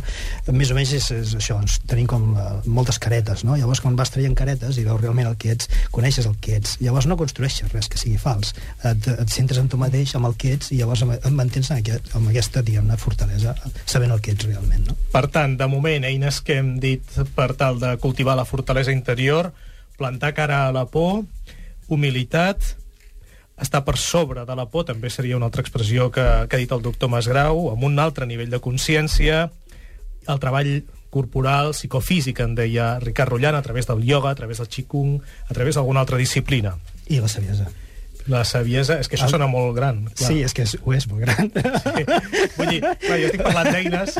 més 0.54 0.70
o 0.72 0.76
menys 0.76 0.94
és, 0.98 1.08
és 1.14 1.34
això, 1.38 1.58
ens 1.62 1.78
tenim 1.88 2.08
com 2.10 2.28
la, 2.36 2.46
moltes 2.66 2.98
caretes, 3.02 3.44
no? 3.46 3.56
Llavors, 3.58 3.82
quan 3.84 3.98
vas 3.98 4.12
traient 4.14 4.36
caretes 4.38 4.78
i 4.80 4.86
veus 4.86 5.00
realment 5.00 5.30
el 5.30 5.36
que 5.40 5.52
ets, 5.54 5.70
coneixes 5.94 6.28
el 6.28 6.36
que 6.42 6.56
ets, 6.60 6.76
llavors 6.84 7.08
no 7.10 7.18
construeixes 7.20 7.72
res 7.74 7.90
que 7.92 8.00
sigui 8.00 8.18
fals, 8.20 8.54
et, 8.84 9.10
et 9.12 9.32
centres 9.32 9.60
en 9.62 9.70
tu 9.72 9.80
mateix, 9.80 10.14
amb 10.18 10.30
el 10.30 10.36
que 10.40 10.54
ets, 10.56 10.72
i 10.72 10.80
llavors 10.80 11.04
et 11.06 11.30
mantens 11.34 11.70
en 11.72 11.80
aquest, 11.82 12.10
amb 12.18 12.32
aquesta, 12.32 12.64
diguem-ne, 12.66 12.98
fortalesa, 13.00 13.54
sabent 13.84 14.14
el 14.14 14.24
que 14.24 14.36
ets 14.36 14.48
realment, 14.48 14.86
no? 14.90 14.98
Per 15.12 15.26
tant, 15.32 15.56
de 15.58 15.70
moment, 15.70 16.06
eines 16.08 16.42
que 16.44 16.58
hem 16.60 16.76
dit 16.82 17.20
per 17.36 17.52
tal 17.58 17.80
de 17.82 17.96
cultivar 18.02 18.36
la 18.38 18.48
fortalesa 18.48 18.94
interior, 18.94 19.52
plantar 19.96 20.34
cara 20.36 20.66
a 20.66 20.72
la 20.74 20.84
por, 20.90 21.24
humilitat, 21.88 22.74
està 23.56 23.82
per 23.84 23.96
sobre 23.96 24.44
de 24.44 24.56
la 24.56 24.66
por, 24.68 24.84
també 24.88 25.10
seria 25.10 25.36
una 25.36 25.48
altra 25.48 25.64
expressió 25.64 26.10
que, 26.12 26.24
que 26.48 26.56
ha 26.56 26.60
dit 26.60 26.72
el 26.72 26.84
doctor 26.84 27.10
Masgrau, 27.12 27.70
amb 27.72 27.88
un 27.88 27.98
altre 27.98 28.28
nivell 28.28 28.52
de 28.52 28.60
consciència, 28.60 29.46
el 30.26 30.42
treball 30.42 30.74
corporal, 31.16 31.72
psicofísic, 31.72 32.42
en 32.44 32.54
deia 32.58 32.98
Ricard 33.00 33.32
Rullant, 33.32 33.56
a 33.56 33.64
través 33.64 33.88
del 33.88 34.04
ioga, 34.04 34.30
a 34.30 34.38
través 34.38 34.60
del 34.60 34.68
qigong, 34.68 35.16
a 35.48 35.54
través 35.56 35.78
d'alguna 35.78 36.04
altra 36.04 36.20
disciplina. 36.20 36.76
I 37.08 37.22
la 37.22 37.32
saviesa. 37.32 37.70
La 38.32 38.42
saviesa, 38.48 38.98
és 39.02 39.08
que 39.10 39.16
això 39.18 39.28
el... 39.28 39.34
sona 39.36 39.46
molt 39.50 39.74
gran. 39.76 40.02
Clar. 40.10 40.28
Sí, 40.30 40.40
és 40.42 40.54
que 40.56 40.64
és, 40.66 40.74
ho 40.82 40.94
és 40.96 41.06
molt 41.10 41.22
gran. 41.22 41.50
Sí. 41.86 42.04
Vull 42.56 42.70
dir, 42.72 42.80
clar, 42.82 43.18
jo 43.20 43.28
estic 43.28 43.42
parlant 43.44 43.68
d'eines, 43.70 44.16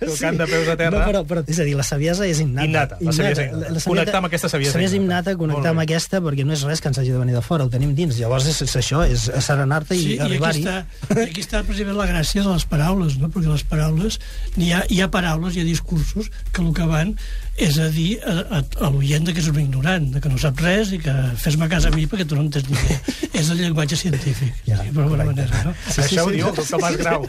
tocant 0.00 0.40
de 0.40 0.48
peus 0.50 0.70
a 0.72 0.76
terra. 0.78 0.98
No, 0.98 1.04
però, 1.06 1.22
però, 1.28 1.44
és 1.46 1.60
a 1.62 1.66
dir, 1.68 1.76
la 1.78 1.86
saviesa 1.86 2.26
és 2.26 2.42
innata. 2.42 2.66
Innata, 2.66 2.98
la 3.00 3.14
saviesa 3.14 3.46
innata. 3.46 3.60
La, 3.60 3.70
la 3.76 3.82
saviesa, 3.82 3.90
connectar 3.92 4.20
amb 4.20 4.30
aquesta 4.30 4.50
saviesa, 4.52 4.74
saviesa 4.76 4.98
innata. 4.98 5.36
connectar 5.38 5.72
amb 5.74 5.84
aquesta, 5.84 6.20
perquè 6.24 6.46
no 6.48 6.56
és 6.56 6.66
res 6.66 6.82
que 6.82 6.90
ens 6.90 7.00
hagi 7.02 7.14
de 7.14 7.22
venir 7.22 7.36
de 7.38 7.44
fora, 7.46 7.68
ho 7.68 7.72
tenim 7.72 7.94
dins. 7.98 8.18
Llavors 8.18 8.48
és, 8.50 8.60
és 8.66 8.76
això, 8.82 9.04
és 9.06 9.28
serenar-te 9.46 9.96
i 9.96 10.02
sí, 10.02 10.18
arribar-hi. 10.26 10.66
I 10.66 10.68
aquí 10.68 10.84
està, 11.06 11.22
aquí 11.28 11.46
està 11.46 11.64
precisament 11.66 11.98
la 12.00 12.08
gràcia 12.10 12.44
de 12.44 12.50
les 12.50 12.66
paraules, 12.68 13.18
no? 13.22 13.30
perquè 13.32 13.52
les 13.52 13.66
paraules, 13.70 14.20
hi 14.56 14.72
ha, 14.74 14.82
hi 14.90 15.02
ha 15.02 15.10
paraules, 15.12 15.56
hi 15.56 15.62
ha 15.62 15.68
discursos 15.68 16.32
que 16.52 16.64
el 16.64 16.74
que 16.76 16.88
van 16.90 17.14
és 17.56 17.78
a 17.80 17.86
dir 17.88 18.18
a, 18.20 18.34
a, 18.58 18.60
a 18.84 18.88
l'oient 18.92 19.24
que 19.32 19.40
és 19.40 19.48
un 19.48 19.58
ignorant, 19.60 20.10
de 20.12 20.20
que 20.20 20.28
no 20.28 20.36
sap 20.40 20.60
res 20.60 20.92
i 20.92 20.98
que 21.00 21.12
fes-me 21.40 21.68
casa 21.72 21.88
a 21.88 21.94
mi 21.94 22.04
perquè 22.08 22.26
tu 22.28 22.36
no 22.36 22.44
en 22.44 22.50
tens 22.52 22.68
ni 22.68 22.76
idea. 22.76 22.98
és 23.36 23.48
el 23.52 23.60
llenguatge 23.60 23.96
científic, 23.96 24.52
ja, 24.66 24.78
sí, 24.80 24.92
per 24.92 25.04
alguna 25.04 25.24
manera. 25.28 25.62
No? 25.64 25.72
Sí, 25.88 26.02
Això 26.04 26.08
sí, 26.08 26.18
ho 26.20 26.26
sí, 26.28 26.36
diu 26.36 26.48
el 26.50 26.56
doctor 26.56 26.82
Mas 26.82 26.98
Grau. 27.00 27.26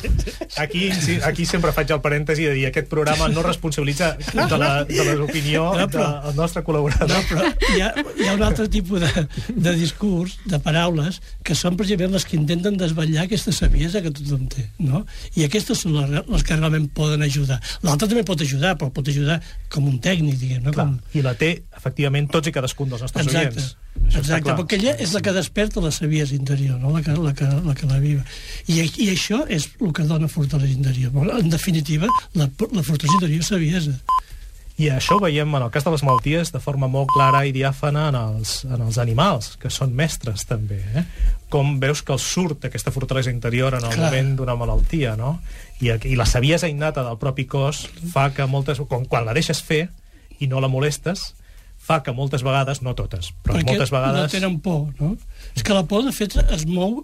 Aquí, 0.64 0.90
sí, 0.96 1.18
aquí 1.24 1.46
sempre 1.48 1.72
faig 1.76 1.92
el 1.96 2.02
parèntesi 2.04 2.48
de 2.48 2.56
dir 2.58 2.66
aquest 2.70 2.90
programa 2.92 3.30
no 3.32 3.44
responsabilitza 3.46 4.14
de 4.34 4.60
la, 4.60 4.72
de 4.88 5.16
l'opinió 5.20 5.70
no, 5.78 5.88
del 5.94 6.36
nostre 6.36 6.64
col·laborador. 6.68 7.12
No, 7.12 7.24
però 7.30 7.74
hi 7.76 7.84
ha, 7.84 7.92
hi 8.20 8.28
ha 8.28 8.36
un 8.36 8.44
altre 8.48 8.68
tipus 8.72 9.04
de, 9.04 9.26
de 9.56 9.76
discurs, 9.80 10.38
de 10.48 10.60
paraules, 10.64 11.22
que 11.44 11.56
són 11.56 11.80
precisament 11.80 12.16
les 12.16 12.28
que 12.28 12.36
intenten 12.40 12.80
desvetllar 12.80 13.28
aquesta 13.28 13.56
saviesa 13.56 14.04
que 14.04 14.12
tothom 14.12 14.48
té. 14.52 14.68
No? 14.84 15.06
I 15.40 15.48
aquestes 15.48 15.86
són 15.86 15.96
les, 16.02 16.20
les 16.28 16.48
que 16.48 16.60
realment 16.60 16.92
poden 16.96 17.24
ajudar. 17.24 17.62
L'altre 17.88 18.12
també 18.12 18.28
pot 18.28 18.44
ajudar, 18.44 18.76
però 18.80 18.92
pot 18.92 19.08
ajudar 19.12 19.40
com 19.72 19.88
un 19.88 20.00
tècnic 20.04 20.17
tècnic, 20.18 20.40
diguem. 20.42 20.64
No? 20.66 20.74
Clar, 20.76 20.88
Com... 20.90 20.98
I 21.18 21.24
la 21.26 21.34
té, 21.40 21.54
efectivament, 21.78 22.30
tots 22.34 22.50
i 22.50 22.56
cadascun 22.56 22.92
dels 22.92 23.06
nostres 23.06 23.30
Exacte. 23.30 23.62
oients. 23.62 23.76
Això 24.08 24.22
Exacte, 24.22 24.54
perquè 24.60 24.78
ella 24.78 24.94
és 25.04 25.14
la 25.16 25.24
que 25.26 25.34
desperta 25.36 25.82
la 25.84 25.92
saviesa 25.92 26.36
interior, 26.38 26.78
no? 26.80 26.94
la, 26.94 27.02
que, 27.04 27.16
la, 27.18 27.34
que, 27.36 27.48
la 27.66 27.74
que 27.76 27.90
la 27.90 27.98
viva. 28.04 28.24
I, 28.68 28.84
I 28.86 29.10
això 29.14 29.42
és 29.50 29.70
el 29.82 29.92
que 29.96 30.06
dona 30.08 30.30
fortalesa 30.32 30.74
interior. 30.74 31.16
En 31.38 31.50
definitiva, 31.52 32.10
la, 32.38 32.48
la 32.48 32.86
fortalesa 32.86 33.18
interior 33.20 33.44
és 33.44 33.52
saviesa. 33.52 33.98
I 34.78 34.92
això 34.94 35.16
ho 35.18 35.22
veiem 35.24 35.56
en 35.58 35.64
el 35.66 35.72
cas 35.74 35.88
de 35.88 35.90
les 35.90 36.04
malalties 36.06 36.52
de 36.54 36.60
forma 36.62 36.86
molt 36.86 37.10
clara 37.10 37.42
i 37.50 37.54
diàfana 37.56 38.12
en 38.12 38.18
els, 38.20 38.60
en 38.68 38.84
els 38.86 39.00
animals, 39.02 39.56
que 39.58 39.72
són 39.74 39.96
mestres 39.98 40.46
també. 40.46 40.78
Eh? 40.94 41.04
Com 41.50 41.80
veus 41.82 42.04
que 42.06 42.14
els 42.14 42.22
surt 42.22 42.68
aquesta 42.70 42.94
fortalesa 42.94 43.34
interior 43.34 43.74
en 43.74 43.88
el 43.88 43.96
Clar. 43.96 44.12
moment 44.12 44.36
d'una 44.38 44.54
malaltia, 44.60 45.16
no? 45.18 45.40
I, 45.82 45.96
I 45.98 46.14
la 46.20 46.30
saviesa 46.30 46.70
innata 46.70 47.02
del 47.08 47.18
propi 47.18 47.48
cos 47.50 47.88
fa 48.14 48.30
que 48.38 48.46
moltes... 48.46 48.78
Quan, 48.86 49.10
quan 49.10 49.26
la 49.26 49.34
deixes 49.34 49.64
fer 49.66 49.88
i 50.40 50.50
no 50.52 50.62
la 50.64 50.70
molestes, 50.72 51.32
fa 51.88 52.02
que 52.04 52.12
moltes 52.12 52.44
vegades, 52.44 52.82
no 52.84 52.94
totes, 52.98 53.30
però 53.46 53.56
Perquè 53.56 53.72
moltes 53.72 53.92
vegades... 53.94 54.26
no 54.26 54.32
tenen 54.32 54.58
por, 54.64 54.88
no? 55.00 55.14
És 55.56 55.64
que 55.64 55.76
la 55.76 55.86
por, 55.88 56.04
de 56.04 56.12
fet, 56.12 56.36
es 56.56 56.66
mou, 56.68 57.00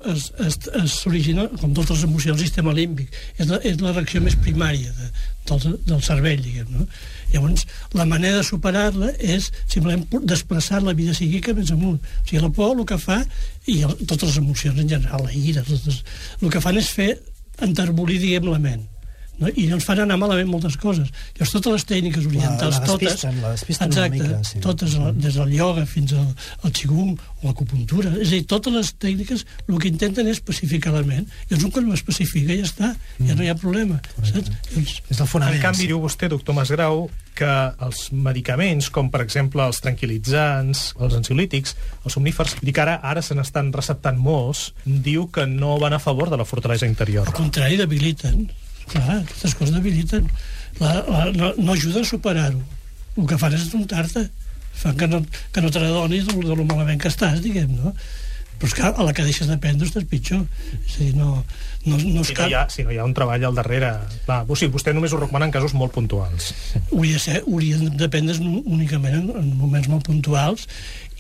s'origina, 0.92 1.46
com 1.62 1.76
totes 1.78 1.96
les 1.96 2.06
emocions, 2.10 2.36
al 2.36 2.42
sistema 2.42 2.74
límbic. 2.76 3.14
És 3.38 3.48
la, 3.48 3.62
és 3.64 3.80
la 3.80 3.94
reacció 3.94 4.20
més 4.26 4.36
primària 4.44 4.92
de, 4.98 5.10
del, 5.50 5.78
del 5.88 6.04
cervell, 6.04 6.44
diguem, 6.44 6.72
no? 6.74 6.88
Llavors, 7.32 7.66
la 7.98 8.06
manera 8.10 8.42
de 8.42 8.48
superar-la 8.48 9.14
és 9.24 9.52
simplement 9.72 10.28
desplaçar 10.28 10.84
la 10.84 10.96
vida 10.98 11.16
psíquica 11.16 11.56
més 11.58 11.72
amunt. 11.74 12.02
O 12.04 12.26
sigui, 12.28 12.44
la 12.44 12.52
por 12.54 12.76
el 12.76 12.84
que 12.90 13.00
fa, 13.02 13.22
i 13.70 13.80
el, 13.88 13.96
totes 14.04 14.34
les 14.34 14.42
emocions 14.44 14.84
en 14.84 14.90
general, 14.98 15.24
la 15.24 15.38
ira, 15.38 15.64
totes, 15.70 16.04
el 16.42 16.52
que 16.52 16.64
fan 16.64 16.82
és 16.82 16.92
fer 16.92 17.14
enterbolir, 17.64 18.20
diguem, 18.20 18.52
la 18.52 18.60
ment 18.60 18.90
no? 19.40 19.50
i 19.56 19.68
ens 19.74 19.86
fan 19.88 20.04
anar 20.04 20.18
malament 20.22 20.50
moltes 20.50 20.78
coses. 20.82 21.10
Llavors, 21.38 21.54
totes 21.56 21.78
les 21.78 21.86
tècniques 21.90 22.28
orientals, 22.30 22.80
la 22.80 22.86
totes... 22.88 23.10
despisten, 23.10 23.42
la 23.44 23.54
despisten 23.56 23.92
una 23.92 24.06
exacte, 24.06 24.22
mica, 24.22 24.44
sí. 24.50 24.62
totes, 24.64 24.94
Mm. 24.94 25.20
des 25.24 25.36
del 25.40 25.54
ioga 25.56 25.86
fins 25.90 26.14
al, 26.14 26.28
al 26.64 26.72
qigong 26.72 27.18
o 27.42 27.48
l'acupuntura, 27.48 28.14
és 28.22 28.30
a 28.30 28.36
dir, 28.38 28.44
totes 28.48 28.74
les 28.74 28.94
tècniques 29.02 29.46
el 29.68 29.80
que 29.82 29.90
intenten 29.90 30.28
és 30.30 30.38
especificar 30.38 30.94
la 30.94 31.04
ment. 31.08 31.26
Llavors, 31.50 31.66
un 31.66 31.90
ho 31.90 31.98
especifica 31.98 32.54
ja 32.54 32.68
està, 32.68 32.94
ja 33.20 33.36
no 33.36 33.44
hi 33.44 33.50
ha 33.50 33.56
problema. 33.60 34.00
Saps? 34.22 34.52
Llavors, 34.72 35.02
És 35.10 35.20
el 35.20 35.28
fonament. 35.28 35.58
En 35.58 35.66
canvi, 35.66 35.88
diu 35.90 36.00
vostè, 36.04 36.30
doctor 36.32 36.56
Masgrau, 36.56 37.08
que 37.34 37.50
els 37.82 38.12
medicaments, 38.14 38.90
com 38.94 39.10
per 39.14 39.24
exemple 39.26 39.64
els 39.66 39.82
tranquil·litzants, 39.84 40.84
els 41.02 41.16
ansiolítics, 41.18 41.76
els 42.06 42.14
somnífers, 42.14 42.58
i 42.62 42.72
que 42.74 42.84
ara, 42.84 43.00
ara 43.04 43.24
se 43.26 43.36
n'estan 43.38 43.72
receptant 43.74 44.20
molts, 44.22 44.72
diu 44.86 45.28
que 45.34 45.48
no 45.50 45.78
van 45.82 45.98
a 45.98 46.02
favor 46.04 46.30
de 46.30 46.38
la 46.38 46.46
fortalesa 46.46 46.88
interior. 46.90 47.28
Al 47.28 47.34
contrari, 47.38 47.78
debiliten. 47.82 48.46
Clar, 48.92 49.22
aquestes 49.22 49.56
coses 49.60 49.76
debiliten. 49.76 50.28
La, 50.82 50.96
la, 51.08 51.26
no, 51.36 51.54
no 51.60 51.76
ajuden 51.76 52.04
a 52.04 52.10
superar-ho. 52.10 52.62
El 53.18 53.30
que 53.30 53.38
fan 53.38 53.56
és 53.56 53.68
atontar-te. 53.68 54.28
Fan 54.74 54.98
que 54.98 55.08
no, 55.08 55.22
que 55.54 55.62
no 55.62 55.70
te 55.72 55.82
n'adonis 55.82 56.28
de, 56.30 56.38
de 56.42 56.56
lo 56.58 56.66
malament 56.66 57.02
que 57.02 57.12
estàs, 57.14 57.42
diguem, 57.44 57.76
no? 57.78 57.94
Però 58.58 58.70
és 58.70 58.74
que 58.78 58.86
a 58.88 59.06
la 59.06 59.14
que 59.14 59.26
deixes 59.26 59.50
d'aprendre 59.50 59.86
estàs 59.90 60.06
pitjor. 60.10 60.44
És 60.88 60.98
a 60.98 61.04
dir, 61.04 61.14
no, 61.18 61.44
no, 61.86 61.98
no 61.98 62.24
Si 62.24 62.36
no, 62.38 62.48
hi 62.48 62.56
ha, 62.58 62.64
si 62.72 62.86
no 62.86 62.94
hi 62.94 63.00
ha 63.02 63.06
un 63.06 63.14
treball 63.18 63.46
al 63.50 63.58
darrere... 63.58 63.92
Clar, 64.26 64.42
o 64.48 64.58
sigui, 64.58 64.74
vostè 64.76 64.94
només 64.96 65.14
ho 65.14 65.20
recomana 65.20 65.50
en 65.50 65.54
casos 65.54 65.76
molt 65.78 65.94
puntuals. 65.96 66.54
hauria 66.86 67.18
de 67.18 67.24
ser, 67.24 67.42
haurien 67.42 67.84
de 67.86 67.98
dependre 68.06 68.38
únicament 68.42 69.18
en, 69.20 69.32
en 69.42 69.50
moments 69.60 69.90
molt 69.92 70.08
puntuals 70.08 70.68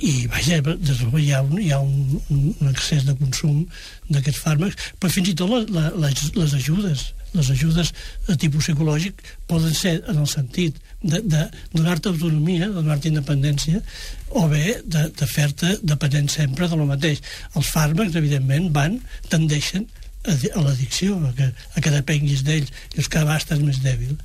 i 0.03 0.25
vaja, 0.31 0.61
des 0.63 1.01
de 1.03 1.09
hi 1.21 1.33
ha 1.33 1.41
un, 1.43 1.59
hi 1.61 1.73
ha 1.73 1.81
un, 1.83 2.21
un 2.33 2.71
excés 2.71 3.03
de 3.05 3.13
consum 3.19 3.65
d'aquests 4.09 4.39
fàrmacs, 4.41 4.93
però 4.99 5.11
fins 5.13 5.29
i 5.29 5.35
tot 5.37 5.51
la, 5.51 5.61
la, 5.69 5.91
les, 6.07 6.31
les 6.37 6.55
ajudes 6.57 7.11
les 7.33 7.49
ajudes 7.53 7.91
de 8.27 8.35
tipus 8.39 8.67
psicològic 8.67 9.21
poden 9.49 9.73
ser 9.77 9.95
en 10.09 10.21
el 10.21 10.27
sentit 10.29 10.77
de, 11.01 11.19
de 11.19 11.43
donar-te 11.73 12.11
autonomia, 12.11 12.67
de 12.67 12.75
donar-te 12.77 13.09
independència, 13.11 13.81
o 14.29 14.45
bé 14.51 14.79
de, 14.85 15.07
de 15.09 15.29
fer-te 15.29 15.77
dependent 15.81 16.29
sempre 16.31 16.69
de 16.69 16.79
lo 16.79 16.87
mateix. 16.89 17.23
Els 17.57 17.71
fàrmacs, 17.73 18.15
evidentment, 18.19 18.69
van, 18.75 18.99
tendeixen 19.33 19.87
a, 20.23 20.35
a 20.35 20.61
l'addicció, 20.61 21.17
a 21.27 21.33
que, 21.37 21.49
a 21.51 21.83
que 21.83 21.95
depenguis 21.97 22.45
d'ells, 22.47 22.71
i 22.93 23.03
cada 23.03 23.25
vegada 23.25 23.41
estàs 23.41 23.65
més 23.65 23.81
dèbil. 23.83 24.15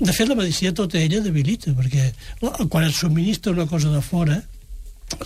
De 0.00 0.12
fet, 0.16 0.24
la 0.28 0.38
medicina 0.38 0.72
tota 0.72 0.96
ella 0.96 1.20
debilita, 1.20 1.74
perquè 1.76 2.08
quan 2.40 2.86
et 2.86 2.96
subministra 2.96 3.52
una 3.52 3.68
cosa 3.68 3.92
de 3.92 4.00
fora, 4.00 4.38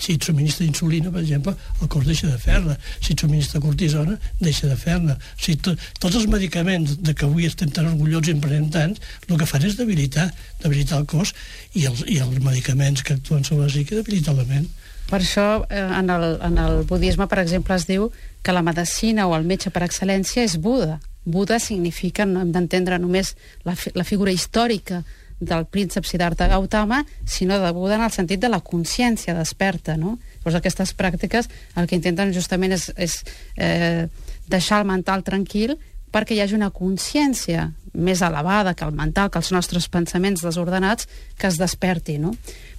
si 0.01 0.15
et 0.17 0.25
subministra 0.25 0.65
insulina, 0.67 1.11
per 1.13 1.23
exemple, 1.23 1.55
el 1.81 1.89
cos 1.93 2.07
deixa 2.07 2.29
de 2.29 2.39
fer-la. 2.41 2.77
Si 3.01 3.15
et 3.15 3.21
subministra 3.21 3.61
cortisona, 3.61 4.17
deixa 4.41 4.69
de. 4.69 4.75
O 4.75 5.17
sigui, 5.41 5.59
to, 5.63 5.75
tots 6.01 6.17
els 6.19 6.27
medicaments 6.31 6.97
de 7.01 7.15
que 7.15 7.27
avui 7.27 7.47
estem 7.47 7.71
tan 7.71 7.89
orgullosos 7.93 8.29
i 8.29 8.35
en 8.37 8.41
prenem 8.43 8.71
tants, 8.71 9.01
el 9.29 9.39
que 9.39 9.49
fan 9.49 9.65
és 9.65 9.77
debilitar, 9.79 10.31
debilitar 10.63 11.01
el 11.01 11.07
cos 11.07 11.35
i 11.75 11.87
els, 11.89 12.05
i 12.09 12.19
els 12.23 12.41
medicaments 12.43 13.03
que 13.03 13.17
actuen 13.17 13.45
sobre 13.45 13.67
la 13.67 13.73
psique 13.73 13.97
debiliten 13.97 14.37
la 14.37 14.47
ment. 14.49 14.69
Per 15.09 15.21
això, 15.21 15.65
eh, 15.69 15.81
en, 15.81 16.11
el, 16.11 16.39
en 16.43 16.59
el 16.59 16.85
budisme, 16.89 17.29
per 17.29 17.41
exemple, 17.43 17.77
es 17.77 17.89
diu 17.89 18.11
que 18.43 18.53
la 18.53 18.65
medicina 18.65 19.27
o 19.29 19.35
el 19.37 19.45
metge 19.45 19.71
per 19.71 19.85
excel·lència 19.85 20.45
és 20.45 20.57
Buda. 20.61 20.99
Buda 21.25 21.59
significa, 21.61 22.27
no 22.29 22.43
hem 22.43 22.53
d'entendre 22.53 22.99
només 23.01 23.35
la, 23.65 23.77
fi, 23.77 23.93
la 23.97 24.05
figura 24.05 24.33
històrica 24.33 25.03
del 25.41 25.67
príncep 25.67 26.05
Siddhartha 26.07 26.47
Gautama, 26.49 27.05
sinó 27.27 27.59
de 27.59 27.71
Buda 27.73 27.97
en 27.97 28.03
el 28.07 28.11
sentit 28.13 28.41
de 28.41 28.49
la 28.49 28.61
consciència 28.61 29.35
desperta, 29.35 29.97
no? 29.97 30.19
Llavors 30.39 30.61
aquestes 30.61 30.95
pràctiques 30.97 31.49
el 31.77 31.87
que 31.89 31.97
intenten 31.99 32.33
justament 32.33 32.73
és, 32.77 32.91
és 32.97 33.19
eh, 33.57 34.07
deixar 34.49 34.81
el 34.83 34.89
mental 34.89 35.25
tranquil 35.25 35.77
perquè 36.15 36.37
hi 36.37 36.41
hagi 36.45 36.55
una 36.55 36.71
consciència 36.71 37.73
més 37.95 38.21
elevada 38.23 38.75
que 38.75 38.85
el 38.87 38.93
mental, 38.95 39.31
que 39.31 39.39
els 39.39 39.51
nostres 39.53 39.89
pensaments 39.91 40.43
desordenats, 40.47 41.09
que 41.39 41.47
es 41.51 41.59
desperti, 41.59 42.19
no? 42.23 42.35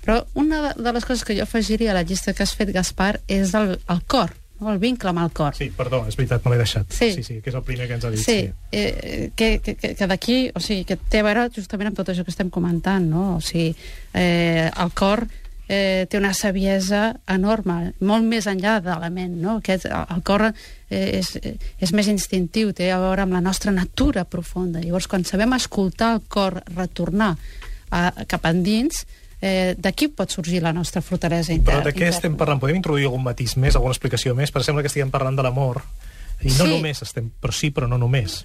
Però 0.06 0.22
una 0.36 0.74
de- 0.74 0.92
les 0.94 1.04
coses 1.06 1.24
que 1.26 1.36
jo 1.36 1.44
afegiria 1.44 1.92
a 1.92 1.96
la 2.00 2.04
llista 2.04 2.34
que 2.34 2.44
has 2.44 2.56
fet, 2.56 2.72
Gaspar, 2.72 3.20
és 3.28 3.54
el, 3.54 3.80
el 3.90 4.02
cor, 4.08 4.32
no? 4.60 4.72
el 4.74 4.80
vincle 4.80 5.12
amb 5.12 5.24
el 5.24 5.32
cor. 5.36 5.56
Sí, 5.58 5.70
perdó, 5.76 6.04
és 6.10 6.18
veritat, 6.18 6.44
me 6.46 6.54
l'he 6.54 6.62
deixat. 6.64 6.92
Sí. 6.94 7.12
sí, 7.16 7.24
sí, 7.28 7.40
que 7.44 7.52
és 7.52 7.58
el 7.58 7.64
primer 7.68 7.88
que 7.90 7.98
ens 7.98 8.06
ha 8.06 8.12
dit. 8.14 8.22
Sí, 8.22 8.52
eh, 8.72 9.32
que, 9.36 9.60
que, 9.64 9.76
que 9.80 9.96
que 9.96 10.10
d'aquí, 10.12 10.38
o 10.56 10.62
sigui, 10.64 10.86
que 10.88 10.98
té 10.98 11.24
a 11.24 11.28
veure 11.28 11.48
justament 11.56 11.92
amb 11.92 11.98
tot 12.00 12.12
això 12.12 12.26
que 12.26 12.34
estem 12.34 12.52
comentant, 12.54 13.08
no? 13.10 13.36
O 13.38 13.42
sigui, 13.44 13.74
eh, 14.14 14.70
el 14.70 14.94
cor 14.98 15.26
eh, 15.68 16.06
té 16.10 16.18
una 16.18 16.34
saviesa 16.34 17.16
enorme, 17.32 17.94
molt 18.00 18.26
més 18.28 18.48
enllà 18.50 18.78
de 18.86 18.96
la 19.02 19.10
ment, 19.10 19.36
no? 19.42 19.58
Aquest, 19.62 19.88
el, 19.90 20.08
el 20.16 20.24
cor 20.28 20.48
eh, 20.50 21.20
és, 21.20 21.34
és 21.82 21.94
més 21.98 22.10
instintiu, 22.12 22.74
té 22.78 22.92
a 22.94 23.02
veure 23.02 23.26
amb 23.26 23.36
la 23.36 23.44
nostra 23.44 23.74
natura 23.76 24.26
profunda. 24.26 24.84
Llavors, 24.84 25.10
quan 25.12 25.26
sabem 25.26 25.58
escoltar 25.58 26.16
el 26.16 26.26
cor 26.30 26.62
retornar 26.76 27.36
a, 27.90 28.12
cap 28.30 28.46
endins, 28.50 29.06
eh, 29.46 29.76
d'aquí 29.78 30.08
pot 30.10 30.32
sorgir 30.34 30.64
la 30.66 30.74
nostra 30.74 31.04
fortalesa 31.06 31.54
interna. 31.54 31.84
Però 31.84 31.92
de 31.92 31.94
què 31.94 32.10
estem 32.10 32.34
parlant? 32.40 32.60
Podem 32.64 32.80
introduir 32.82 33.06
algun 33.06 33.24
matís 33.26 33.54
més, 33.62 33.76
alguna 33.78 33.94
explicació 33.94 34.34
més? 34.38 34.50
Perquè 34.54 34.72
sembla 34.72 34.82
que 34.86 34.90
estiguem 34.92 35.12
parlant 35.14 35.38
de 35.38 35.46
l'amor. 35.46 35.84
I 36.42 36.50
no 36.58 36.66
Sí. 36.66 36.72
només 36.74 37.02
estem... 37.06 37.30
Però 37.42 37.54
sí, 37.54 37.70
però 37.72 37.88
no 37.88 37.98
només. 38.02 38.42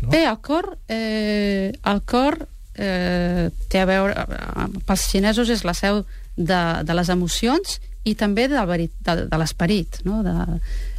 No? 0.00 0.10
Bé, 0.12 0.22
el 0.28 0.38
cor, 0.44 0.78
eh, 0.88 1.72
el 1.84 2.00
cor 2.08 2.38
eh, 2.76 3.50
té 3.72 3.80
a 3.80 3.86
veure, 3.88 4.14
eh, 4.14 4.66
pels 4.86 5.06
xinesos 5.10 5.50
és 5.52 5.64
la 5.64 5.74
seu 5.74 6.02
de, 6.36 6.58
de 6.84 6.94
les 6.96 7.08
emocions 7.12 7.78
i 8.06 8.14
també 8.14 8.46
del, 8.48 8.66
veri- 8.68 8.90
de, 9.02 9.14
de 9.26 9.38
l'esperit, 9.40 10.00
no? 10.04 10.22
de, 10.22 10.34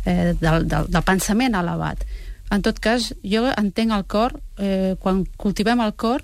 eh, 0.05 0.33
del, 0.41 0.65
del, 0.67 0.89
del 0.91 1.05
pensament 1.05 1.55
elevat. 1.55 2.01
En 2.51 2.61
tot 2.63 2.79
cas, 2.79 3.09
jo 3.27 3.45
entenc 3.59 3.91
el 3.93 4.05
cor, 4.07 4.33
eh, 4.57 4.95
quan 5.03 5.25
cultivem 5.37 5.81
el 5.83 5.93
cor, 5.99 6.23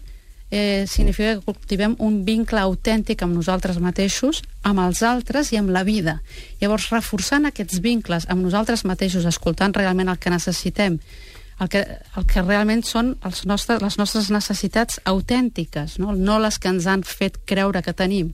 eh, 0.55 0.85
significa 0.87 1.33
que 1.33 1.41
cultivem 1.41 1.95
un 1.97 2.19
vincle 2.27 2.61
autèntic 2.61 3.23
amb 3.25 3.33
nosaltres 3.33 3.79
mateixos, 3.81 4.43
amb 4.61 4.83
els 4.83 5.01
altres 5.01 5.49
i 5.49 5.57
amb 5.57 5.73
la 5.73 5.81
vida. 5.81 6.19
Llavors, 6.61 6.91
reforçant 6.93 7.49
aquests 7.49 7.81
vincles 7.81 8.27
amb 8.29 8.45
nosaltres 8.45 8.85
mateixos, 8.85 9.25
escoltant 9.25 9.73
realment 9.73 10.13
el 10.13 10.21
que 10.21 10.29
necessitem, 10.29 10.99
el 11.57 11.73
que, 11.73 11.81
el 11.89 12.29
que 12.29 12.45
realment 12.45 12.85
són 12.85 13.15
els 13.25 13.47
nostres, 13.49 13.81
les 13.81 13.97
nostres 13.97 14.29
necessitats 14.29 15.01
autèntiques, 15.09 15.97
no? 15.97 16.13
no 16.13 16.37
les 16.37 16.61
que 16.61 16.69
ens 16.69 16.85
han 16.85 17.01
fet 17.01 17.41
creure 17.49 17.81
que 17.81 17.97
tenim. 17.97 18.29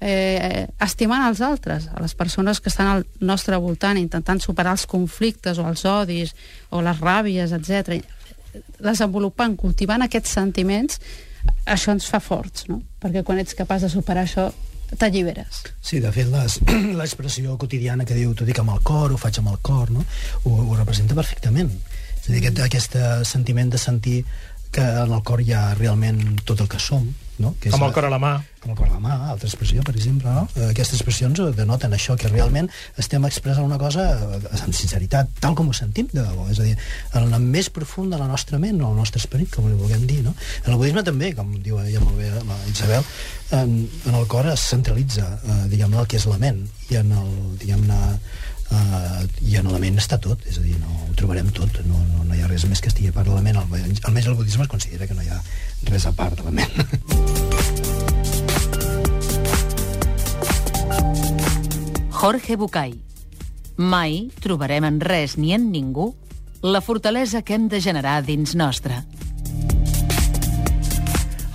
Eh, 0.00 0.64
estimant 0.80 1.28
els 1.28 1.44
altres, 1.44 1.90
a 1.92 2.00
les 2.00 2.16
persones 2.16 2.64
que 2.64 2.72
estan 2.72 2.88
al 2.88 3.08
nostre 3.20 3.60
voltant, 3.60 4.00
intentant 4.00 4.40
superar 4.40 4.78
els 4.80 4.88
conflictes 4.88 5.60
o 5.60 5.68
els 5.68 5.84
odis 5.84 6.32
o 6.70 6.80
les 6.80 7.04
ràbies, 7.04 7.52
etc. 7.52 8.00
Desenvolupant, 8.80 9.60
cultivant 9.60 10.08
aquests 10.08 10.40
sentiments, 10.40 10.96
això 11.64 11.94
ens 11.94 12.08
fa 12.10 12.20
forts, 12.22 12.66
no? 12.68 12.80
Perquè 13.02 13.22
quan 13.26 13.40
ets 13.42 13.56
capaç 13.58 13.86
de 13.86 13.92
superar 13.92 14.26
això, 14.26 14.50
t'alliberes. 14.98 15.62
Sí, 15.82 16.00
de 16.02 16.10
fet, 16.12 16.30
l'expressió 17.00 17.56
quotidiana 17.58 18.06
que 18.06 18.18
diu 18.18 18.34
t'ho 18.34 18.48
dic 18.48 18.60
amb 18.62 18.74
el 18.74 18.82
cor, 18.82 19.12
ho 19.12 19.18
faig 19.20 19.40
amb 19.42 19.52
el 19.54 19.58
cor, 19.62 19.90
no? 19.94 20.04
ho, 20.44 20.54
ho 20.66 20.78
representa 20.78 21.18
perfectament. 21.18 21.72
És 22.20 22.28
a 22.28 22.32
dir, 22.32 22.40
aquest, 22.42 22.62
aquest 22.66 22.96
sentiment 23.28 23.70
de 23.70 23.78
sentir 23.80 24.24
que 24.70 24.84
en 24.84 25.12
el 25.12 25.22
cor 25.26 25.42
hi 25.42 25.52
ha 25.54 25.74
realment 25.74 26.20
tot 26.46 26.60
el 26.62 26.68
que 26.70 26.78
som, 26.82 27.08
no? 27.40 27.54
Que 27.60 27.70
és 27.70 27.74
Amb 27.76 27.86
el 27.88 27.92
cor 27.96 28.06
a 28.06 28.10
la 28.12 28.18
mà. 28.22 28.34
amb 28.60 28.74
el 28.74 28.76
cor 28.76 28.90
a 28.90 28.92
la 28.92 29.00
mà, 29.00 29.14
altra 29.32 29.48
expressió, 29.48 29.80
per 29.82 29.94
exemple, 29.96 30.28
no? 30.36 30.42
Eh, 30.54 30.66
Aquestes 30.70 30.98
expressions 31.00 31.40
denoten 31.56 31.94
això, 31.96 32.12
que 32.20 32.28
realment 32.28 32.68
estem 33.00 33.24
expressant 33.24 33.64
una 33.64 33.78
cosa 33.80 34.04
eh, 34.36 34.40
amb 34.60 34.76
sinceritat, 34.76 35.30
tal 35.40 35.54
com 35.56 35.70
ho 35.70 35.72
sentim 35.76 36.10
de 36.12 36.20
debò, 36.20 36.44
és 36.52 36.60
a 36.60 36.66
dir, 36.68 36.76
en 37.16 37.30
la 37.32 37.38
més 37.40 37.70
profunda 37.72 38.18
de 38.18 38.22
la 38.22 38.28
nostra 38.28 38.60
ment, 38.60 38.82
o 38.84 38.90
el 38.92 38.98
nostre 39.00 39.18
esperit, 39.22 39.48
com 39.54 39.66
li 39.70 39.78
vulguem 39.80 40.04
dir, 40.06 40.20
no? 40.26 40.34
En 40.66 40.74
el 40.74 40.78
budisme 40.82 41.02
també, 41.06 41.32
com 41.34 41.54
diu 41.64 41.80
ella 41.80 42.04
molt 42.04 42.20
bé, 42.20 42.28
la 42.36 42.60
Isabel, 42.68 43.02
en, 43.56 43.74
en 44.06 44.14
el 44.20 44.28
cor 44.28 44.46
es 44.52 44.60
centralitza, 44.74 45.26
eh, 45.40 45.58
diguem-ne, 45.72 45.96
el 46.04 46.06
que 46.06 46.20
és 46.20 46.28
la 46.28 46.36
ment, 46.38 46.60
i 46.92 47.00
en 47.00 47.16
el, 47.16 47.32
diguem-ne, 47.64 48.02
eh, 48.72 49.26
i 49.50 49.56
en 49.60 49.70
la 49.72 49.78
ment 49.82 49.98
està 49.98 50.18
tot, 50.22 50.44
és 50.46 50.58
a 50.58 50.64
dir, 50.64 50.76
no 50.80 50.90
ho 51.08 51.14
trobarem 51.18 51.50
tot, 51.56 51.80
no, 51.86 51.98
no, 52.14 52.24
no 52.24 52.34
hi 52.36 52.42
ha 52.44 52.48
res 52.50 52.64
més 52.70 52.80
que 52.80 52.88
estigui 52.92 53.10
a 53.10 53.16
part 53.16 53.28
de 53.28 53.34
la 53.34 53.42
ment, 53.44 53.56
Al- 53.60 53.66
almenys 54.10 54.26
el 54.30 54.38
budisme 54.38 54.66
es 54.66 54.72
considera 54.72 55.06
que 55.10 55.14
no 55.18 55.22
hi 55.22 55.30
ha 55.32 55.40
res 55.90 56.06
a 56.06 56.12
part 56.12 56.38
de 56.38 56.44
la 56.48 56.50
ment. 56.50 56.74
Jorge 62.10 62.56
Bucay. 62.56 62.92
Mai 63.80 64.28
trobarem 64.44 64.84
en 64.84 64.98
res 65.00 65.38
ni 65.40 65.54
en 65.56 65.70
ningú 65.72 66.10
la 66.60 66.82
fortalesa 66.84 67.40
que 67.42 67.54
hem 67.56 67.68
de 67.72 67.80
generar 67.80 68.20
dins 68.26 68.52
nostre. 68.54 68.98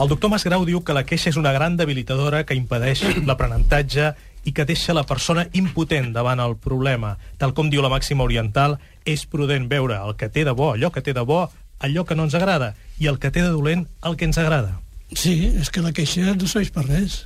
El 0.02 0.10
doctor 0.10 0.32
Masgrau 0.34 0.66
diu 0.68 0.82
que 0.84 0.96
la 0.98 1.06
queixa 1.08 1.30
és 1.30 1.38
una 1.40 1.54
gran 1.56 1.78
debilitadora 1.78 2.44
que 2.46 2.58
impedeix 2.58 3.04
l'aprenentatge 3.30 4.10
i 4.46 4.54
que 4.54 4.66
deixa 4.66 4.94
la 4.94 5.04
persona 5.10 5.48
impotent 5.58 6.12
davant 6.14 6.40
el 6.40 6.56
problema. 6.62 7.16
Tal 7.42 7.54
com 7.58 7.70
diu 7.74 7.84
la 7.84 7.92
màxima 7.92 8.24
oriental, 8.24 8.78
és 9.06 9.26
prudent 9.26 9.68
veure 9.70 9.98
el 10.06 10.16
que 10.20 10.30
té 10.30 10.46
de 10.46 10.54
bo, 10.54 10.74
allò 10.74 10.92
que 10.94 11.04
té 11.06 11.14
de 11.18 11.26
bo, 11.26 11.46
allò 11.80 12.06
que 12.06 12.16
no 12.16 12.30
ens 12.30 12.38
agrada, 12.38 12.74
i 13.02 13.10
el 13.12 13.20
que 13.20 13.32
té 13.34 13.42
de 13.42 13.54
dolent, 13.54 13.88
el 14.06 14.16
que 14.16 14.30
ens 14.30 14.38
agrada. 14.42 14.78
Sí, 15.14 15.52
és 15.60 15.70
que 15.70 15.84
la 15.86 15.94
queixa 15.94 16.34
no 16.34 16.50
serveix 16.50 16.72
per 16.74 16.86
res. 16.88 17.24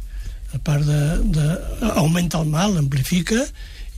A 0.55 0.57
part 0.65 0.81
de, 0.87 1.01
de... 1.35 1.49
augmenta 1.99 2.39
el 2.41 2.49
mal, 2.49 2.73
amplifica, 2.79 3.43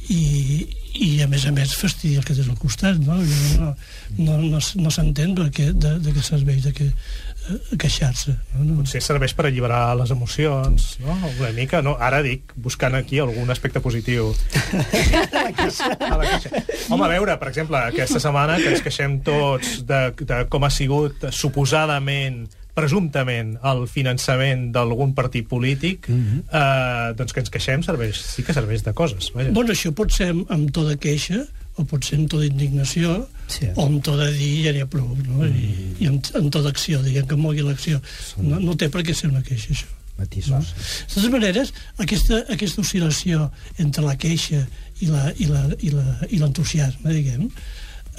i, 0.09 0.65
i 0.97 1.09
a 1.23 1.27
més 1.29 1.45
a 1.45 1.53
més 1.55 1.73
fastidia 1.77 2.19
el 2.19 2.25
que 2.25 2.33
tens 2.35 2.49
al 2.49 2.57
costat 2.59 2.97
no, 2.99 3.19
no, 3.21 3.69
no, 4.17 4.37
no, 4.41 4.59
no 4.59 4.93
s'entén 4.93 5.35
de, 5.37 5.47
de, 5.53 5.91
de 6.01 6.13
què 6.15 6.23
serveix 6.25 6.63
de 6.65 6.73
què, 6.75 6.87
eh, 6.89 7.30
queixar-se 7.79 8.33
no? 8.53 8.63
no. 8.63 8.77
Potser 8.81 9.01
serveix 9.03 9.33
per 9.37 9.47
alliberar 9.49 9.95
les 9.99 10.13
emocions, 10.13 10.87
no? 11.03 11.17
Una 11.39 11.51
mica, 11.55 11.81
no? 11.85 11.95
Ara 11.99 12.21
dic, 12.25 12.53
buscant 12.55 12.95
aquí 12.97 13.19
algun 13.19 13.49
aspecte 13.53 13.81
positiu. 13.83 14.31
a 16.11 16.15
la 16.17 16.25
queixa. 16.27 16.63
Home, 16.89 17.05
a 17.05 17.11
veure, 17.11 17.37
per 17.41 17.51
exemple, 17.51 17.81
aquesta 17.91 18.21
setmana 18.23 18.57
que 18.61 18.71
ens 18.73 18.83
queixem 18.85 19.19
tots 19.25 19.81
de, 19.87 20.01
de 20.21 20.41
com 20.51 20.65
ha 20.65 20.73
sigut 20.73 21.29
suposadament 21.35 22.45
presumptament 22.77 23.55
el 23.67 23.83
finançament 23.91 24.69
d'algun 24.75 25.13
partit 25.15 25.47
polític, 25.47 26.07
mm 26.07 26.21
-hmm. 26.21 26.39
eh, 26.59 27.13
doncs 27.17 27.33
que 27.33 27.41
ens 27.41 27.49
queixem 27.49 27.83
serveix, 27.83 28.15
sí 28.15 28.43
que 28.43 28.53
serveix 28.53 28.83
de 28.83 28.93
coses. 28.93 29.31
Vaja. 29.33 29.51
Bueno, 29.51 29.71
això 29.71 29.91
pot 29.91 30.11
ser 30.11 30.29
amb, 30.29 30.49
amb 30.49 30.71
to 30.71 30.87
de 30.87 30.97
queixa, 30.97 31.45
o 31.75 31.83
pot 31.83 32.03
ser 32.03 32.19
amb 32.19 32.29
to 32.29 32.39
d'indignació, 32.39 33.27
sí. 33.53 33.69
o 33.75 33.87
amb 33.87 34.01
to 34.05 34.15
de 34.19 34.29
dir 34.35 34.51
ja 34.65 34.75
n'hi 34.75 34.83
ha 34.83 34.89
prou, 34.89 35.09
no? 35.27 35.41
Mm. 35.41 35.55
I, 35.55 35.57
i 36.03 36.11
amb, 36.11 36.29
amb 36.39 36.51
to 36.53 36.59
d'acció, 36.65 37.01
diguem 37.05 37.27
que 37.29 37.39
mogui 37.39 37.65
l'acció. 37.65 38.01
No, 38.41 38.55
no 38.63 38.77
té 38.79 38.91
per 38.93 39.01
què 39.07 39.15
ser 39.17 39.31
una 39.31 39.43
queixa, 39.45 39.73
això. 39.75 39.89
Matisos. 40.21 40.51
No? 40.51 40.59
De 40.61 41.13
totes 41.15 41.31
maneres, 41.33 41.71
aquesta, 42.03 42.43
aquesta 42.53 42.83
oscil·lació 42.83 43.47
entre 43.81 44.03
la 44.05 44.17
queixa 44.21 44.59
i 45.01 45.07
l'entusiasme, 45.09 47.15
diguem, 47.15 47.47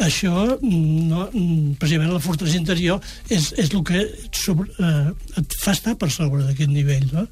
això, 0.01 0.45
no, 0.63 1.27
precisament 1.81 2.13
la 2.13 2.23
fortalesa 2.23 2.57
interior 2.57 3.03
és, 3.29 3.51
és 3.61 3.69
el 3.69 3.83
que 3.85 4.05
sobre, 4.33 4.71
eh, 4.81 5.11
et 5.41 5.57
fa 5.61 5.75
estar 5.77 5.97
per 6.01 6.09
sobre 6.11 6.47
d'aquest 6.47 6.73
nivell 6.73 7.11
no? 7.13 7.27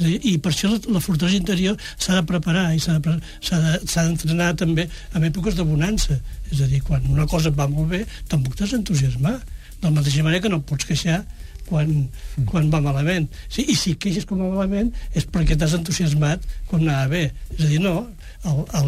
i 0.00 0.36
per 0.42 0.50
això 0.50 0.72
la, 0.72 0.80
la 0.96 1.02
fortalesa 1.04 1.38
interior 1.38 1.76
s'ha 1.92 2.16
de 2.18 2.24
preparar 2.26 2.70
i 2.74 2.80
s'ha 2.82 2.98
d'entrenar 2.98 4.52
de, 4.52 4.58
també 4.64 4.88
en 5.14 5.28
èpoques 5.28 5.54
de 5.54 5.66
bonança 5.66 6.18
és 6.50 6.60
a 6.60 6.66
dir, 6.66 6.82
quan 6.82 7.06
una 7.10 7.28
cosa 7.30 7.54
va 7.54 7.68
molt 7.70 7.92
bé 7.94 8.04
tampoc 8.28 8.58
t'has 8.58 8.74
d'entusiasmar 8.74 9.36
de 9.38 9.86
la 9.86 9.94
mateixa 9.94 10.26
manera 10.26 10.42
que 10.42 10.52
no 10.52 10.64
pots 10.66 10.88
queixar 10.88 11.22
quan, 11.70 11.86
mm. 11.86 12.46
quan 12.50 12.70
va 12.72 12.80
malament. 12.82 13.28
Sí, 13.48 13.64
I 13.70 13.76
si 13.78 13.94
queixes 14.00 14.26
com 14.28 14.42
va 14.42 14.50
malament 14.50 14.90
és 15.16 15.26
perquè 15.30 15.56
t'has 15.58 15.76
entusiasmat 15.78 16.44
quan 16.70 16.82
anava 16.82 17.06
bé. 17.12 17.22
És 17.56 17.64
a 17.64 17.70
dir, 17.70 17.78
no, 17.84 17.94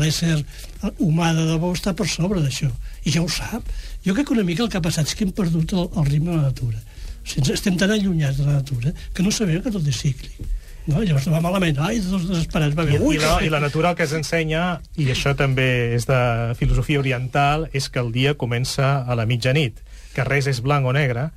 l'ésser 0.01 0.39
humà 0.99 1.33
de 1.37 1.45
debò 1.51 1.73
està 1.77 1.93
per 1.97 2.07
sobre 2.09 2.41
d'això 2.41 2.71
i 3.05 3.13
ja 3.13 3.23
ho 3.23 3.29
sap. 3.29 3.69
Jo 4.05 4.15
crec 4.15 4.29
que 4.29 4.35
una 4.37 4.47
mica 4.47 4.65
el 4.65 4.71
que 4.73 4.79
ha 4.81 4.85
passat 4.85 5.09
és 5.09 5.15
que 5.15 5.27
hem 5.27 5.35
perdut 5.37 5.75
el, 5.77 5.89
el 5.93 6.09
ritme 6.09 6.33
de 6.33 6.39
la 6.39 6.49
natura. 6.49 6.81
O 7.23 7.29
sigui, 7.29 7.53
estem 7.55 7.77
tan 7.79 7.93
allunyats 7.93 8.41
de 8.41 8.49
la 8.49 8.59
natura 8.59 8.93
que 9.15 9.23
no 9.23 9.31
sabem 9.31 9.63
que 9.63 9.71
tot 9.71 9.87
és 9.87 10.01
cíclic. 10.01 10.41
No? 10.87 10.99
Llavors 10.99 11.29
va 11.31 11.39
malament, 11.43 11.79
ai, 11.79 12.01
tots 12.03 12.27
desesperats. 12.27 12.75
Va 12.75 12.87
bé, 12.89 12.97
I, 12.97 12.99
ui, 12.99 13.15
i, 13.15 13.23
la, 13.23 13.37
I 13.45 13.53
la 13.53 13.61
natura 13.63 13.93
el 13.93 13.99
que 13.99 14.09
ens 14.09 14.17
ensenya, 14.19 14.65
i 14.99 15.07
això 15.13 15.37
també 15.39 15.69
és 15.95 16.09
de 16.09 16.19
filosofia 16.59 16.99
oriental, 16.99 17.69
és 17.71 17.87
que 17.93 18.03
el 18.03 18.11
dia 18.15 18.35
comença 18.35 18.97
a 19.07 19.19
la 19.19 19.29
mitjanit, 19.31 19.79
que 20.17 20.27
res 20.27 20.51
és 20.51 20.63
blanc 20.65 20.89
o 20.91 20.97
negre, 20.97 21.29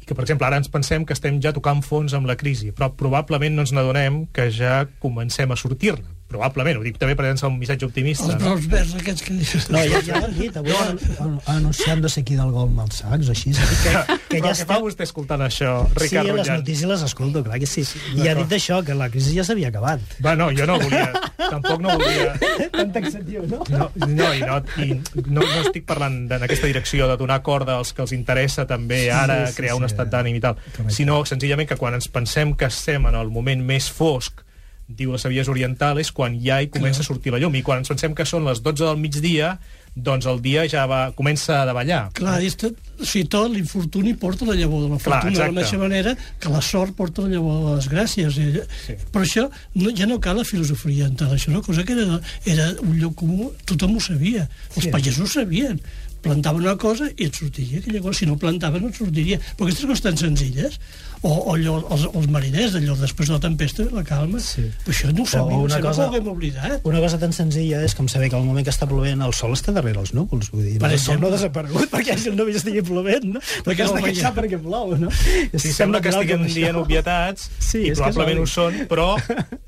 i 0.00 0.08
que, 0.08 0.16
per 0.16 0.24
exemple, 0.24 0.48
ara 0.48 0.62
ens 0.62 0.72
pensem 0.72 1.04
que 1.04 1.12
estem 1.12 1.42
ja 1.44 1.52
tocant 1.52 1.84
fons 1.84 2.16
amb 2.16 2.30
la 2.30 2.38
crisi, 2.40 2.72
però 2.72 2.94
probablement 2.96 3.58
no 3.58 3.66
ens 3.66 3.76
n'adonem 3.76 4.24
que 4.32 4.48
ja 4.54 4.86
comencem 5.02 5.52
a 5.52 5.60
sortir-ne 5.60 6.15
probablement, 6.30 6.80
ho 6.80 6.84
dic 6.84 6.98
també 6.98 7.14
per 7.18 7.26
llançar 7.28 7.48
un 7.50 7.58
missatge 7.60 7.86
optimista. 7.86 8.26
Els 8.26 8.40
brots 8.42 8.66
no? 8.66 8.72
verds 8.72 8.94
aquests 8.98 9.24
que 9.26 9.36
dius. 9.36 9.68
No, 9.72 9.82
ja, 9.86 10.00
ja 10.06 10.20
l'han 10.22 10.34
dit, 10.36 10.56
avui 10.58 10.74
no. 11.20 11.36
anunciant 11.52 12.02
no 12.02 12.10
sé 12.12 12.24
qui 12.26 12.38
del 12.38 12.50
gol 12.54 12.66
amb 12.70 12.82
els 12.86 13.02
sacs, 13.02 13.30
així. 13.32 13.54
Que, 13.86 14.16
que 14.30 14.38
ja 14.42 14.50
està... 14.50 14.66
fa 14.66 14.78
vostè 14.82 15.04
escoltant 15.06 15.42
això, 15.44 15.72
Ricard 15.94 16.26
Sí, 16.26 16.34
les 16.34 16.48
notícies 16.50 16.88
les 16.90 17.02
escolto, 17.06 17.42
clar 17.46 17.60
que 17.62 17.68
sí. 17.70 17.84
I 18.16 18.26
ha 18.30 18.34
dit 18.38 18.54
això, 18.56 18.80
que 18.86 18.96
la 18.98 19.06
crisi 19.12 19.36
ja 19.36 19.44
s'havia 19.46 19.70
acabat. 19.70 20.02
Va, 20.24 20.34
no, 20.38 20.48
jo 20.56 20.66
no 20.66 20.78
volia, 20.80 21.06
tampoc 21.38 21.82
no 21.84 21.94
volia... 21.94 22.34
Tan 22.74 22.90
taxatiu, 22.94 23.44
no? 23.46 23.62
No, 23.70 23.88
no, 24.02 24.30
i 24.34 24.42
no, 24.42 24.58
i 24.82 24.88
no, 25.28 25.44
no 25.44 25.60
estic 25.62 25.86
parlant 25.88 26.24
en 26.34 26.46
aquesta 26.46 26.66
direcció 26.70 27.06
de 27.10 27.18
donar 27.20 27.38
corda 27.46 27.76
als 27.78 27.94
que 27.94 28.02
els 28.02 28.14
interessa 28.16 28.66
també 28.66 29.06
ara 29.14 29.44
sí, 29.44 29.52
sí, 29.52 29.60
crear 29.60 29.76
sí, 29.76 29.82
un 29.82 29.88
estat 29.88 30.10
d'ànim 30.12 30.40
i 30.40 30.42
tal, 30.42 30.58
sinó 30.92 31.22
senzillament 31.28 31.70
que 31.70 31.78
quan 31.80 31.96
ens 31.98 32.10
pensem 32.12 32.56
que 32.58 32.68
estem 32.72 33.06
en 33.06 33.18
el 33.18 33.30
moment 33.32 33.62
més 33.66 33.88
fosc 33.92 34.45
diu 34.86 35.12
la 35.14 35.18
saviesa 35.18 35.50
oriental, 35.50 35.98
és 35.98 36.12
quan 36.14 36.36
ja 36.42 36.60
hi 36.62 36.70
comença 36.70 37.02
a 37.02 37.06
sortir 37.06 37.32
la 37.34 37.40
llum. 37.42 37.54
I 37.58 37.64
quan 37.66 37.82
ens 37.82 37.90
pensem 37.90 38.14
que 38.14 38.26
són 38.28 38.46
les 38.46 38.62
12 38.62 38.84
del 38.84 39.00
migdia, 39.02 39.56
doncs 39.96 40.26
el 40.28 40.42
dia 40.44 40.66
ja 40.68 40.84
va, 40.86 41.10
comença 41.16 41.62
a 41.62 41.66
davallar. 41.66 42.02
Clar, 42.18 42.36
és 42.44 42.54
tot, 42.60 42.76
o 43.00 43.06
sigui, 43.08 43.24
tot 43.32 43.48
l'infortuni 43.50 44.12
porta 44.20 44.46
la 44.46 44.54
llavor 44.58 44.84
de 44.84 44.90
la 44.92 44.98
fortuna, 45.00 45.32
Clar, 45.32 45.32
de 45.32 45.40
la 45.40 45.56
mateixa 45.56 45.80
manera 45.80 46.12
que 46.38 46.52
la 46.52 46.60
sort 46.60 46.94
porta 46.98 47.24
la 47.24 47.32
llavor 47.32 47.62
de 47.64 47.76
les 47.78 47.88
gràcies. 47.90 48.36
I, 48.36 48.64
sí. 48.84 48.98
Però 49.12 49.24
això 49.24 49.46
no, 49.74 49.90
ja 49.96 50.06
no 50.06 50.20
cal 50.22 50.36
la 50.38 50.46
filosofia 50.46 51.06
oriental, 51.06 51.32
això 51.34 51.50
una 51.54 51.64
cosa 51.64 51.84
que 51.86 51.96
era, 51.96 52.20
era 52.44 52.68
un 52.84 52.98
lloc 53.00 53.16
comú, 53.24 53.50
tothom 53.64 53.96
ho 53.96 54.04
sabia, 54.04 54.44
els 54.74 54.84
sí. 54.84 54.92
pagesos 54.92 55.24
ho 55.24 55.32
sabien 55.40 55.80
plantaven 56.26 56.66
una 56.66 56.76
cosa 56.80 57.10
i 57.14 57.28
et 57.28 57.38
sortiria 57.38 57.82
aquella 57.82 58.02
cosa. 58.04 58.20
Si 58.20 58.30
no 58.30 58.38
plantaven, 58.40 58.84
no 58.84 58.92
et 58.92 58.98
sortiria. 58.98 59.40
Però 59.56 59.68
aquestes 59.68 59.88
coses 59.88 60.04
tan 60.04 60.18
senzilles, 60.20 60.80
o, 61.22 61.30
o 61.32 61.54
allò, 61.54 61.76
els, 61.94 62.04
els 62.12 62.26
mariners, 62.30 62.74
allò 62.78 62.94
després 63.00 63.30
de 63.30 63.36
la 63.36 63.40
tempesta, 63.42 63.86
la 63.94 64.02
calma, 64.06 64.40
sí. 64.42 64.66
però 64.84 64.94
això 64.94 65.10
no 65.10 65.24
ho 65.24 65.28
sabíem, 65.30 65.62
una 65.64 65.78
cosa, 65.82 66.08
no 66.12 66.20
ho 66.20 66.34
oblidat. 66.34 66.84
Una 66.88 67.00
cosa 67.02 67.18
tan 67.22 67.32
senzilla 67.36 67.80
és 67.86 67.96
com 67.96 68.08
saber 68.10 68.28
que 68.30 68.38
al 68.38 68.44
moment 68.46 68.66
que 68.66 68.74
està 68.74 68.88
plovent 68.90 69.24
el 69.24 69.34
sol 69.36 69.56
està 69.56 69.74
darrere 69.74 70.02
els 70.02 70.12
núvols, 70.16 70.50
vull 70.52 70.66
dir, 70.66 70.76
per 70.82 70.92
el 70.92 71.00
sol 71.02 71.20
no 71.22 71.30
ha 71.30 71.34
desaparegut 71.34 71.90
perquè 71.92 72.18
si 72.20 72.30
el 72.30 72.36
núvol 72.38 72.58
estigui 72.60 72.84
plovent, 72.86 73.26
no? 73.36 73.42
Perquè 73.66 73.86
has 73.86 73.94
de 73.96 74.04
queixar 74.04 74.32
perquè 74.36 74.60
plou, 74.62 74.94
no? 75.00 75.12
Sí, 75.56 75.72
sembla 75.72 76.02
que 76.04 76.12
estiguem 76.12 76.46
dient 76.50 76.78
obvietats, 76.82 77.48
sí, 77.58 77.86
i 77.88 77.94
probablement 77.96 78.44
ho 78.44 78.48
són, 78.50 78.82
però 78.90 79.14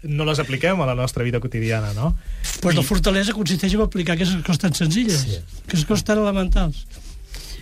no 0.05 0.29
les 0.29 0.43
apliquem 0.45 0.85
a 0.85 0.91
la 0.91 0.97
nostra 0.99 1.27
vida 1.27 1.41
quotidiana, 1.43 1.95
no? 1.97 2.13
Pues 2.63 2.77
I... 2.77 2.79
la 2.79 2.87
fortalesa 2.87 3.35
consisteix 3.37 3.75
en 3.75 3.87
aplicar 3.87 4.19
aquestes 4.19 4.45
coses 4.45 4.63
tan 4.63 4.77
senzilles, 4.77 5.25
sí. 5.25 5.41
aquestes 5.65 5.89
coses 5.89 6.07
tan 6.07 6.21
elementals. 6.21 6.48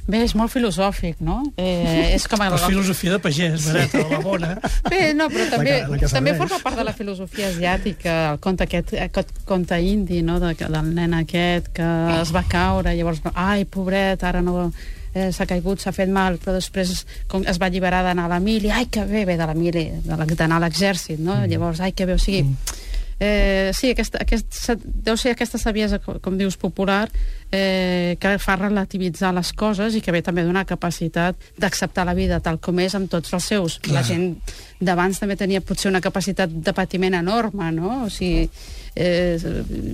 Bé, 0.07 0.21
és 0.23 0.37
molt 0.39 0.53
filosòfic, 0.53 1.19
no? 1.27 1.41
Eh, 1.59 2.13
és 2.15 2.29
com... 2.31 2.39
La 2.47 2.61
filosofia 2.63 3.17
de 3.17 3.19
pagès, 3.23 3.65
barata, 3.67 4.05
la 4.07 4.21
bona. 4.23 4.53
Bé, 4.93 5.01
no, 5.19 5.27
però 5.33 5.49
també, 5.51 5.81
la 5.83 5.99
que, 5.99 6.07
la 6.07 6.13
també 6.13 6.35
forma 6.39 6.61
part 6.63 6.79
de 6.79 6.85
la 6.87 6.95
filosofia 6.95 7.49
asiàtica, 7.51 8.15
el 8.37 8.39
conte 8.45 8.69
aquest, 8.69 8.95
aquest 9.09 9.35
conte 9.49 9.81
indi, 9.83 10.23
no?, 10.23 10.39
de, 10.43 10.55
del 10.61 10.93
nen 10.95 11.19
aquest 11.19 11.73
que 11.75 11.89
es 12.21 12.31
va 12.35 12.45
caure, 12.47 12.95
llavors, 12.95 13.25
ai, 13.35 13.67
pobret, 13.67 14.23
ara 14.23 14.45
no 14.47 14.69
eh, 14.69 15.33
s'ha 15.35 15.49
caigut, 15.51 15.83
s'ha 15.83 15.95
fet 15.97 16.13
mal, 16.13 16.39
però 16.39 16.55
després 16.55 17.01
com 17.27 17.43
es 17.43 17.59
va 17.59 17.67
alliberar 17.67 18.05
d'anar 18.07 18.31
a 18.31 18.37
la 18.37 18.43
mili, 18.43 18.71
ai, 18.71 18.87
que 18.87 19.03
bé, 19.11 19.27
bé 19.27 19.35
de 19.35 19.51
la 19.51 19.59
mili, 19.59 19.89
d'anar 20.07 20.61
a 20.61 20.67
l'exèrcit, 20.69 21.19
no? 21.19 21.35
Mm. 21.35 21.51
Llavors, 21.51 21.83
ai, 21.83 21.97
que 21.99 22.07
bé, 22.07 22.15
o 22.15 22.23
sigui... 22.23 22.47
Mm 22.47 22.85
Eh, 23.19 23.73
sí, 23.73 23.91
aquesta, 23.95 24.21
aquesta, 24.21 24.77
deu 24.85 25.17
ser 25.17 25.33
aquesta 25.33 25.59
saviesa, 25.59 25.99
com, 26.05 26.19
com 26.21 26.37
dius, 26.37 26.59
popular, 26.61 27.07
eh, 27.51 28.17
que 28.21 28.37
fa 28.43 28.59
relativitzar 28.61 29.33
les 29.37 29.53
coses 29.57 29.97
i 29.97 30.03
que 30.05 30.13
ve 30.13 30.21
també 30.25 30.45
donar 30.45 30.67
capacitat 30.69 31.37
d'acceptar 31.57 32.05
la 32.05 32.17
vida 32.19 32.43
tal 32.45 32.61
com 32.61 32.81
és 32.85 32.97
amb 32.99 33.09
tots 33.11 33.33
els 33.33 33.53
seus. 33.53 33.79
Clar. 33.81 34.01
La 34.01 34.07
gent 34.07 34.35
d'abans 34.81 35.23
també 35.23 35.39
tenia 35.41 35.65
potser 35.65 35.89
una 35.89 36.05
capacitat 36.05 36.53
de 36.53 36.77
patiment 36.77 37.17
enorme, 37.17 37.71
no? 37.73 38.03
O 38.05 38.11
sigui, 38.13 38.51
Eh, 38.97 39.37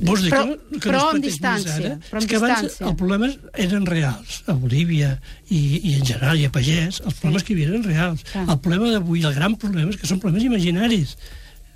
Vols 0.06 0.20
dir 0.22 0.30
però, 0.30 0.44
que, 0.46 0.76
que 0.78 0.84
però, 0.84 0.98
no 1.00 1.06
amb 1.16 1.24
distància, 1.24 1.96
però 2.06 2.20
amb 2.20 2.22
és 2.22 2.28
que 2.30 2.38
abans 2.38 2.76
els 2.86 2.92
problemes 3.00 3.32
eren 3.64 3.88
reals 3.90 4.36
a 4.46 4.54
Bolívia 4.54 5.16
i, 5.48 5.58
i 5.58 5.96
en 5.96 6.06
general 6.06 6.38
i 6.38 6.46
a 6.46 6.52
Pagès 6.54 7.00
els 7.02 7.16
problemes 7.18 7.42
sí. 7.42 7.48
que 7.48 7.50
hi 7.50 7.56
havia 7.56 7.72
eren 7.72 7.82
reals 7.88 8.22
Clar. 8.30 8.44
el 8.46 8.60
problema 8.62 8.92
d'avui, 8.94 9.24
el 9.26 9.34
gran 9.34 9.58
problema 9.58 9.90
és 9.90 9.98
que 9.98 10.06
són 10.06 10.22
problemes 10.22 10.46
imaginaris 10.46 11.16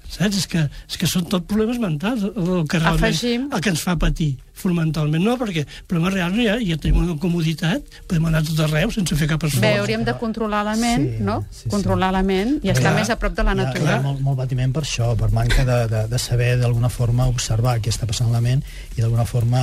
saps? 0.08 0.42
És 0.42 0.48
que, 0.50 0.66
és 0.88 0.98
que 1.00 1.08
són 1.10 1.26
tot 1.30 1.46
problemes 1.50 1.80
mentals 1.82 2.24
el 2.28 2.66
que 2.70 2.80
realment, 2.80 3.04
Afegim... 3.04 3.48
el 3.52 3.64
que 3.64 3.72
ens 3.74 3.84
fa 3.84 3.96
patir 4.00 4.34
fonamentalment 4.56 5.24
no, 5.24 5.36
perquè 5.40 5.66
problemes 5.88 6.14
reals 6.14 6.38
ja, 6.40 6.56
ja 6.62 6.78
tenim 6.80 7.02
una 7.04 7.16
comoditat, 7.20 7.84
podem 8.08 8.28
anar 8.30 8.42
tot 8.46 8.62
arreu 8.66 8.92
sense 8.94 9.18
fer 9.18 9.28
cap 9.30 9.44
esforç. 9.46 9.62
Bé, 9.64 9.74
hauríem 9.82 10.06
de 10.06 10.16
controlar 10.20 10.62
la 10.66 10.76
ment, 10.80 11.06
sí, 11.18 11.24
no? 11.26 11.38
Sí, 11.50 11.68
controlar 11.72 12.10
sí. 12.12 12.18
la 12.18 12.24
ment 12.26 12.56
i 12.64 12.72
estar 12.72 12.94
més 12.96 13.12
a 13.12 13.18
prop 13.20 13.36
de 13.36 13.46
la 13.46 13.56
natura. 13.58 13.84
Hi 13.84 13.92
ha, 13.92 13.98
hi 13.98 14.00
ha 14.00 14.06
molt, 14.06 14.24
molt 14.24 14.40
patiment 14.40 14.74
per 14.76 14.84
això, 14.86 15.12
per 15.18 15.30
manca 15.36 15.66
de, 15.68 15.78
de, 15.92 16.02
de 16.12 16.22
saber 16.22 16.54
d'alguna 16.62 16.90
forma 16.92 17.28
observar 17.32 17.78
què 17.84 17.92
està 17.92 18.08
passant 18.08 18.32
a 18.32 18.36
la 18.38 18.44
ment 18.44 18.64
i 18.96 19.02
d'alguna 19.02 19.28
forma 19.28 19.62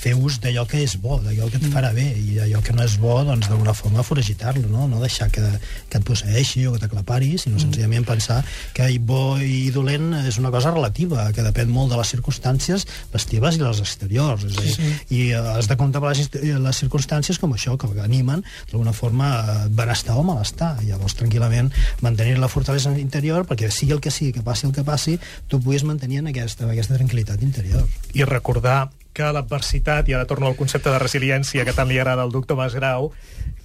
fer 0.00 0.14
ús 0.16 0.38
d'allò 0.40 0.64
que 0.68 0.80
és 0.80 0.94
bo, 1.00 1.18
d'allò 1.20 1.50
que 1.50 1.58
et 1.58 1.66
mm. 1.66 1.72
farà 1.74 1.90
bé, 1.92 2.06
i 2.16 2.38
allò 2.40 2.62
que 2.64 2.72
no 2.72 2.84
és 2.86 2.96
bo, 3.00 3.18
doncs 3.26 3.50
d'alguna 3.50 3.74
forma 3.76 4.04
foragitar-lo, 4.06 4.64
no? 4.72 4.86
no 4.88 5.00
deixar 5.02 5.28
que, 5.32 5.44
que 5.92 6.00
et 6.00 6.06
posseeixi 6.06 6.64
o 6.68 6.72
que 6.72 6.80
t'aclapari, 6.80 7.34
sinó 7.36 7.58
mm. 7.58 7.64
senzillament 7.66 8.08
pensar 8.08 8.40
que 8.76 8.88
bo 9.04 9.36
i 9.44 9.68
dolent 9.74 10.14
és 10.24 10.38
una 10.40 10.52
cosa 10.54 10.72
relativa, 10.72 11.28
que 11.36 11.44
depèn 11.44 11.68
molt 11.72 11.92
de 11.92 12.00
les 12.00 12.12
circumstàncies, 12.14 12.86
les 13.12 13.28
teves 13.28 13.58
i 13.58 13.62
les 13.64 13.82
exteriors, 13.84 14.29
és 14.38 14.58
a 14.58 14.64
dir, 14.64 14.74
sí. 14.74 14.90
i 15.16 15.20
uh, 15.34 15.56
has 15.56 15.68
de 15.70 15.76
contemplar 15.80 16.12
les, 16.14 16.30
les 16.34 16.80
circumstàncies 16.84 17.40
com 17.42 17.54
això, 17.56 17.76
que 17.80 17.90
animen 18.02 18.44
d'alguna 18.70 18.94
forma 18.96 19.30
uh, 19.40 19.56
benestar 19.68 20.18
o 20.20 20.24
malestar, 20.26 20.76
llavors 20.86 21.16
tranquil·lament 21.18 21.72
mantenir 22.04 22.38
la 22.38 22.50
fortalesa 22.52 22.92
interior 22.98 23.46
perquè 23.48 23.70
sigui 23.74 23.96
el 23.96 24.04
que 24.04 24.12
sigui, 24.14 24.34
que 24.36 24.44
passi 24.46 24.68
el 24.68 24.76
que 24.76 24.86
passi, 24.86 25.18
tu 25.48 25.60
puguis 25.60 25.84
mantenir 25.88 26.22
en 26.22 26.30
aquesta, 26.30 26.66
en 26.66 26.74
aquesta 26.74 26.98
tranquil·litat 26.98 27.42
interior. 27.46 27.86
I 28.14 28.26
recordar 28.28 28.90
que 29.16 29.32
l'adversitat, 29.34 30.08
i 30.08 30.14
ara 30.14 30.28
torno 30.28 30.46
al 30.48 30.56
concepte 30.58 30.92
de 30.92 31.00
resiliència 31.02 31.64
que 31.66 31.74
tant 31.74 31.90
li 31.90 31.98
agrada 31.98 32.22
al 32.22 32.32
doctor 32.32 32.58
Masgrau, 32.60 33.10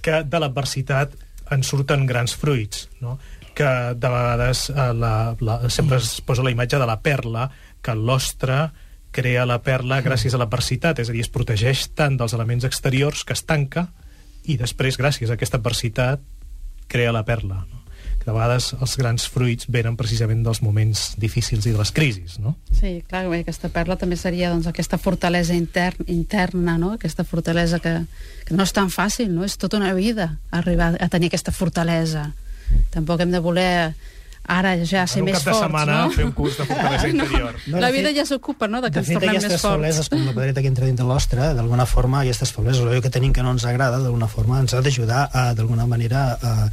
que 0.02 0.22
de 0.26 0.42
l'adversitat 0.42 1.14
en 1.54 1.62
surten 1.62 2.06
grans 2.06 2.34
fruits, 2.34 2.88
no? 3.00 3.18
que 3.56 3.68
de 3.96 4.08
vegades 4.12 4.68
eh, 4.70 4.92
la, 4.92 5.34
la, 5.40 5.60
sempre 5.72 5.96
es 6.02 6.20
posa 6.20 6.44
la 6.44 6.52
imatge 6.52 6.78
de 6.78 6.88
la 6.88 6.98
perla, 7.00 7.48
que 7.80 7.94
l'ostre 7.96 8.66
crea 9.16 9.46
la 9.48 9.62
perla 9.64 10.02
gràcies 10.04 10.34
a 10.36 10.40
l'adversitat, 10.40 11.00
és 11.00 11.08
a 11.08 11.14
dir, 11.14 11.24
es 11.24 11.32
protegeix 11.32 11.86
tant 11.96 12.18
dels 12.20 12.36
elements 12.36 12.66
exteriors 12.68 13.24
que 13.24 13.36
es 13.36 13.44
tanca 13.48 13.88
i 14.46 14.58
després, 14.60 14.98
gràcies 15.00 15.30
a 15.30 15.36
aquesta 15.38 15.58
adversitat, 15.58 16.22
crea 16.92 17.14
la 17.14 17.24
perla. 17.26 17.64
No? 17.64 17.82
Que 18.20 18.28
de 18.28 18.34
vegades 18.34 18.72
els 18.76 18.96
grans 19.00 19.26
fruits 19.30 19.70
venen 19.72 19.96
precisament 19.98 20.42
dels 20.46 20.60
moments 20.62 21.14
difícils 21.18 21.66
i 21.66 21.72
de 21.72 21.80
les 21.80 21.92
crisis, 21.96 22.36
no? 22.42 22.54
Sí, 22.76 23.00
clar, 23.08 23.24
bé, 23.32 23.40
aquesta 23.42 23.70
perla 23.72 23.96
també 23.98 24.18
seria 24.20 24.52
doncs, 24.52 24.68
aquesta 24.70 24.98
fortalesa 25.00 25.56
intern, 25.56 26.06
interna, 26.12 26.76
no? 26.78 26.92
aquesta 26.98 27.24
fortalesa 27.24 27.80
que, 27.82 27.96
que 28.46 28.56
no 28.58 28.66
és 28.66 28.74
tan 28.76 28.92
fàcil, 28.92 29.32
no? 29.34 29.46
és 29.48 29.56
tota 29.56 29.80
una 29.80 29.94
vida 29.96 30.34
arribar 30.50 30.92
a 31.00 31.08
tenir 31.08 31.32
aquesta 31.32 31.54
fortalesa. 31.56 32.28
Tampoc 32.94 33.22
hem 33.22 33.32
de 33.34 33.42
voler 33.42 33.72
ara 34.48 34.76
ja 34.84 35.06
ser 35.06 35.18
en 35.20 35.26
un 35.26 35.30
més 35.32 35.38
cap 35.38 35.44
de 35.44 35.50
forts, 35.52 35.62
setmana 35.66 35.98
no? 36.04 36.10
fer 36.14 36.24
un 36.24 36.32
curs 36.32 36.56
de 36.58 36.64
fortalesa 36.68 37.08
interior. 37.14 37.54
No, 37.66 37.80
la 37.80 37.90
vida 37.90 38.08
fet- 38.10 38.16
ja 38.20 38.26
s'ocupa, 38.26 38.68
no?, 38.68 38.80
de 38.80 38.88
que 38.90 38.94
De 38.94 38.98
ens 39.00 39.08
fet, 39.08 39.16
tornem 39.18 39.34
més 39.34 39.44
aquestes 39.44 39.60
forts. 39.62 39.74
febleses, 39.76 40.08
com 40.08 40.26
la 40.26 40.32
pedreta 40.36 40.62
que 40.62 40.68
entra 40.68 40.86
dintre 40.86 41.06
l'ostre, 41.06 41.52
d'alguna 41.54 41.86
forma, 41.86 42.20
aquestes 42.22 42.52
febleses, 42.52 42.82
allò 42.82 43.00
que 43.02 43.10
tenim 43.10 43.32
que 43.32 43.42
no 43.42 43.50
ens 43.56 43.64
agrada, 43.64 43.98
d'alguna 43.98 44.28
forma 44.28 44.60
ens 44.60 44.74
ha 44.74 44.80
d'ajudar 44.80 45.28
a, 45.32 45.52
d'alguna 45.54 45.86
manera, 45.86 46.38
a 46.40 46.70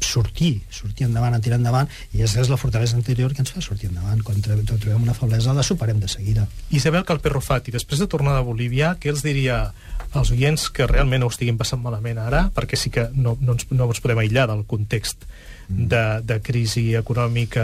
sortir, 0.00 0.62
sortir 0.70 1.06
endavant, 1.06 1.36
a 1.36 1.40
tirar 1.44 1.58
endavant, 1.60 1.88
i 2.16 2.24
és, 2.24 2.34
és 2.40 2.50
la 2.50 2.58
fortalesa 2.60 2.98
interior 2.98 3.34
que 3.34 3.44
ens 3.44 3.52
fa 3.52 3.62
sortir 3.64 3.90
endavant. 3.90 4.22
Quan 4.26 4.40
trobem, 4.42 5.02
una 5.02 5.14
feblesa, 5.14 5.54
la 5.56 5.66
superem 5.66 6.00
de 6.00 6.08
seguida. 6.08 6.46
Isabel 6.70 7.04
Calperro 7.08 7.42
Fati, 7.44 7.74
després 7.74 8.00
de 8.00 8.08
tornar 8.10 8.38
de 8.38 8.46
Bolívia, 8.46 8.94
què 9.00 9.12
els 9.12 9.24
diria 9.26 9.68
als 10.12 10.32
oients 10.34 10.66
que 10.74 10.88
realment 10.90 11.22
no 11.22 11.28
ho 11.28 11.34
estiguin 11.34 11.58
passant 11.60 11.82
malament 11.82 12.18
ara, 12.18 12.48
perquè 12.54 12.78
sí 12.78 12.90
que 12.90 13.06
no, 13.14 13.36
no, 13.40 13.54
ens, 13.54 13.68
no 13.70 13.86
ens 13.86 14.02
podem 14.02 14.24
aïllar 14.24 14.48
del 14.50 14.64
context 14.66 15.28
de, 15.70 16.20
de 16.26 16.40
crisi 16.42 16.94
econòmica, 16.98 17.62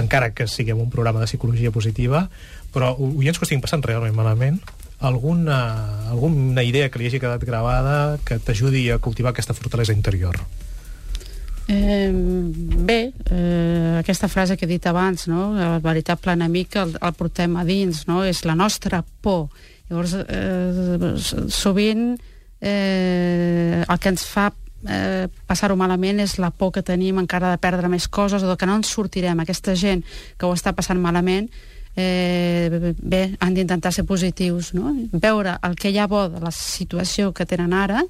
encara 0.00 0.32
que 0.34 0.48
siguem 0.50 0.80
un 0.82 0.90
programa 0.90 1.22
de 1.22 1.30
psicologia 1.30 1.70
positiva, 1.70 2.26
però 2.74 2.90
oients 2.98 3.38
que 3.38 3.44
ho 3.44 3.46
estiguin 3.46 3.62
passant 3.62 3.84
realment 3.86 4.16
malament, 4.16 4.58
alguna, 4.98 6.08
alguna 6.10 6.64
idea 6.66 6.90
que 6.90 6.98
li 6.98 7.06
hagi 7.06 7.22
quedat 7.22 7.44
gravada 7.46 8.18
que 8.26 8.40
t'ajudi 8.42 8.88
a 8.90 8.98
cultivar 8.98 9.34
aquesta 9.34 9.54
fortalesa 9.54 9.94
interior? 9.94 10.40
Eh, 11.66 12.10
bé, 12.12 13.14
eh, 13.30 13.96
aquesta 13.98 14.28
frase 14.28 14.56
que 14.56 14.66
he 14.66 14.68
dit 14.68 14.86
abans, 14.86 15.28
no? 15.28 15.54
el 15.56 15.80
veritable 15.80 16.34
enemic 16.36 16.76
el, 16.76 16.92
el 17.00 17.14
portem 17.16 17.56
a 17.56 17.64
dins, 17.64 18.04
no? 18.06 18.22
és 18.24 18.44
la 18.44 18.56
nostra 18.58 19.00
por. 19.24 19.48
Llavors, 19.88 20.14
eh, 20.28 21.14
sovint 21.48 22.18
eh, 22.60 23.84
el 23.88 23.98
que 23.98 24.12
ens 24.12 24.26
fa 24.28 24.50
eh, 24.88 25.28
passar-ho 25.48 25.76
malament 25.76 26.20
és 26.20 26.36
la 26.40 26.50
por 26.52 26.72
que 26.74 26.84
tenim 26.84 27.18
encara 27.22 27.54
de 27.54 27.60
perdre 27.60 27.88
més 27.88 28.08
coses 28.08 28.44
o 28.44 28.50
de 28.50 28.56
que 28.60 28.68
no 28.68 28.76
ens 28.80 28.92
sortirem. 28.92 29.40
Aquesta 29.40 29.76
gent 29.76 30.04
que 30.36 30.46
ho 30.46 30.52
està 30.52 30.74
passant 30.76 31.00
malament 31.00 31.48
eh, 31.96 32.92
bé, 33.00 33.24
han 33.40 33.56
d'intentar 33.56 33.92
ser 33.92 34.04
positius, 34.04 34.74
no? 34.76 34.92
veure 35.12 35.58
el 35.62 35.76
que 35.80 35.92
hi 35.92 35.98
ha 35.98 36.08
bo 36.10 36.26
de 36.28 36.44
la 36.44 36.52
situació 36.52 37.32
que 37.32 37.46
tenen 37.46 37.72
ara 37.72 38.04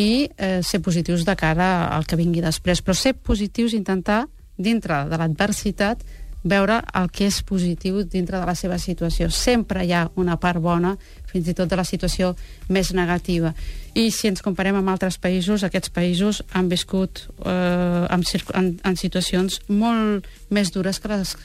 i 0.00 0.30
eh, 0.36 0.60
ser 0.64 0.80
positius 0.80 1.26
de 1.28 1.36
cara 1.36 1.90
al 1.92 2.06
que 2.08 2.16
vingui 2.16 2.40
després. 2.44 2.80
Però 2.80 2.96
ser 2.96 3.14
positius, 3.14 3.76
intentar, 3.76 4.24
dintre 4.56 5.04
de 5.10 5.20
l'adversitat, 5.20 6.02
veure 6.40 6.78
el 6.96 7.10
que 7.12 7.26
és 7.28 7.42
positiu 7.44 8.00
dintre 8.08 8.38
de 8.40 8.46
la 8.48 8.54
seva 8.56 8.78
situació. 8.80 9.28
Sempre 9.28 9.84
hi 9.84 9.92
ha 9.92 10.06
una 10.16 10.38
part 10.40 10.60
bona, 10.62 10.94
fins 11.28 11.50
i 11.52 11.54
tot 11.54 11.68
de 11.68 11.76
la 11.76 11.84
situació 11.84 12.32
més 12.68 12.94
negativa. 12.96 13.52
I 13.94 14.08
si 14.14 14.30
ens 14.30 14.40
comparem 14.42 14.78
amb 14.78 14.92
altres 14.92 15.18
països, 15.20 15.64
aquests 15.66 15.92
països 15.92 16.40
han 16.56 16.70
viscut 16.72 17.26
eh, 17.44 18.06
en, 18.08 18.24
en, 18.54 18.72
en 18.84 18.96
situacions 18.96 19.60
molt 19.68 20.28
més 20.48 20.72
dures 20.72 21.00
que 21.00 21.12
les 21.12 21.36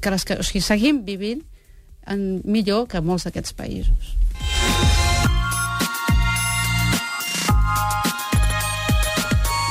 que, 0.00 0.10
les 0.10 0.24
que 0.24 0.38
o 0.38 0.46
sigui, 0.46 0.62
seguim 0.62 1.02
vivint 1.04 1.42
en, 2.06 2.42
millor 2.44 2.86
que 2.88 3.02
molts 3.02 3.26
d'aquests 3.26 3.56
països. 3.58 4.14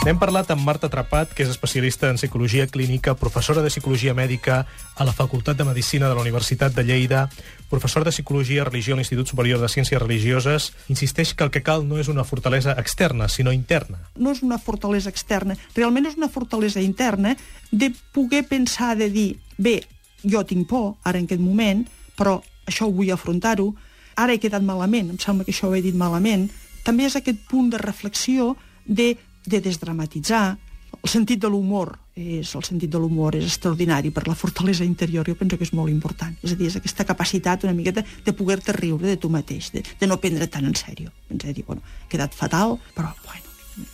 N'hem 0.03 0.17
parlat 0.19 0.49
amb 0.51 0.65
Marta 0.67 0.89
Trapat, 0.91 1.29
que 1.31 1.45
és 1.45 1.51
especialista 1.53 2.09
en 2.11 2.17
psicologia 2.19 2.65
clínica, 2.67 3.13
professora 3.15 3.61
de 3.63 3.69
psicologia 3.71 4.11
mèdica 4.11 4.65
a 4.99 5.05
la 5.07 5.13
Facultat 5.15 5.55
de 5.55 5.63
Medicina 5.63 6.09
de 6.09 6.17
la 6.17 6.19
Universitat 6.19 6.75
de 6.75 6.83
Lleida, 6.83 7.29
professor 7.69 8.03
de 8.03 8.11
psicologia 8.11 8.59
i 8.59 8.65
religió 8.67 8.97
a 8.97 8.99
l'Institut 8.99 9.31
Superior 9.31 9.61
de 9.63 9.69
Ciències 9.71 10.03
Religioses, 10.03 10.73
insisteix 10.91 11.31
que 11.31 11.47
el 11.47 11.53
que 11.55 11.63
cal 11.63 11.87
no 11.87 12.01
és 12.03 12.11
una 12.11 12.27
fortalesa 12.27 12.75
externa, 12.83 13.29
sinó 13.29 13.55
interna. 13.55 14.01
no 14.19 14.35
és 14.35 14.43
una 14.43 14.59
fortalesa 14.59 15.07
externa, 15.07 15.55
realment 15.73 16.11
és 16.11 16.19
una 16.19 16.27
fortalesa 16.27 16.83
interna 16.83 17.37
de 17.71 17.93
poder 18.11 18.43
pensar, 18.43 18.97
de 18.97 19.09
dir, 19.09 19.39
bé, 19.57 19.85
jo 20.21 20.43
tinc 20.43 20.67
por, 20.67 20.97
ara 21.03 21.17
en 21.17 21.31
aquest 21.31 21.39
moment, 21.39 21.87
però 22.19 22.41
això 22.67 22.91
ho 22.91 22.91
vull 22.91 23.15
afrontar-ho, 23.15 23.71
ara 24.17 24.33
he 24.33 24.39
quedat 24.43 24.67
malament, 24.67 25.15
em 25.15 25.17
sembla 25.17 25.47
que 25.47 25.55
això 25.55 25.71
ho 25.71 25.75
he 25.75 25.81
dit 25.81 25.95
malament, 25.95 26.49
també 26.83 27.07
és 27.07 27.15
aquest 27.15 27.39
punt 27.47 27.71
de 27.71 27.79
reflexió 27.79 28.57
de, 28.83 29.15
de 29.45 29.59
desdramatitzar, 29.61 30.57
el 31.03 31.09
sentit 31.09 31.39
de 31.41 31.49
l'humor 31.49 31.95
és 32.15 32.51
el 32.55 32.63
sentit 32.63 32.91
de 32.93 32.99
l'humor 33.01 33.33
és 33.35 33.47
extraordinari 33.47 34.11
per 34.13 34.27
la 34.27 34.35
fortalesa 34.37 34.85
interior, 34.85 35.25
jo 35.27 35.33
penso 35.35 35.57
que 35.57 35.65
és 35.65 35.73
molt 35.73 35.89
important. 35.89 36.35
És 36.43 36.53
a 36.53 36.55
dir, 36.55 36.67
és 36.69 36.75
aquesta 36.77 37.03
capacitat 37.03 37.63
una 37.65 37.73
miqueta 37.73 38.03
de 38.25 38.33
poder-te 38.33 38.71
riure 38.77 39.07
de 39.07 39.17
tu 39.17 39.29
mateix, 39.33 39.71
de, 39.73 39.81
de 39.99 40.07
no 40.07 40.19
prendre 40.21 40.47
tan 40.47 40.65
en 40.69 40.75
sèrio. 40.77 41.09
Ens 41.33 41.43
dir, 41.49 41.65
bueno, 41.65 41.81
he 42.05 42.11
quedat 42.13 42.33
fatal, 42.37 42.77
però, 42.93 43.09
bueno, 43.25 43.41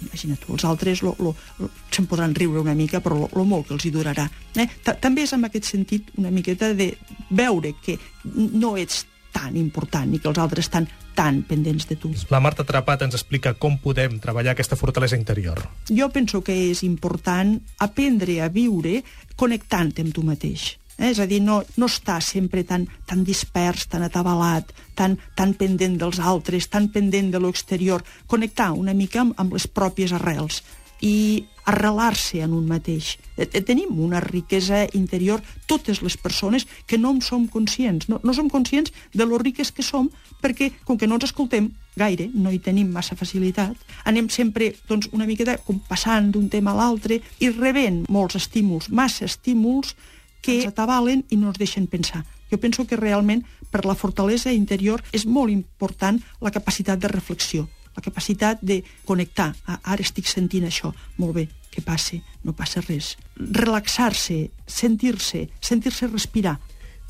imagina 0.03 0.35
tu, 0.35 0.51
els 0.53 0.65
altres 0.67 1.01
lo, 1.01 1.15
lo, 1.23 1.31
lo, 1.59 1.69
se'n 1.89 2.05
podran 2.05 2.35
riure 2.35 2.59
una 2.59 2.75
mica, 2.75 2.99
però 2.99 3.15
lo, 3.15 3.29
lo 3.31 3.45
molt 3.47 3.69
que 3.69 3.73
els 3.77 3.85
hi 3.87 3.93
durarà. 3.95 4.27
Eh? 4.59 4.67
Ta- 4.83 4.97
També 4.99 5.23
és 5.23 5.31
en 5.33 5.47
aquest 5.47 5.71
sentit 5.71 6.11
una 6.19 6.29
miqueta 6.35 6.73
de 6.75 6.91
veure 7.31 7.71
que 7.79 7.95
no 8.35 8.75
ets 8.75 9.05
tan 9.33 9.57
important 9.57 10.13
i 10.13 10.19
que 10.19 10.29
els 10.31 10.39
altres 10.41 10.67
estan 10.67 10.87
tan 11.15 11.41
pendents 11.47 11.87
de 11.89 11.97
tu. 11.99 12.11
La 12.31 12.41
Marta 12.43 12.65
Trapat 12.67 13.05
ens 13.07 13.17
explica 13.17 13.53
com 13.53 13.77
podem 13.81 14.19
treballar 14.23 14.55
aquesta 14.55 14.77
fortalesa 14.79 15.19
interior. 15.19 15.61
Jo 15.89 16.09
penso 16.13 16.43
que 16.45 16.55
és 16.69 16.83
important 16.87 17.57
aprendre 17.79 18.39
a 18.41 18.51
viure 18.53 19.01
connectant 19.35 19.93
amb 19.99 20.13
tu 20.15 20.23
mateix. 20.23 20.75
Eh? 20.99 21.11
És 21.13 21.19
a 21.19 21.27
dir, 21.27 21.39
no, 21.41 21.61
no 21.79 21.87
estar 21.87 22.19
sempre 22.23 22.65
tan, 22.67 22.85
tan 23.07 23.23
dispers, 23.23 23.87
tan 23.87 24.03
atabalat, 24.03 24.73
tan, 24.95 25.17
tan 25.35 25.55
pendent 25.59 25.95
dels 26.01 26.19
altres, 26.19 26.67
tan 26.69 26.89
pendent 26.91 27.31
de 27.31 27.39
l'exterior. 27.39 28.03
Connectar 28.27 28.73
una 28.75 28.93
mica 28.93 29.23
amb, 29.23 29.37
amb 29.39 29.55
les 29.55 29.67
pròpies 29.67 30.13
arrels 30.15 30.61
i 31.01 31.45
arrelar-se 31.69 32.41
en 32.41 32.53
un 32.53 32.65
mateix. 32.67 33.17
Eh, 33.37 33.47
eh, 33.51 33.61
Tenim 33.61 33.99
una 34.01 34.19
riquesa 34.19 34.87
interior, 34.93 35.41
totes 35.67 36.01
les 36.01 36.17
persones, 36.17 36.67
que 36.87 36.97
no 36.97 37.11
en 37.11 37.21
som 37.21 37.47
conscients. 37.47 38.09
No, 38.09 38.19
no 38.23 38.33
som 38.33 38.49
conscients 38.49 38.91
de 39.13 39.25
lo 39.25 39.37
riques 39.37 39.71
que 39.71 39.85
som 39.85 40.09
perquè, 40.41 40.71
com 40.85 40.97
que 40.97 41.07
no 41.07 41.19
ens 41.19 41.29
escoltem 41.29 41.69
gaire, 41.99 42.29
no 42.33 42.51
hi 42.51 42.59
tenim 42.63 42.89
massa 42.95 43.17
facilitat, 43.19 43.75
anem 44.07 44.29
sempre 44.31 44.71
doncs, 44.87 45.09
una 45.11 45.27
miqueta 45.27 45.57
com 45.65 45.81
passant 45.83 46.31
d'un 46.31 46.47
tema 46.49 46.71
a 46.71 46.79
l'altre 46.79 47.19
i 47.39 47.51
rebent 47.51 48.05
molts 48.09 48.39
estímuls, 48.39 48.89
massa 48.89 49.27
estímuls 49.27 49.95
que 50.41 50.61
ens 50.61 50.69
atabalen 50.71 51.25
i 51.29 51.37
no 51.37 51.51
ens 51.51 51.59
deixen 51.59 51.87
pensar. 51.87 52.23
Jo 52.49 52.57
penso 52.57 52.87
que 52.87 52.97
realment 52.97 53.43
per 53.69 53.85
la 53.85 53.95
fortalesa 53.95 54.51
interior 54.55 55.03
és 55.13 55.27
molt 55.27 55.51
important 55.53 56.17
la 56.41 56.51
capacitat 56.55 56.99
de 56.99 57.11
reflexió, 57.11 57.67
la 57.99 58.05
capacitat 58.05 58.63
de 58.63 58.81
connectar. 59.05 59.51
Ah, 59.67 59.79
ara 59.83 60.05
estic 60.05 60.27
sentint 60.31 60.65
això, 60.67 60.93
molt 61.19 61.35
bé, 61.35 61.47
que 61.69 61.83
passe, 61.85 62.21
no 62.47 62.55
passa 62.55 62.81
res. 62.87 63.13
Relaxar-se, 63.35 64.49
sentir-se, 64.65 65.47
sentir-se 65.61 66.07
respirar. 66.07 66.57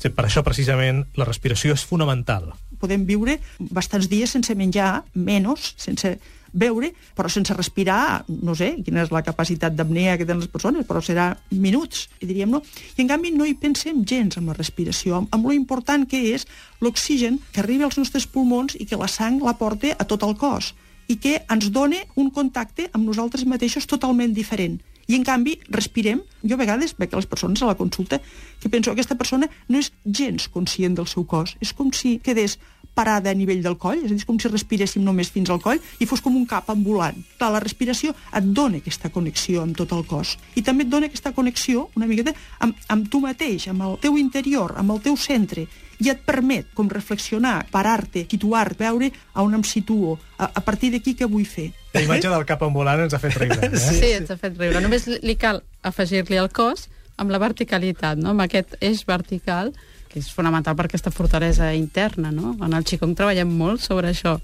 Sí, 0.00 0.08
Per 0.08 0.24
això, 0.24 0.42
precisament, 0.42 1.04
la 1.16 1.28
respiració 1.28 1.74
és 1.76 1.84
fonamental. 1.84 2.50
Podem 2.80 3.04
viure 3.04 3.36
bastants 3.60 4.08
dies 4.08 4.32
sense 4.32 4.54
menjar, 4.56 5.04
menys, 5.14 5.74
sense 5.76 6.14
beure, 6.52 6.92
però 7.16 7.30
sense 7.30 7.54
respirar, 7.54 8.24
no 8.28 8.54
sé 8.58 8.72
quina 8.84 9.04
és 9.04 9.12
la 9.14 9.22
capacitat 9.26 9.74
d'apnea 9.76 10.16
que 10.18 10.26
tenen 10.26 10.42
les 10.42 10.50
persones, 10.52 10.86
però 10.88 11.02
serà 11.04 11.30
minuts, 11.50 12.08
i 12.20 12.28
diríem, 12.28 12.50
no? 12.50 12.62
I 12.96 13.04
en 13.04 13.10
canvi 13.10 13.32
no 13.34 13.46
hi 13.48 13.56
pensem 13.58 14.04
gens 14.04 14.38
amb 14.40 14.52
la 14.52 14.58
respiració, 14.58 15.16
amb, 15.20 15.32
amb 15.34 15.50
lo 15.50 15.56
important 15.56 16.06
que 16.10 16.22
és 16.34 16.46
l'oxigen 16.80 17.40
que 17.52 17.64
arriba 17.64 17.86
als 17.88 17.98
nostres 18.00 18.26
pulmons 18.26 18.76
i 18.78 18.86
que 18.86 18.98
la 19.00 19.08
sang 19.08 19.40
la 19.44 19.56
porta 19.58 19.94
a 19.98 20.06
tot 20.06 20.26
el 20.26 20.36
cos 20.40 20.74
i 21.10 21.16
que 21.18 21.40
ens 21.50 21.72
dona 21.74 21.98
un 22.20 22.30
contacte 22.30 22.86
amb 22.94 23.08
nosaltres 23.08 23.42
mateixos 23.48 23.88
totalment 23.90 24.34
diferent. 24.36 24.78
I, 25.10 25.16
en 25.18 25.24
canvi, 25.26 25.56
respirem. 25.74 26.20
Jo 26.46 26.54
a 26.54 26.60
vegades 26.60 26.92
veig 26.94 27.16
les 27.16 27.26
persones 27.26 27.62
a 27.64 27.66
la 27.66 27.74
consulta 27.74 28.20
que 28.62 28.70
penso 28.70 28.90
que 28.90 29.00
aquesta 29.00 29.18
persona 29.18 29.48
no 29.66 29.80
és 29.80 29.90
gens 30.06 30.46
conscient 30.54 30.94
del 30.94 31.08
seu 31.10 31.24
cos. 31.26 31.56
És 31.58 31.72
com 31.74 31.90
si 31.90 32.20
quedés 32.22 32.60
parada 32.94 33.30
a 33.30 33.36
nivell 33.36 33.62
del 33.64 33.76
coll, 33.80 34.04
és 34.04 34.10
a 34.10 34.14
dir, 34.14 34.24
com 34.28 34.38
si 34.40 34.50
respiréssim 34.50 35.04
només 35.04 35.30
fins 35.32 35.50
al 35.50 35.60
coll 35.62 35.80
i 35.98 36.08
fos 36.08 36.22
com 36.24 36.36
un 36.36 36.46
cap 36.48 36.70
ambulant. 36.72 37.18
Clar, 37.38 37.52
la 37.54 37.62
respiració 37.62 38.14
et 38.14 38.48
dona 38.56 38.80
aquesta 38.80 39.12
connexió 39.14 39.64
amb 39.64 39.76
tot 39.78 39.92
el 39.96 40.06
cos 40.08 40.36
i 40.56 40.64
també 40.66 40.86
et 40.86 40.92
dona 40.92 41.10
aquesta 41.10 41.34
connexió 41.36 41.88
una 41.96 42.08
miqueta 42.10 42.34
amb, 42.60 42.76
amb 42.88 43.08
tu 43.10 43.22
mateix, 43.24 43.68
amb 43.70 43.86
el 43.86 43.96
teu 44.02 44.18
interior, 44.20 44.74
amb 44.78 44.96
el 44.96 45.02
teu 45.04 45.16
centre 45.20 45.66
i 46.00 46.08
et 46.08 46.22
permet 46.24 46.70
com 46.74 46.88
reflexionar, 46.88 47.66
parar-te, 47.72 48.24
situar 48.30 48.72
veure 48.78 49.10
a 49.34 49.44
on 49.44 49.58
em 49.58 49.64
situo, 49.66 50.16
a, 50.38 50.48
a 50.48 50.62
partir 50.64 50.90
d'aquí 50.94 51.14
què 51.18 51.28
vull 51.28 51.44
fer. 51.44 51.70
La 51.94 52.04
imatge 52.06 52.30
del 52.32 52.46
cap 52.48 52.62
ambulant 52.64 53.04
ens 53.04 53.14
ha 53.16 53.20
fet 53.20 53.36
riure. 53.36 53.68
Eh? 53.68 53.76
Sí, 53.76 53.98
sí 54.00 54.12
ens 54.16 54.32
ha 54.32 54.38
fet 54.40 54.56
riure. 54.56 54.80
Només 54.80 55.06
li 55.10 55.36
cal 55.36 55.62
afegir-li 55.86 56.40
el 56.40 56.48
cos 56.56 56.88
amb 57.20 57.32
la 57.34 57.40
verticalitat, 57.42 58.20
no? 58.20 58.32
amb 58.32 58.46
aquest 58.46 58.78
eix 58.80 59.04
vertical, 59.08 59.74
que 60.10 60.18
és 60.18 60.30
fonamental 60.34 60.74
per 60.76 60.88
aquesta 60.88 61.12
fortalesa 61.14 61.70
interna, 61.76 62.32
no? 62.34 62.56
En 62.64 62.74
el 62.74 62.84
Qigong 62.84 63.14
treballem 63.18 63.50
molt 63.50 63.82
sobre 63.84 64.10
això. 64.10 64.38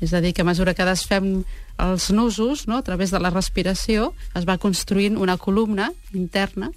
És 0.00 0.14
a 0.16 0.22
dir, 0.24 0.32
que 0.32 0.40
a 0.40 0.48
mesura 0.48 0.72
que 0.72 0.86
desfem 0.88 1.42
els 1.80 2.08
nusos, 2.10 2.66
no? 2.66 2.78
a 2.80 2.82
través 2.82 3.12
de 3.12 3.20
la 3.20 3.30
respiració, 3.30 4.14
es 4.34 4.46
va 4.48 4.56
construint 4.58 5.18
una 5.20 5.36
columna 5.36 5.90
interna, 6.16 6.70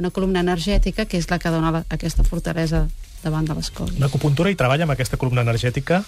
una 0.00 0.10
columna 0.10 0.40
energètica, 0.40 1.04
que 1.04 1.20
és 1.20 1.28
la 1.28 1.38
que 1.38 1.52
dona 1.52 1.72
la, 1.74 1.82
aquesta 1.92 2.24
fortalesa 2.24 2.86
davant 3.22 3.44
de 3.44 3.56
les 3.56 3.68
coses. 3.70 3.98
L'acupuntura 4.00 4.48
hi 4.48 4.56
treballa 4.56 4.88
amb 4.88 4.96
aquesta 4.96 5.20
columna 5.20 5.44
energètica? 5.44 6.00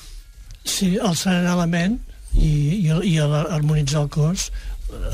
Sí, 0.65 0.95
el 0.97 1.17
serenar 1.19 1.59
la 1.59 1.69
ment 1.69 1.99
i, 2.33 2.89
i, 2.89 2.89
i 2.89 3.19
harmonitzar 3.21 4.07
el 4.07 4.09
cos, 4.13 4.49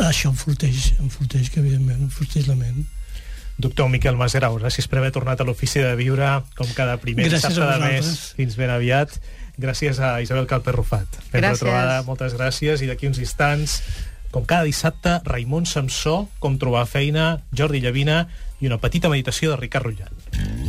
això 0.06 0.30
enforteix, 0.30 0.92
enforteix 1.02 1.50
que 1.50 1.58
evidentment 1.62 2.06
enforteix 2.06 2.46
la 2.46 2.58
ment. 2.58 2.86
Doctor 3.58 3.88
Miquel 3.90 4.14
Masgrau, 4.14 4.54
gràcies 4.60 4.86
per 4.86 5.00
haver 5.00 5.10
tornat 5.14 5.40
a 5.42 5.46
l'Ofici 5.46 5.82
de 5.82 5.94
Viure, 5.98 6.28
com 6.54 6.68
cada 6.76 6.94
primer 7.02 7.26
Gràcies 7.26 7.56
dissabte 7.56 7.66
de 7.66 7.88
mes, 7.90 8.10
fins 8.38 8.54
ben 8.58 8.70
aviat. 8.70 9.16
Gràcies 9.58 9.98
a 9.98 10.20
Isabel 10.22 10.46
Calper 10.46 10.76
Rufat. 10.76 11.18
Ben 11.32 11.42
Gràcies. 11.42 11.64
retrobada, 11.64 12.02
moltes 12.06 12.36
gràcies. 12.38 12.84
I 12.84 12.86
d'aquí 12.86 13.10
uns 13.10 13.18
instants, 13.18 13.80
com 14.30 14.46
cada 14.46 14.62
dissabte, 14.62 15.18
Raimon 15.26 15.66
Samsó, 15.66 16.28
Com 16.38 16.58
trobar 16.62 16.86
feina, 16.86 17.40
Jordi 17.50 17.82
Llavina 17.82 18.28
i 18.60 18.66
una 18.66 18.78
petita 18.78 19.08
meditació 19.08 19.50
de 19.52 19.56
Ricard 19.60 19.86
Rullant. 19.86 20.14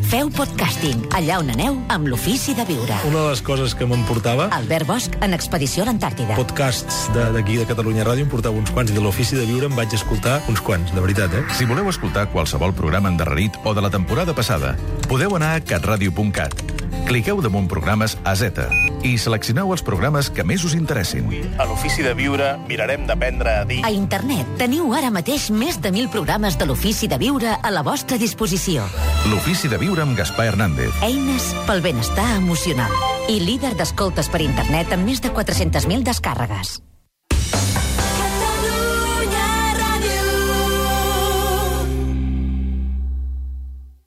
Feu 0.09 0.29
podcasting 0.33 1.03
allà 1.13 1.37
on 1.41 1.49
aneu 1.53 1.75
amb 1.93 2.07
l'ofici 2.09 2.55
de 2.57 2.63
viure. 2.65 2.95
Una 3.05 3.19
de 3.23 3.29
les 3.29 3.41
coses 3.45 3.75
que 3.77 3.85
m'emportava 3.85 4.47
Albert 4.57 4.87
Bosch 4.89 5.17
en 5.21 5.33
Expedició 5.37 5.83
a 5.83 5.89
l'Antàrtida. 5.91 6.35
podcasts 6.35 7.09
de- 7.13 7.31
d'aquí 7.33 7.57
de, 7.57 7.65
de 7.65 7.69
Catalunya 7.69 8.03
Ràdio 8.05 8.25
em 8.25 8.29
portava 8.29 8.57
uns 8.57 8.71
quants 8.71 8.89
i 8.91 8.93
de 8.95 9.01
l'ofici 9.01 9.35
de 9.35 9.45
viure 9.45 9.65
em 9.69 9.75
vaig 9.75 9.93
escoltar 9.93 10.41
uns 10.49 10.61
quants, 10.61 10.93
de 10.95 11.01
veritat, 11.01 11.33
eh? 11.33 11.43
Si 11.57 11.65
voleu 11.65 11.89
escoltar 11.89 12.29
qualsevol 12.31 12.73
programa 12.73 13.09
endarrerit 13.09 13.53
o 13.63 13.73
de 13.73 13.81
la 13.81 13.89
temporada 13.89 14.33
passada, 14.33 14.75
podeu 15.07 15.35
anar 15.35 15.55
a 15.55 15.61
catradio.cat. 15.61 16.78
Cliqueu 17.09 17.39
damunt 17.41 17.65
programes 17.65 18.13
a 18.21 18.35
Z 18.37 18.67
i 19.01 19.15
seleccioneu 19.17 19.71
els 19.73 19.81
programes 19.81 20.27
que 20.29 20.43
més 20.45 20.61
us 20.67 20.75
interessin. 20.77 21.25
A 21.57 21.65
l'Ofici 21.65 22.03
de 22.05 22.11
Viure 22.13 22.51
mirarem 22.67 23.07
d'aprendre 23.09 23.55
a 23.57 23.63
dir... 23.65 23.79
A 23.81 23.89
internet 23.89 24.51
teniu 24.59 24.93
ara 24.93 25.09
mateix 25.09 25.47
més 25.49 25.79
de 25.81 25.89
1.000 25.89 26.11
programes 26.13 26.59
de 26.61 26.67
l'ofici 26.69 27.09
de 27.09 27.17
viure 27.17 27.55
a 27.57 27.71
la 27.73 27.81
vostra 27.81 28.19
disposició. 28.21 28.85
L'Ofici 29.31 29.71
de 29.71 29.79
Viure 29.81 30.05
amb 30.05 30.13
Gaspar 30.19 30.51
Hernández. 30.51 30.93
Eines 31.01 31.49
pel 31.65 31.81
benestar 31.81 32.27
emocional. 32.37 32.93
I 33.25 33.41
líder 33.41 33.73
d'escoltes 33.79 34.29
per 34.29 34.43
internet 34.45 34.93
amb 34.93 35.09
més 35.09 35.25
de 35.25 35.33
400.000 35.33 36.05
descàrregues. 36.05 36.77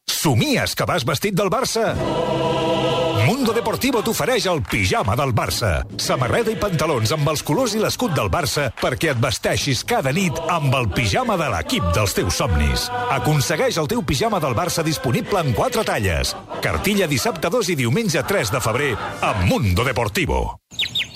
Somies 0.07 0.79
que 0.79 0.87
vas 0.87 1.03
vestit 1.03 1.35
del 1.35 1.51
Barça? 1.51 1.97
Mundo 3.43 3.57
Deportivo 3.59 4.05
t'ofereix 4.07 4.45
el 4.47 4.61
pijama 4.63 5.17
del 5.19 5.33
Barça. 5.35 5.73
Samarreta 5.99 6.53
i 6.53 6.59
pantalons 6.63 7.11
amb 7.17 7.27
els 7.33 7.41
colors 7.43 7.73
i 7.75 7.81
l'escut 7.83 8.13
del 8.15 8.29
Barça 8.31 8.69
perquè 8.79 9.11
et 9.11 9.19
vesteixis 9.19 9.81
cada 9.83 10.13
nit 10.15 10.39
amb 10.47 10.71
el 10.79 10.87
pijama 10.95 11.35
de 11.41 11.49
l'equip 11.51 11.89
dels 11.91 12.15
teus 12.15 12.39
somnis. 12.39 12.85
Aconsegueix 13.11 13.81
el 13.83 13.91
teu 13.91 14.05
pijama 14.07 14.39
del 14.39 14.55
Barça 14.55 14.87
disponible 14.87 15.43
en 15.43 15.51
quatre 15.59 15.83
talles. 15.83 16.37
Cartilla 16.63 17.11
dissabte 17.11 17.51
2 17.51 17.73
i 17.75 17.79
diumenge 17.83 18.23
3 18.23 18.55
de 18.55 18.63
febrer 18.63 18.93
a 18.95 19.33
Mundo 19.43 19.83
Deportivo. 19.91 20.45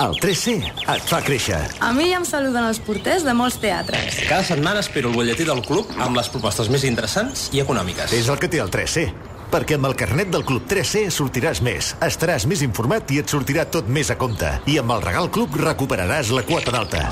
El 0.03 0.19
3C 0.19 0.57
et 0.67 1.07
fa 1.07 1.23
créixer. 1.23 1.63
A 1.79 1.93
mi 1.95 2.11
ja 2.11 2.19
em 2.19 2.27
saluden 2.27 2.67
els 2.67 2.83
porters 2.83 3.23
de 3.23 3.37
molts 3.39 3.61
teatres. 3.63 4.19
Cada 4.27 4.43
setmana 4.51 4.83
espero 4.83 5.15
el 5.15 5.17
butlletí 5.17 5.47
del 5.47 5.63
club 5.63 5.95
amb 5.95 6.19
les 6.19 6.35
propostes 6.35 6.75
més 6.75 6.83
interessants 6.91 7.47
i 7.55 7.63
econòmiques. 7.63 8.19
És 8.19 8.27
el 8.27 8.43
que 8.43 8.51
té 8.51 8.59
el 8.67 8.75
3C. 8.75 9.07
Perquè 9.53 9.77
amb 9.79 9.89
el 9.89 9.95
carnet 9.99 10.31
del 10.33 10.45
Club 10.47 10.67
3C 10.71 11.07
sortiràs 11.15 11.63
més, 11.65 11.93
estaràs 12.05 12.47
més 12.51 12.63
informat 12.67 13.11
i 13.15 13.21
et 13.23 13.31
sortirà 13.31 13.67
tot 13.71 13.89
més 13.89 14.11
a 14.11 14.17
compte. 14.19 14.51
I 14.67 14.79
amb 14.83 14.95
el 14.97 15.05
Regal 15.05 15.31
Club 15.33 15.57
recuperaràs 15.61 16.33
la 16.35 16.45
quota 16.49 16.75
d'alta. 16.75 17.05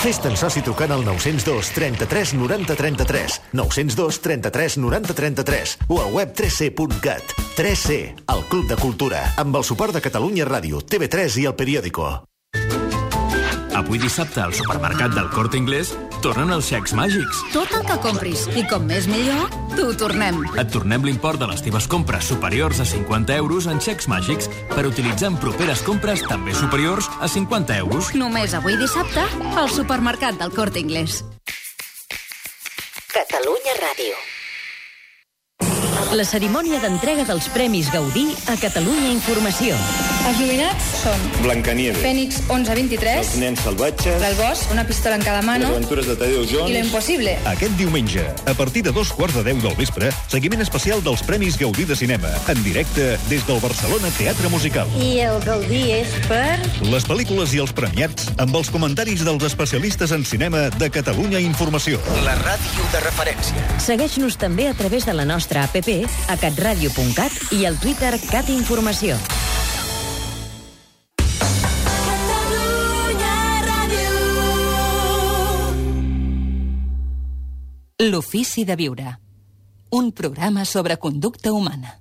Fes-te'n 0.00 0.38
soci 0.38 0.62
trucant 0.66 0.94
al 0.94 1.04
902 1.06 1.74
33 1.76 2.34
90 2.38 2.78
33, 2.80 3.38
902 3.58 4.22
33 4.24 4.80
90 4.86 5.18
33 5.22 5.76
o 5.88 6.00
a 6.00 6.08
web 6.14 6.34
3C.cat. 6.38 7.36
3C, 7.58 8.00
el 8.32 8.44
Club 8.48 8.70
de 8.70 8.80
Cultura, 8.80 9.26
amb 9.36 9.60
el 9.60 9.66
suport 9.66 9.96
de 9.96 10.04
Catalunya 10.04 10.48
Ràdio, 10.48 10.80
TV3 10.80 11.42
i 11.42 11.48
el 11.50 11.58
Periódico. 11.58 12.10
Avui 13.80 13.96
dissabte 13.96 14.42
al 14.44 14.52
supermercat 14.52 15.14
del 15.16 15.30
Corte 15.32 15.56
Inglés 15.56 15.94
tornen 16.20 16.50
els 16.52 16.66
xecs 16.68 16.92
màgics. 16.92 17.38
Tot 17.54 17.70
el 17.72 17.86
que 17.88 17.94
compris, 18.04 18.42
i 18.52 18.60
com 18.68 18.84
més 18.84 19.06
millor, 19.08 19.46
t'ho 19.72 19.86
tornem. 19.96 20.36
Et 20.60 20.68
tornem 20.68 21.06
l'import 21.06 21.40
de 21.40 21.48
les 21.48 21.64
teves 21.64 21.86
compres 21.88 22.28
superiors 22.28 22.82
a 22.84 22.84
50 22.84 23.38
euros 23.40 23.70
en 23.72 23.80
xecs 23.80 24.04
màgics 24.12 24.50
per 24.74 24.84
utilitzar 24.84 25.30
en 25.32 25.38
properes 25.40 25.80
compres 25.86 26.20
també 26.28 26.52
superiors 26.58 27.08
a 27.24 27.30
50 27.32 27.78
euros. 27.80 28.12
Només 28.20 28.52
avui 28.58 28.76
dissabte, 28.76 29.24
al 29.56 29.72
supermercat 29.72 30.36
del 30.42 30.52
Corte 30.52 30.84
Inglés. 30.84 31.22
Catalunya 33.16 33.80
Ràdio. 33.80 34.20
La 36.20 36.24
cerimònia 36.28 36.82
d'entrega 36.82 37.24
dels 37.24 37.48
Premis 37.54 37.88
Gaudí 37.94 38.26
a 38.50 38.60
Catalunya 38.60 39.12
Informació. 39.14 39.76
Els 40.28 40.40
nominats 40.42 40.89
són 41.00 41.22
Blancanieves, 41.40 42.00
Fènix 42.04 42.40
1123, 42.48 43.20
Els 43.22 43.36
nens 43.40 43.62
salvatges, 43.64 44.18
Del 44.20 44.34
Bosc, 44.36 44.70
una 44.74 44.84
pistola 44.88 45.16
en 45.16 45.24
cada 45.24 45.40
mano 45.42 45.70
Les 45.70 45.76
aventures 45.78 46.08
de 46.10 46.16
Tadeu 46.20 46.44
Jones 46.44 46.68
i 46.68 46.74
Lo 46.74 46.82
Impossible. 46.84 47.36
Aquest 47.48 47.76
diumenge, 47.80 48.26
a 48.44 48.54
partir 48.58 48.82
de 48.84 48.92
dos 48.92 49.12
quarts 49.16 49.38
de 49.38 49.44
deu 49.46 49.60
del 49.64 49.76
vespre, 49.78 50.10
seguiment 50.28 50.60
especial 50.60 51.00
dels 51.04 51.22
Premis 51.24 51.56
Gaudí 51.60 51.86
de 51.88 51.96
Cinema, 51.96 52.32
en 52.52 52.60
directe 52.66 53.14
des 53.30 53.46
del 53.48 53.60
Barcelona 53.64 54.12
Teatre 54.18 54.50
Musical. 54.52 54.90
I 55.00 55.22
el 55.24 55.40
Gaudí 55.46 55.82
és 55.96 56.12
per... 56.28 56.60
Les 56.84 57.06
pel·lícules 57.08 57.54
i 57.56 57.62
els 57.64 57.72
premiats 57.76 58.28
amb 58.42 58.56
els 58.60 58.72
comentaris 58.72 59.24
dels 59.24 59.46
especialistes 59.48 60.12
en 60.16 60.26
cinema 60.28 60.68
de 60.76 60.90
Catalunya 60.92 61.40
Informació. 61.40 62.00
La 62.26 62.36
ràdio 62.42 62.88
de 62.92 63.04
referència. 63.06 63.64
Segueix-nos 63.80 64.36
també 64.40 64.68
a 64.68 64.76
través 64.76 65.08
de 65.08 65.16
la 65.16 65.24
nostra 65.24 65.64
app 65.64 65.78
a 65.80 66.36
catradio.cat 66.36 67.54
i 67.56 67.64
al 67.64 67.78
Twitter 67.80 68.18
Cat 68.28 68.50
Informació. 68.52 69.16
L'ofici 78.00 78.62
de 78.64 78.76
viure. 78.80 79.10
Un 79.92 80.12
programa 80.16 80.64
sobre 80.64 80.96
conducta 80.96 81.52
humana. 81.52 81.98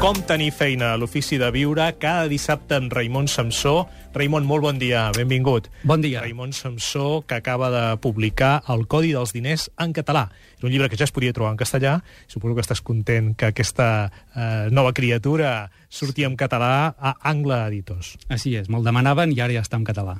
Com 0.00 0.16
tenir 0.24 0.52
feina 0.54 0.94
a 0.94 0.96
l'Ofici 0.96 1.36
de 1.36 1.50
Viure 1.52 1.90
cada 2.00 2.24
dissabte 2.30 2.78
amb 2.78 2.92
Raimon 2.96 3.28
Samsó. 3.28 3.82
Raimon, 4.14 4.46
molt 4.48 4.64
bon 4.64 4.78
dia, 4.80 5.10
benvingut. 5.12 5.68
Bon 5.82 6.00
dia. 6.00 6.22
Raimon 6.22 6.54
Samsó, 6.56 7.20
que 7.26 7.36
acaba 7.36 7.68
de 7.74 7.82
publicar 8.00 8.62
El 8.72 8.86
Codi 8.88 9.12
dels 9.12 9.34
Diners 9.36 9.68
en 9.76 9.92
català. 9.92 10.30
És 10.56 10.64
un 10.64 10.72
llibre 10.72 10.88
que 10.88 10.96
ja 10.96 11.04
es 11.04 11.12
podia 11.12 11.34
trobar 11.36 11.52
en 11.52 11.60
castellà. 11.60 11.98
Suposo 12.32 12.56
que 12.56 12.64
estàs 12.64 12.80
content 12.80 13.34
que 13.36 13.50
aquesta 13.52 13.90
eh, 14.08 14.70
nova 14.72 14.94
criatura 14.96 15.68
surti 15.90 16.24
en 16.24 16.40
català 16.40 16.94
a 16.96 17.18
Angla 17.28 17.66
Editors. 17.66 18.14
Així 18.32 18.56
és, 18.56 18.72
me'l 18.72 18.88
demanaven 18.88 19.36
i 19.36 19.42
ara 19.44 19.58
ja 19.58 19.66
està 19.66 19.76
en 19.76 19.84
català. 19.84 20.16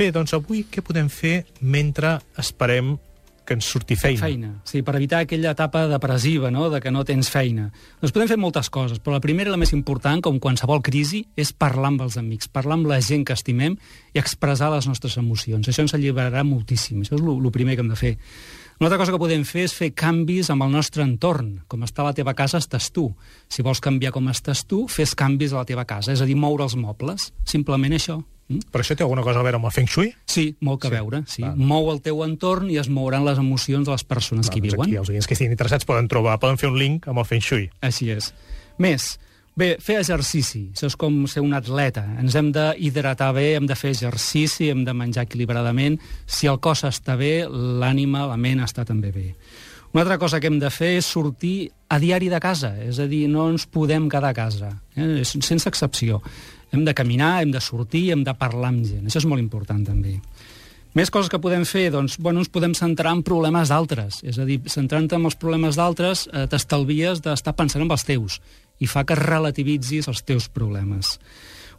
Bé, 0.00 0.06
doncs 0.16 0.32
avui 0.32 0.62
què 0.64 0.80
podem 0.80 1.10
fer 1.12 1.42
mentre 1.60 2.14
esperem 2.40 2.94
que 3.44 3.52
ens 3.52 3.66
surti 3.68 3.98
feina? 4.00 4.20
Feina, 4.22 4.52
sí, 4.64 4.80
per 4.80 4.94
evitar 4.96 5.18
aquella 5.26 5.50
etapa 5.52 5.82
depressiva, 5.90 6.48
no?, 6.48 6.70
de 6.72 6.80
que 6.80 6.88
no 6.88 7.02
tens 7.04 7.28
feina. 7.28 7.66
Doncs 8.00 8.14
podem 8.16 8.30
fer 8.30 8.38
moltes 8.40 8.70
coses, 8.72 8.96
però 8.96 9.18
la 9.18 9.20
primera 9.20 9.52
i 9.52 9.52
la 9.52 9.58
més 9.60 9.74
important, 9.76 10.22
com 10.24 10.38
qualsevol 10.40 10.80
crisi, 10.86 11.20
és 11.36 11.52
parlar 11.52 11.90
amb 11.92 12.06
els 12.06 12.16
amics, 12.16 12.48
parlar 12.48 12.78
amb 12.78 12.88
la 12.88 13.02
gent 13.04 13.28
que 13.28 13.36
estimem 13.36 13.76
i 14.16 14.22
expressar 14.22 14.72
les 14.72 14.88
nostres 14.88 15.18
emocions. 15.20 15.68
Això 15.68 15.84
ens 15.84 15.98
alliberarà 15.98 16.46
moltíssim, 16.48 17.04
això 17.04 17.20
és 17.20 17.28
el 17.28 17.52
primer 17.52 17.76
que 17.76 17.84
hem 17.84 17.92
de 17.92 18.00
fer. 18.00 18.16
Una 18.80 18.88
altra 18.88 19.02
cosa 19.04 19.12
que 19.12 19.20
podem 19.20 19.44
fer 19.44 19.68
és 19.68 19.76
fer 19.76 19.92
canvis 19.92 20.48
amb 20.48 20.64
el 20.64 20.72
nostre 20.78 21.04
entorn. 21.04 21.58
Com 21.68 21.84
està 21.84 22.08
la 22.08 22.16
teva 22.16 22.32
casa, 22.32 22.64
estàs 22.64 22.88
tu. 22.88 23.10
Si 23.52 23.60
vols 23.60 23.84
canviar 23.84 24.16
com 24.16 24.32
estàs 24.32 24.64
tu, 24.64 24.86
fes 24.88 25.12
canvis 25.12 25.52
a 25.52 25.60
la 25.60 25.68
teva 25.68 25.84
casa, 25.84 26.16
és 26.16 26.24
a 26.24 26.32
dir, 26.32 26.40
moure 26.40 26.64
els 26.64 26.80
mobles. 26.88 27.34
Simplement 27.44 28.00
això. 28.00 28.22
Mm? 28.50 28.66
Però 28.74 28.82
això 28.84 28.96
té 28.98 29.06
alguna 29.06 29.22
cosa 29.24 29.40
a 29.40 29.46
veure 29.46 29.60
amb 29.60 29.70
el 29.70 29.74
Feng 29.74 29.88
Shui? 29.88 30.10
Sí, 30.26 30.50
molt 30.66 30.82
que 30.82 30.90
sí. 30.90 30.94
veure. 30.98 31.22
Sí. 31.30 31.46
Mou 31.56 31.88
el 31.94 32.02
teu 32.04 32.20
entorn 32.26 32.68
i 32.74 32.76
es 32.82 32.90
mouran 32.90 33.24
les 33.24 33.38
emocions 33.38 33.86
de 33.86 33.94
les 33.94 34.04
persones 34.04 34.50
Va, 34.50 34.52
que 34.52 34.58
hi 34.58 34.66
doncs 34.66 34.76
viuen. 34.76 34.88
Aquí, 34.88 35.00
els 35.00 35.14
oients 35.14 35.30
que 35.30 35.38
estiguin 35.38 35.54
interessats 35.54 35.88
poden 35.88 36.10
trobar, 36.10 36.36
poden 36.42 36.58
fer 36.60 36.68
un 36.72 36.78
link 36.82 37.08
amb 37.08 37.22
el 37.22 37.28
Feng 37.30 37.44
Shui. 37.46 37.70
Així 37.86 38.10
és. 38.12 38.32
Més, 38.82 39.14
Bé, 39.60 39.74
fer 39.82 39.98
exercici, 39.98 40.68
això 40.70 40.88
és 40.88 40.94
com 40.96 41.16
ser 41.28 41.42
un 41.42 41.52
atleta. 41.56 42.04
Ens 42.22 42.36
hem 42.38 42.52
d'hidratar 42.54 43.32
bé, 43.36 43.56
hem 43.58 43.66
de 43.68 43.76
fer 43.76 43.90
exercici, 43.92 44.70
hem 44.70 44.84
de 44.86 44.94
menjar 44.96 45.26
equilibradament. 45.26 45.98
Si 46.24 46.48
el 46.48 46.60
cos 46.62 46.84
està 46.88 47.16
bé, 47.18 47.42
l'ànima, 47.50 48.28
la 48.30 48.38
ment 48.40 48.62
està 48.64 48.86
també 48.88 49.10
bé. 49.12 49.26
Una 49.92 50.04
altra 50.04 50.20
cosa 50.22 50.38
que 50.38 50.46
hem 50.46 50.60
de 50.62 50.70
fer 50.70 50.92
és 51.00 51.08
sortir 51.10 51.72
a 51.90 51.98
diari 51.98 52.30
de 52.30 52.38
casa, 52.40 52.70
és 52.86 53.00
a 53.02 53.08
dir, 53.10 53.24
no 53.28 53.48
ens 53.50 53.66
podem 53.66 54.06
quedar 54.08 54.30
a 54.30 54.36
casa, 54.36 54.70
eh? 54.94 55.24
sense 55.26 55.66
excepció. 55.68 56.20
Hem 56.70 56.84
de 56.86 56.94
caminar, 56.94 57.40
hem 57.42 57.52
de 57.54 57.60
sortir, 57.60 58.10
hem 58.14 58.24
de 58.24 58.34
parlar 58.38 58.70
amb 58.70 58.86
gent. 58.86 59.06
Això 59.06 59.22
és 59.22 59.28
molt 59.28 59.42
important, 59.42 59.82
també. 59.86 60.18
Més 60.94 61.10
coses 61.14 61.30
que 61.30 61.38
podem 61.38 61.62
fer, 61.68 61.86
doncs, 61.94 62.16
bueno, 62.18 62.42
ens 62.42 62.50
podem 62.50 62.72
centrar 62.74 63.12
en 63.14 63.22
problemes 63.26 63.70
d'altres. 63.70 64.24
És 64.26 64.40
a 64.42 64.46
dir, 64.46 64.58
centrant-te 64.66 65.14
en 65.14 65.28
els 65.28 65.38
problemes 65.38 65.78
d'altres, 65.78 66.26
eh, 66.32 66.48
t'estalvies 66.50 67.22
d'estar 67.22 67.54
pensant 67.54 67.84
en 67.84 67.90
els 67.90 68.04
teus 68.04 68.40
i 68.80 68.88
fa 68.88 69.04
que 69.04 69.14
relativitzis 69.14 70.08
els 70.08 70.24
teus 70.24 70.48
problemes. 70.48 71.18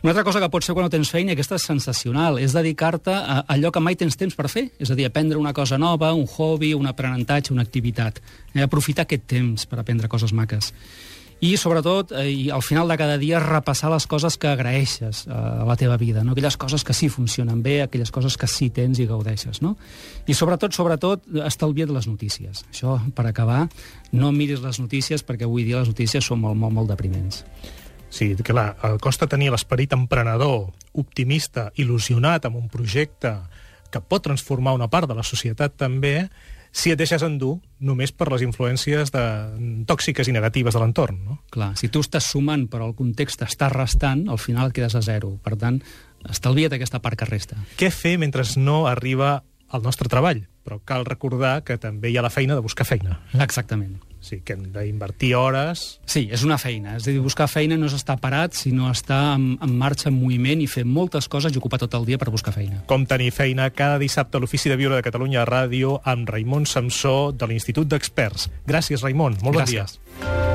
Una 0.02 0.14
altra 0.16 0.24
cosa 0.24 0.39
que 0.42 0.50
pot 0.50 0.64
ser 0.66 0.74
quan 0.74 0.88
no 0.88 0.89
tens 0.89 1.12
feina, 1.14 1.36
aquesta 1.36 1.60
és 1.60 1.66
sensacional, 1.68 2.39
és 2.42 2.56
dedicar-te 2.56 3.14
a 3.14 3.44
allò 3.54 3.70
que 3.70 3.84
mai 3.84 3.94
tens 4.00 4.16
temps 4.18 4.34
per 4.34 4.48
fer. 4.50 4.64
És 4.82 4.89
a 4.89 4.96
dir, 4.98 5.06
aprendre 5.06 5.38
una 5.38 5.54
cosa 5.54 5.78
nova, 5.78 6.14
un 6.18 6.26
hobby, 6.26 6.72
un 6.74 6.88
aprenentatge, 6.89 7.54
una 7.54 7.62
activitat. 7.62 8.18
Eh, 8.56 8.64
aprofitar 8.64 9.06
aquest 9.06 9.28
temps 9.30 9.68
per 9.70 9.78
aprendre 9.78 10.10
coses 10.10 10.34
maques. 10.34 10.72
I, 11.42 11.56
sobretot, 11.58 12.12
eh, 12.14 12.30
i 12.30 12.50
al 12.54 12.62
final 12.62 12.88
de 12.88 12.96
cada 13.02 13.18
dia, 13.18 13.39
repassar 13.42 13.89
les 13.89 14.06
coses 14.06 14.36
que 14.38 14.52
agraeixes 14.52 15.24
eh, 15.26 15.34
a 15.34 15.66
la 15.66 15.76
teva 15.76 15.98
vida, 15.98 16.22
no? 16.24 16.36
aquelles 16.36 16.58
coses 16.58 16.84
que 16.86 16.94
sí 16.94 17.10
funcionen 17.10 17.64
bé, 17.66 17.80
aquelles 17.82 18.12
coses 18.14 18.38
que 18.38 18.46
sí 18.46 18.70
tens 18.70 19.02
i 19.02 19.08
gaudeixes. 19.10 19.58
No? 19.66 19.74
I, 20.30 20.36
sobretot, 20.38 20.78
sobretot, 20.78 21.26
estalvia't 21.50 21.89
les 21.96 22.06
notícies. 22.06 22.62
Això, 22.70 23.00
per 23.18 23.26
acabar, 23.26 23.64
no 24.14 24.30
miris 24.32 24.62
les 24.62 24.78
notícies, 24.78 25.26
perquè 25.26 25.50
avui 25.50 25.66
dia 25.66 25.82
les 25.82 25.89
notícies 25.89 26.30
són 26.30 26.44
molt, 26.46 26.62
molt, 26.62 26.78
molt 26.78 26.94
depriments. 26.94 27.42
Sí, 28.14 28.36
clar, 28.46 28.76
costa 29.02 29.26
tenir 29.26 29.50
l'esperit 29.50 29.98
emprenedor, 29.98 30.68
optimista, 30.94 31.72
il·lusionat 31.80 32.46
amb 32.46 32.60
un 32.60 32.70
projecte 32.70 33.34
que 33.89 34.02
pot 34.04 34.22
transformar 34.30 34.76
una 34.78 34.92
part 34.92 35.10
de 35.10 35.18
la 35.18 35.26
societat 35.26 35.74
també, 35.80 36.28
si 36.72 36.91
et 36.91 36.99
deixes 36.99 37.24
endur 37.24 37.57
només 37.84 38.13
per 38.15 38.30
les 38.32 38.43
influències 38.45 39.11
de, 39.13 39.24
tòxiques 39.88 40.30
i 40.32 40.36
negatives 40.36 40.76
de 40.76 40.82
l'entorn. 40.82 41.19
No? 41.28 41.39
Clar, 41.53 41.74
si 41.80 41.91
tu 41.91 42.03
estàs 42.03 42.32
sumant 42.32 42.67
però 42.72 42.88
el 42.89 42.95
context 42.97 43.43
està 43.45 43.69
restant, 43.74 44.28
al 44.32 44.39
final 44.39 44.74
quedes 44.76 44.95
a 44.95 45.03
zero. 45.05 45.36
Per 45.43 45.57
tant, 45.59 45.82
estalvia't 46.32 46.78
aquesta 46.78 47.01
part 47.03 47.19
que 47.19 47.28
resta. 47.30 47.59
Què 47.78 47.91
fer 47.93 48.17
mentre 48.22 48.47
no 48.57 48.86
arriba 48.88 49.41
al 49.72 49.84
nostre 49.84 50.09
treball? 50.11 50.45
Però 50.63 50.80
cal 50.86 51.05
recordar 51.07 51.61
que 51.67 51.78
també 51.82 52.11
hi 52.11 52.17
ha 52.17 52.26
la 52.26 52.34
feina 52.34 52.55
de 52.55 52.63
buscar 52.63 52.88
feina. 52.88 53.19
Exactament. 53.34 53.99
Sí, 54.22 54.39
que 54.45 54.53
hem 54.53 54.67
d'invertir 54.69 55.34
hores... 55.36 55.99
Sí, 56.05 56.28
és 56.32 56.43
una 56.45 56.59
feina. 56.61 56.93
És 56.99 57.07
a 57.07 57.11
dir, 57.11 57.19
buscar 57.24 57.47
feina 57.49 57.76
no 57.80 57.89
és 57.89 57.95
estar 57.97 58.19
parat, 58.22 58.53
sinó 58.53 58.91
estar 58.93 59.34
en, 59.34 59.55
en 59.57 59.74
marxa, 59.80 60.11
en 60.11 60.19
moviment 60.19 60.61
i 60.61 60.69
fer 60.69 60.86
moltes 60.86 61.28
coses 61.32 61.55
i 61.55 61.59
ocupar 61.59 61.82
tot 61.82 61.97
el 61.97 62.05
dia 62.05 62.22
per 62.22 62.30
buscar 62.30 62.53
feina. 62.53 62.84
Com 62.91 63.07
tenir 63.09 63.32
feina 63.34 63.72
cada 63.74 63.97
dissabte 64.01 64.38
a 64.38 64.43
l'Ofici 64.43 64.69
de 64.69 64.78
Viure 64.80 64.99
de 64.99 65.05
Catalunya 65.05 65.41
a 65.41 65.49
Ràdio 65.49 65.97
amb 66.05 66.30
Raimon 66.30 66.69
Samsó 66.69 67.34
de 67.34 67.49
l'Institut 67.49 67.89
d'Experts. 67.89 68.51
Gràcies, 68.69 69.01
Raimon. 69.01 69.41
Molt 69.41 69.57
Gràcies. 69.57 69.97
bon 69.97 70.30
dia. 70.30 70.51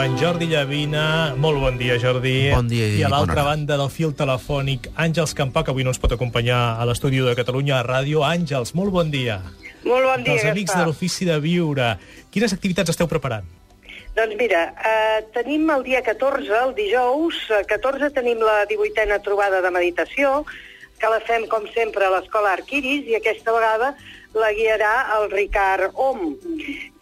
En 0.00 0.16
Jordi 0.16 0.46
Llavina. 0.48 1.34
Molt 1.36 1.60
bon 1.60 1.76
dia, 1.76 1.98
Jordi. 2.00 2.48
Bon 2.54 2.68
dia 2.68 2.86
i 2.88 3.00
I 3.00 3.02
a 3.04 3.10
l'altra 3.12 3.42
banda 3.44 3.76
del 3.76 3.90
fil 3.92 4.14
telefònic, 4.16 4.86
Àngels 4.96 5.34
Campà, 5.36 5.60
que 5.66 5.74
avui 5.74 5.84
no 5.84 5.92
ens 5.92 6.00
pot 6.00 6.14
acompanyar 6.16 6.80
a 6.80 6.86
l'estudi 6.88 7.20
de 7.20 7.34
Catalunya 7.36 7.76
a 7.76 7.84
Ràdio. 7.84 8.22
Àngels, 8.24 8.72
molt 8.78 8.94
bon 8.94 9.10
dia. 9.12 9.42
Molt 9.84 10.06
bon 10.08 10.24
dia, 10.24 10.32
Dels 10.32 10.46
amics 10.48 10.70
Gaspar. 10.70 10.80
de 10.80 10.88
l'Ofici 10.88 11.28
de 11.28 11.36
Viure. 11.44 11.90
Quines 12.32 12.54
activitats 12.56 12.94
esteu 12.94 13.08
preparant? 13.12 13.44
Doncs 14.16 14.36
mira, 14.40 14.62
eh, 14.80 15.20
tenim 15.34 15.68
el 15.68 15.84
dia 15.84 16.00
14, 16.02 16.48
el 16.48 16.74
dijous, 16.74 17.36
eh, 17.50 17.64
14 17.68 18.10
tenim 18.10 18.40
la 18.40 18.64
18a 18.66 19.20
trobada 19.20 19.60
de 19.60 19.70
meditació, 19.70 20.46
que 20.98 21.08
la 21.08 21.20
fem, 21.20 21.46
com 21.46 21.68
sempre, 21.74 22.06
a 22.06 22.10
l'Escola 22.10 22.54
Arquiris, 22.54 23.04
i 23.06 23.16
aquesta 23.16 23.52
vegada 23.52 23.94
la 24.34 24.52
guiarà 24.54 24.94
el 25.18 25.30
Ricard 25.32 25.92
Om. 25.94 26.34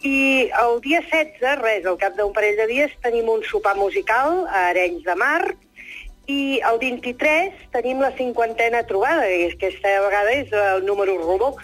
I 0.01 0.49
el 0.63 0.79
dia 0.81 1.01
16, 1.05 1.59
res, 1.61 1.85
al 1.85 1.97
cap 2.01 2.15
d'un 2.17 2.33
parell 2.33 2.57
de 2.57 2.67
dies, 2.71 2.93
tenim 3.03 3.29
un 3.29 3.43
sopar 3.47 3.75
musical 3.77 4.45
a 4.47 4.69
Arenys 4.69 5.03
de 5.05 5.15
Mar, 5.19 5.55
i 6.29 6.59
el 6.61 6.77
23 6.77 7.69
tenim 7.73 8.01
la 8.03 8.11
cinquantena 8.13 8.83
trobada, 8.85 9.25
i 9.33 9.47
aquesta 9.49 9.95
vegada 10.03 10.35
és 10.37 10.51
el 10.53 10.83
número 10.85 11.17
rodó. 11.17 11.55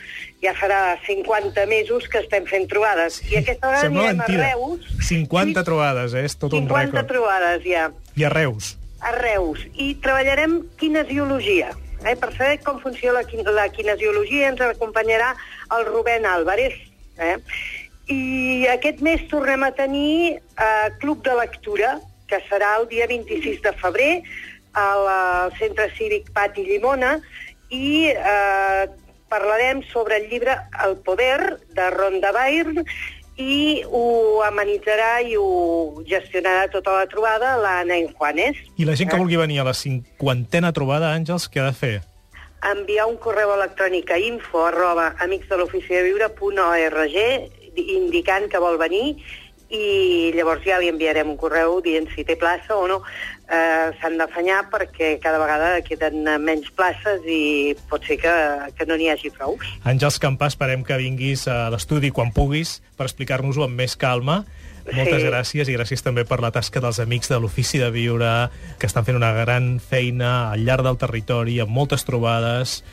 Ja 0.41 0.55
farà 0.57 0.97
50 1.05 1.65
mesos 1.69 2.07
que 2.09 2.19
estem 2.21 2.45
fent 2.49 2.65
trobades. 2.69 3.19
I 3.29 3.39
aquesta 3.43 3.69
vegada 3.69 3.85
Sembla 3.85 4.07
anirem 4.09 4.21
a 4.21 4.25
mentida. 4.25 4.49
Reus, 4.53 5.07
50 5.07 5.63
trobades, 5.65 6.13
eh? 6.17 6.25
És 6.25 6.35
tot 6.37 6.53
un 6.53 6.65
50 6.65 6.91
rècord. 6.91 7.07
trobades 7.13 7.63
ja, 7.65 7.91
I 8.17 8.25
a 8.25 8.29
Reus. 8.33 8.75
a 9.05 9.11
Reus. 9.13 9.61
I 9.77 9.95
treballarem 10.01 10.63
kinesiologia. 10.81 11.75
Eh? 12.03 12.15
Per 12.15 12.31
saber 12.35 12.59
com 12.65 12.81
funciona 12.83 13.21
la, 13.21 13.51
la 13.55 13.69
kinesiologia 13.69 14.49
ens 14.51 14.61
acompanyarà 14.65 15.33
el 15.77 15.85
Rubén 15.87 16.25
Álvarez. 16.25 16.75
Eh? 17.17 17.37
I 18.11 18.67
aquest 18.73 19.01
mes 19.05 19.23
tornem 19.31 19.63
a 19.65 19.71
tenir 19.73 20.35
eh, 20.37 20.89
Club 20.99 21.23
de 21.25 21.33
Lectura, 21.39 21.95
que 22.29 22.41
serà 22.49 22.75
el 22.81 22.89
dia 22.91 23.07
26 23.07 23.61
de 23.63 23.73
febrer 23.79 24.11
al, 24.73 25.07
al 25.07 25.57
Centre 25.57 25.89
Cívic 25.97 26.29
Pati 26.33 26.65
Llimona, 26.67 27.15
i 27.73 28.11
eh, 28.11 28.85
parlarem 29.29 29.81
sobre 29.91 30.17
el 30.21 30.29
llibre 30.29 30.55
El 30.85 30.97
poder, 30.97 31.57
de 31.73 31.89
Ronda 31.91 32.31
Byrne, 32.31 32.85
i 33.37 33.83
ho 33.83 34.41
amenitzarà 34.47 35.19
i 35.21 35.35
ho 35.35 36.01
gestionarà 36.07 36.67
tota 36.71 36.91
la 36.99 37.05
trobada 37.11 37.55
l'Anna 37.59 37.97
Juanes. 38.13 38.57
I 38.77 38.85
la 38.87 38.95
gent 38.95 39.11
que 39.11 39.19
vulgui 39.19 39.37
venir 39.37 39.59
a 39.59 39.67
la 39.67 39.73
cinquantena 39.75 40.71
trobada, 40.71 41.13
Àngels, 41.15 41.49
què 41.51 41.59
ha 41.63 41.69
de 41.71 41.79
fer? 41.79 41.95
enviar 42.65 43.05
un 43.05 43.17
correu 43.21 43.51
electrònic 43.53 44.09
a 44.11 44.17
info 44.17 44.65
arroba 44.65 45.15
amicsdeloficideviure.org 45.21 47.17
indicant 47.75 48.47
que 48.49 48.61
vol 48.63 48.77
venir 48.81 49.21
i 49.75 50.31
llavors 50.35 50.63
ja 50.65 50.79
li 50.79 50.89
enviarem 50.91 51.29
un 51.31 51.37
correu 51.37 51.81
dient 51.85 52.07
si 52.13 52.23
té 52.23 52.35
plaça 52.39 52.75
o 52.77 52.87
no. 52.87 53.01
Eh, 53.45 53.91
S'han 54.01 54.15
d'afanyar 54.17 54.63
perquè 54.71 55.19
cada 55.21 55.37
vegada 55.37 55.81
queden 55.85 56.23
menys 56.41 56.71
places 56.73 57.21
i 57.29 57.75
pot 57.89 58.01
ser 58.07 58.17
que, 58.17 58.31
que 58.77 58.85
no 58.89 58.97
n'hi 58.97 59.11
hagi 59.13 59.29
prou. 59.35 59.57
Àngels 59.85 60.17
Campà, 60.19 60.47
esperem 60.49 60.81
que 60.83 60.97
vinguis 60.97 61.47
a 61.47 61.69
l'estudi 61.69 62.09
quan 62.09 62.31
puguis 62.33 62.79
per 62.97 63.05
explicar-nos-ho 63.05 63.67
amb 63.67 63.77
més 63.77 63.93
calma. 63.95 64.43
Moltes 64.85 65.21
Sí. 65.21 65.27
gràcies 65.29 65.69
i 65.69 65.73
gràcies 65.77 66.01
també 66.05 66.25
per 66.25 66.39
la 66.41 66.51
tasca 66.53 66.81
dels 66.81 66.99
amics 67.01 67.29
de 67.29 67.39
l'Ofici 67.39 67.79
de 67.81 67.89
Viure, 67.89 68.49
que 68.77 68.85
estan 68.85 69.05
fent 69.05 69.17
una 69.17 69.31
gran 69.33 69.79
feina 69.79 70.51
al 70.51 70.65
llarg 70.65 70.83
del 70.85 70.97
territori, 70.97 71.59
amb 71.59 71.69
moltes 71.73 72.05
trobades. 72.05 72.83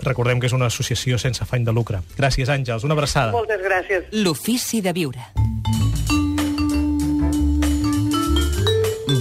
Recordem 0.00 0.40
que 0.40 0.46
és 0.48 0.52
una 0.56 0.66
associació 0.72 1.18
sense 1.20 1.42
afany 1.44 1.64
de 1.64 1.72
lucre. 1.72 2.00
Gràcies, 2.16 2.48
Àngels. 2.48 2.84
Una 2.84 2.94
abraçada. 2.96 3.32
Moltes 3.32 3.60
gràcies. 3.60 4.08
L'Ofici 4.12 4.80
de 4.80 4.92
Viure. 4.92 5.20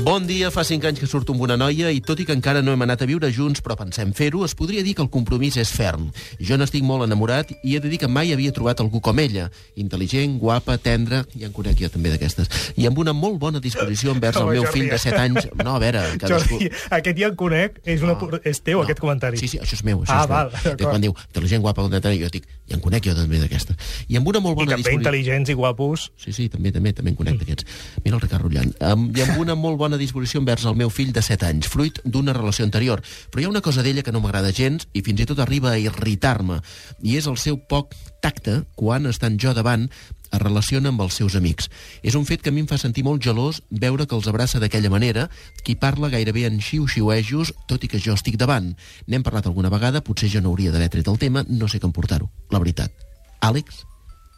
Bon 0.02 0.24
dia, 0.26 0.48
fa 0.50 0.64
cinc 0.66 0.86
anys 0.90 0.98
que 0.98 1.06
surto 1.06 1.36
amb 1.36 1.44
una 1.46 1.54
noia 1.60 1.92
i 1.94 2.00
tot 2.02 2.18
i 2.18 2.26
que 2.26 2.34
encara 2.34 2.64
no 2.66 2.74
hem 2.74 2.82
anat 2.82 3.04
a 3.04 3.08
viure 3.10 3.28
junts, 3.30 3.62
però 3.62 3.76
pensem 3.78 4.10
fer-ho, 4.18 4.40
es 4.48 4.56
podria 4.58 4.82
dir 4.82 4.96
que 4.98 5.04
el 5.04 5.10
compromís 5.14 5.60
és 5.62 5.70
ferm. 5.78 6.08
Jo 6.42 6.58
n'estic 6.58 6.82
molt 6.82 7.06
enamorat 7.06 7.52
i 7.62 7.76
he 7.76 7.82
de 7.84 7.92
dir 7.92 8.00
que 8.02 8.10
mai 8.10 8.34
havia 8.34 8.54
trobat 8.56 8.82
algú 8.82 8.98
com 9.04 9.20
ella. 9.22 9.50
Intel·ligent, 9.78 10.40
guapa, 10.42 10.80
tendra, 10.82 11.20
ja 11.38 11.52
en 11.52 11.54
conec 11.54 11.78
jo 11.84 11.90
també 11.94 12.14
d'aquestes, 12.16 12.50
i 12.82 12.88
amb 12.90 12.98
una 13.04 13.14
molt 13.14 13.38
bona 13.44 13.62
disposició 13.62 14.16
envers 14.16 14.40
el 14.42 14.48
Home, 14.48 14.56
meu 14.58 14.66
Jordi, 14.66 14.80
fill 14.80 14.90
de 14.90 15.00
7 15.04 15.22
anys. 15.22 15.50
No, 15.62 15.76
a 15.76 15.84
veure, 15.84 16.02
cadascú... 16.24 16.58
Jordi, 16.58 16.72
aquest 16.98 17.22
ja 17.22 17.30
en 17.30 17.38
conec. 17.38 17.78
És, 17.86 18.02
una, 18.02 18.18
és 18.42 18.64
teu, 18.66 18.82
aquest 18.82 19.04
comentari. 19.04 19.38
Sí, 19.38 19.52
sí, 19.54 19.62
això 19.62 19.78
és 19.78 19.86
meu. 19.86 20.02
Això 20.08 20.18
ah, 20.18 20.24
és 20.24 20.32
meu. 20.32 20.34
val, 20.34 20.52
d'acord. 20.56 20.88
quan 20.88 21.06
diu 21.06 21.14
intel·ligent, 21.28 21.62
guapa, 21.68 21.86
tendra, 21.94 22.16
jo 22.18 22.32
dic, 22.34 22.50
ja 22.72 22.80
en 22.80 22.82
conec 22.82 23.06
jo 23.06 23.14
també 23.18 23.44
d'aquesta. 23.44 23.78
I 24.10 24.18
amb 24.18 24.34
una 24.34 24.42
molt 24.42 24.56
I 24.56 24.64
bona 24.64 24.74
també 24.74 24.82
disposició... 24.82 25.04
intel·ligents 25.04 25.54
i 25.54 25.58
guapos. 25.62 26.10
Sí, 26.26 26.34
sí, 26.34 26.48
també, 26.50 26.74
també, 26.74 26.96
també 26.98 27.14
en 27.14 27.20
conec 27.20 27.38
d'aquests. 27.42 27.80
Mira 28.06 28.18
el 28.18 28.24
Ricard 28.24 28.48
Rullant. 28.48 28.74
Um, 28.80 29.10
I 29.14 29.26
amb 29.26 29.42
una 29.44 29.58
molt 29.60 29.78
bona 29.82 29.91
disposició 29.98 30.40
envers 30.40 30.66
el 30.70 30.78
meu 30.80 30.90
fill 30.94 31.12
de 31.16 31.24
7 31.26 31.48
anys, 31.48 31.68
fruit 31.72 32.00
d'una 32.06 32.36
relació 32.38 32.66
anterior. 32.68 33.02
Però 33.32 33.42
hi 33.42 33.48
ha 33.48 33.52
una 33.52 33.64
cosa 33.66 33.84
d'ella 33.84 34.04
que 34.04 34.14
no 34.14 34.22
m'agrada 34.24 34.54
gens 34.56 34.88
i 34.94 35.04
fins 35.04 35.24
i 35.24 35.28
tot 35.28 35.40
arriba 35.40 35.74
a 35.74 35.80
irritar-me, 35.82 36.62
i 37.02 37.18
és 37.18 37.28
el 37.28 37.38
seu 37.42 37.58
poc 37.58 37.96
tacte 38.22 38.62
quan, 38.76 39.08
estant 39.10 39.40
jo 39.42 39.56
davant, 39.58 39.90
es 40.32 40.40
relaciona 40.40 40.90
amb 40.92 41.02
els 41.04 41.18
seus 41.20 41.36
amics. 41.36 41.68
És 42.04 42.16
un 42.16 42.26
fet 42.26 42.42
que 42.42 42.52
a 42.52 42.56
mi 42.56 42.64
em 42.64 42.70
fa 42.70 42.80
sentir 42.80 43.04
molt 43.04 43.24
gelós 43.24 43.62
veure 43.70 44.08
que 44.08 44.16
els 44.16 44.30
abraça 44.32 44.62
d'aquella 44.64 44.94
manera, 44.94 45.28
qui 45.66 45.76
parla 45.76 46.12
gairebé 46.14 46.46
en 46.48 46.62
xiu-xiuejos, 46.64 47.54
tot 47.68 47.84
i 47.84 47.92
que 47.92 48.00
jo 48.00 48.16
estic 48.16 48.40
davant. 48.40 48.72
N'hem 49.08 49.28
parlat 49.28 49.50
alguna 49.52 49.74
vegada, 49.74 50.04
potser 50.06 50.32
jo 50.32 50.42
no 50.42 50.56
hauria 50.56 50.72
d'haver 50.72 50.90
tret 50.96 51.12
el 51.12 51.20
tema, 51.20 51.46
no 51.50 51.68
sé 51.68 51.84
com 51.84 51.92
portar-ho. 51.92 52.32
La 52.50 52.64
veritat. 52.64 52.96
Àlex, 53.42 53.84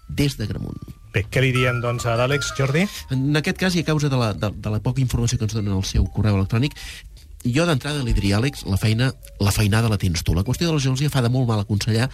des 0.09 0.37
de 0.39 0.49
Gramunt. 0.49 1.02
Bé, 1.13 1.21
què 1.29 1.43
li 1.43 1.51
diem, 1.53 1.77
doncs, 1.77 2.07
a 2.09 2.15
l'Àlex, 2.17 2.55
Jordi? 2.57 2.87
En 3.13 3.37
aquest 3.37 3.59
cas, 3.61 3.75
i 3.77 3.83
a 3.83 3.85
causa 3.85 4.09
de 4.09 4.17
la, 4.17 4.31
de, 4.33 4.49
de 4.49 4.71
la 4.73 4.79
poca 4.81 5.01
informació 5.03 5.37
que 5.37 5.45
ens 5.45 5.53
donen 5.53 5.75
al 5.75 5.85
seu 5.85 6.07
correu 6.15 6.39
electrònic, 6.39 6.73
jo 7.43 7.67
d'entrada 7.67 8.01
li 8.01 8.15
diria, 8.17 8.39
Àlex, 8.39 8.63
la 8.65 8.79
feina, 8.81 9.11
la 9.43 9.51
feinada 9.53 9.91
la 9.91 9.99
tens 10.01 10.23
tu. 10.25 10.33
La 10.33 10.45
qüestió 10.47 10.69
de 10.69 10.73
la 10.73 10.81
gelosia 10.81 11.11
fa 11.13 11.21
de 11.21 11.29
molt 11.29 11.45
mal 11.49 11.61
aconsellar. 11.61 12.09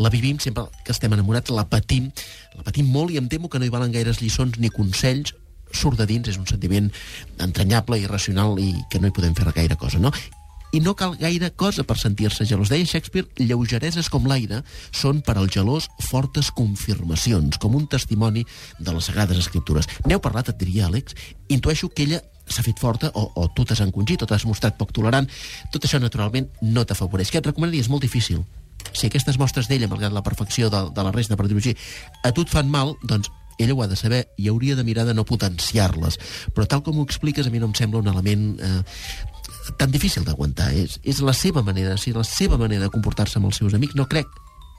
La 0.00 0.10
vivim 0.10 0.40
sempre 0.42 0.64
que 0.82 0.90
estem 0.96 1.12
enamorats, 1.14 1.54
la 1.54 1.68
patim, 1.70 2.10
la 2.56 2.66
patim 2.66 2.90
molt 2.90 3.14
i 3.14 3.20
em 3.20 3.28
temo 3.30 3.52
que 3.52 3.60
no 3.60 3.68
hi 3.68 3.72
valen 3.74 3.94
gaires 3.94 4.18
lliçons 4.24 4.58
ni 4.58 4.72
consells. 4.74 5.36
Surt 5.72 6.00
de 6.00 6.08
dins, 6.08 6.26
és 6.28 6.36
un 6.36 6.48
sentiment 6.48 6.90
entranyable, 7.40 8.00
irracional 8.02 8.58
i 8.60 8.72
que 8.90 8.98
no 9.00 9.08
hi 9.08 9.14
podem 9.14 9.38
fer 9.38 9.52
gaire 9.54 9.78
cosa, 9.80 10.02
no? 10.02 10.10
I 10.72 10.80
no 10.80 10.94
cal 10.96 11.18
gaire 11.20 11.50
cosa 11.52 11.84
per 11.84 11.98
sentir-se 12.00 12.46
gelós. 12.48 12.70
Deia 12.72 12.88
Shakespeare, 12.88 13.28
lleugereses 13.36 14.08
com 14.08 14.24
l'aire 14.28 14.62
són 14.88 15.20
per 15.24 15.36
al 15.36 15.50
gelós 15.52 15.90
fortes 16.08 16.48
confirmacions, 16.56 17.58
com 17.60 17.76
un 17.76 17.84
testimoni 17.92 18.46
de 18.78 18.94
les 18.94 19.08
Sagrades 19.10 19.42
Escriptures. 19.42 19.88
N'heu 20.08 20.22
parlat, 20.24 20.48
et 20.48 20.60
diria, 20.60 20.88
Àlex, 20.88 21.12
intueixo 21.52 21.90
que 21.92 22.06
ella 22.08 22.22
s'ha 22.48 22.64
fet 22.64 22.80
forta 22.80 23.12
o, 23.14 23.26
o 23.36 23.48
tu 23.54 23.66
t'has 23.68 23.82
encongit 23.84 24.24
o 24.24 24.28
t'has 24.28 24.46
mostrat 24.48 24.78
poc 24.80 24.94
tolerant. 24.96 25.28
Tot 25.74 25.84
això, 25.84 26.00
naturalment, 26.00 26.48
no 26.62 26.86
t'afavoreix. 26.88 27.30
Què 27.30 27.42
et 27.42 27.52
recomanaria? 27.52 27.84
És 27.84 27.92
molt 27.92 28.04
difícil. 28.04 28.42
Si 28.90 29.06
aquestes 29.06 29.38
mostres 29.38 29.68
d'ella, 29.68 29.88
malgrat 29.92 30.12
la 30.12 30.24
perfecció 30.24 30.72
de, 30.72 30.86
de 30.92 31.04
la 31.04 31.12
resta 31.14 31.36
per 31.38 31.46
dir-ho 31.48 31.76
a 32.24 32.32
tu 32.32 32.42
et 32.42 32.50
fan 32.50 32.68
mal, 32.72 32.96
doncs 33.04 33.30
ella 33.58 33.74
ho 33.74 33.82
ha 33.82 33.88
de 33.88 33.96
saber 33.96 34.26
i 34.40 34.48
hauria 34.48 34.76
de 34.76 34.84
mirar 34.84 35.04
de 35.06 35.14
no 35.14 35.24
potenciar-les. 35.28 36.18
Però 36.56 36.66
tal 36.66 36.82
com 36.82 36.98
ho 36.98 37.06
expliques, 37.06 37.46
a 37.46 37.52
mi 37.52 37.60
no 37.62 37.68
em 37.70 37.76
sembla 37.78 38.00
un 38.00 38.10
element 38.10 38.56
eh, 38.58 38.80
tan 39.78 39.90
difícil 39.90 40.24
d'aguantar. 40.26 40.72
És, 40.76 40.98
és 41.02 41.20
la 41.24 41.34
seva 41.36 41.62
manera, 41.66 41.96
si 42.00 42.14
la 42.14 42.26
seva 42.26 42.58
manera 42.60 42.86
de 42.86 42.94
comportar-se 42.94 43.38
amb 43.40 43.50
els 43.50 43.60
seus 43.62 43.74
amics. 43.78 43.96
No 43.98 44.08
crec, 44.10 44.30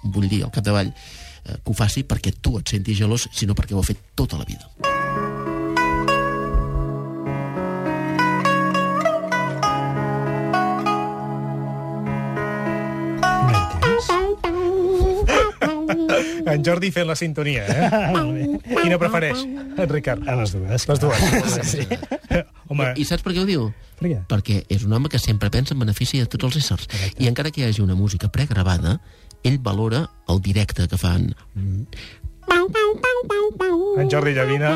vull 0.03 0.27
dir, 0.29 0.43
al 0.43 0.53
capdavall, 0.53 0.93
eh, 0.93 1.59
que 1.59 1.71
ho 1.71 1.77
faci 1.77 2.05
perquè 2.07 2.35
tu 2.41 2.57
et 2.59 2.75
sentis 2.75 2.99
gelós, 2.99 3.29
sinó 3.31 3.55
perquè 3.57 3.77
ho 3.77 3.83
ha 3.83 3.91
fet 3.93 4.11
tota 4.15 4.41
la 4.41 4.49
vida. 4.49 4.92
En 16.45 16.63
Jordi 16.65 16.89
fent 16.91 17.07
la 17.07 17.15
sintonia, 17.15 17.63
eh? 17.67 18.59
Quina 18.83 18.97
prefereix, 19.01 19.43
en 19.45 19.89
Ricard? 19.89 20.25
A 20.27 20.35
les 20.39 20.53
dues. 20.55 20.87
Les 20.89 21.01
dues. 21.01 21.57
Sí. 21.69 21.85
Home, 22.69 22.91
I 22.99 23.05
saps 23.07 23.23
per 23.25 23.33
què 23.35 23.43
ho 23.43 23.47
diu? 23.47 23.67
Per 23.99 24.09
què? 24.09 24.19
Perquè 24.29 24.61
és 24.73 24.85
un 24.87 24.95
home 24.95 25.11
que 25.11 25.19
sempre 25.21 25.51
pensa 25.53 25.75
en 25.75 25.83
benefici 25.83 26.19
de 26.21 26.27
tots 26.31 26.49
els 26.49 26.59
éssers. 26.63 26.87
I 27.21 27.29
encara 27.29 27.51
que 27.53 27.61
hi 27.61 27.67
hagi 27.67 27.83
una 27.83 27.95
música 27.95 28.31
pregravada, 28.33 28.97
ell 29.43 29.59
valora 29.63 30.07
el 30.31 30.41
directe 30.41 30.87
que 30.87 30.97
fan. 30.97 31.33
en 33.97 34.09
Jordi 34.11 34.33
Llavina, 34.33 34.73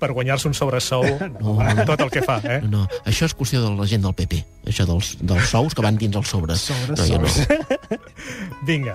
per 0.00 0.10
guanyar-se 0.16 0.48
un 0.48 0.54
sobresou, 0.56 1.04
No, 1.40 1.54
no. 1.60 1.84
tot 1.88 2.00
el 2.06 2.10
que 2.10 2.22
fa, 2.26 2.38
eh? 2.42 2.60
No, 2.66 2.86
això 3.04 3.28
és 3.28 3.34
qüestió 3.36 3.60
de 3.62 3.70
la 3.76 3.86
gent 3.90 4.02
del 4.06 4.14
PP, 4.16 4.40
això 4.72 4.86
dels, 4.88 5.12
dels 5.20 5.50
sous 5.52 5.76
que 5.76 5.84
van 5.84 5.98
dins 6.00 6.16
els 6.16 6.32
sobres. 6.32 6.64
Sobres, 6.70 6.98
no, 6.98 7.06
jo 7.06 7.20
no. 7.22 7.98
Vinga, 8.68 8.92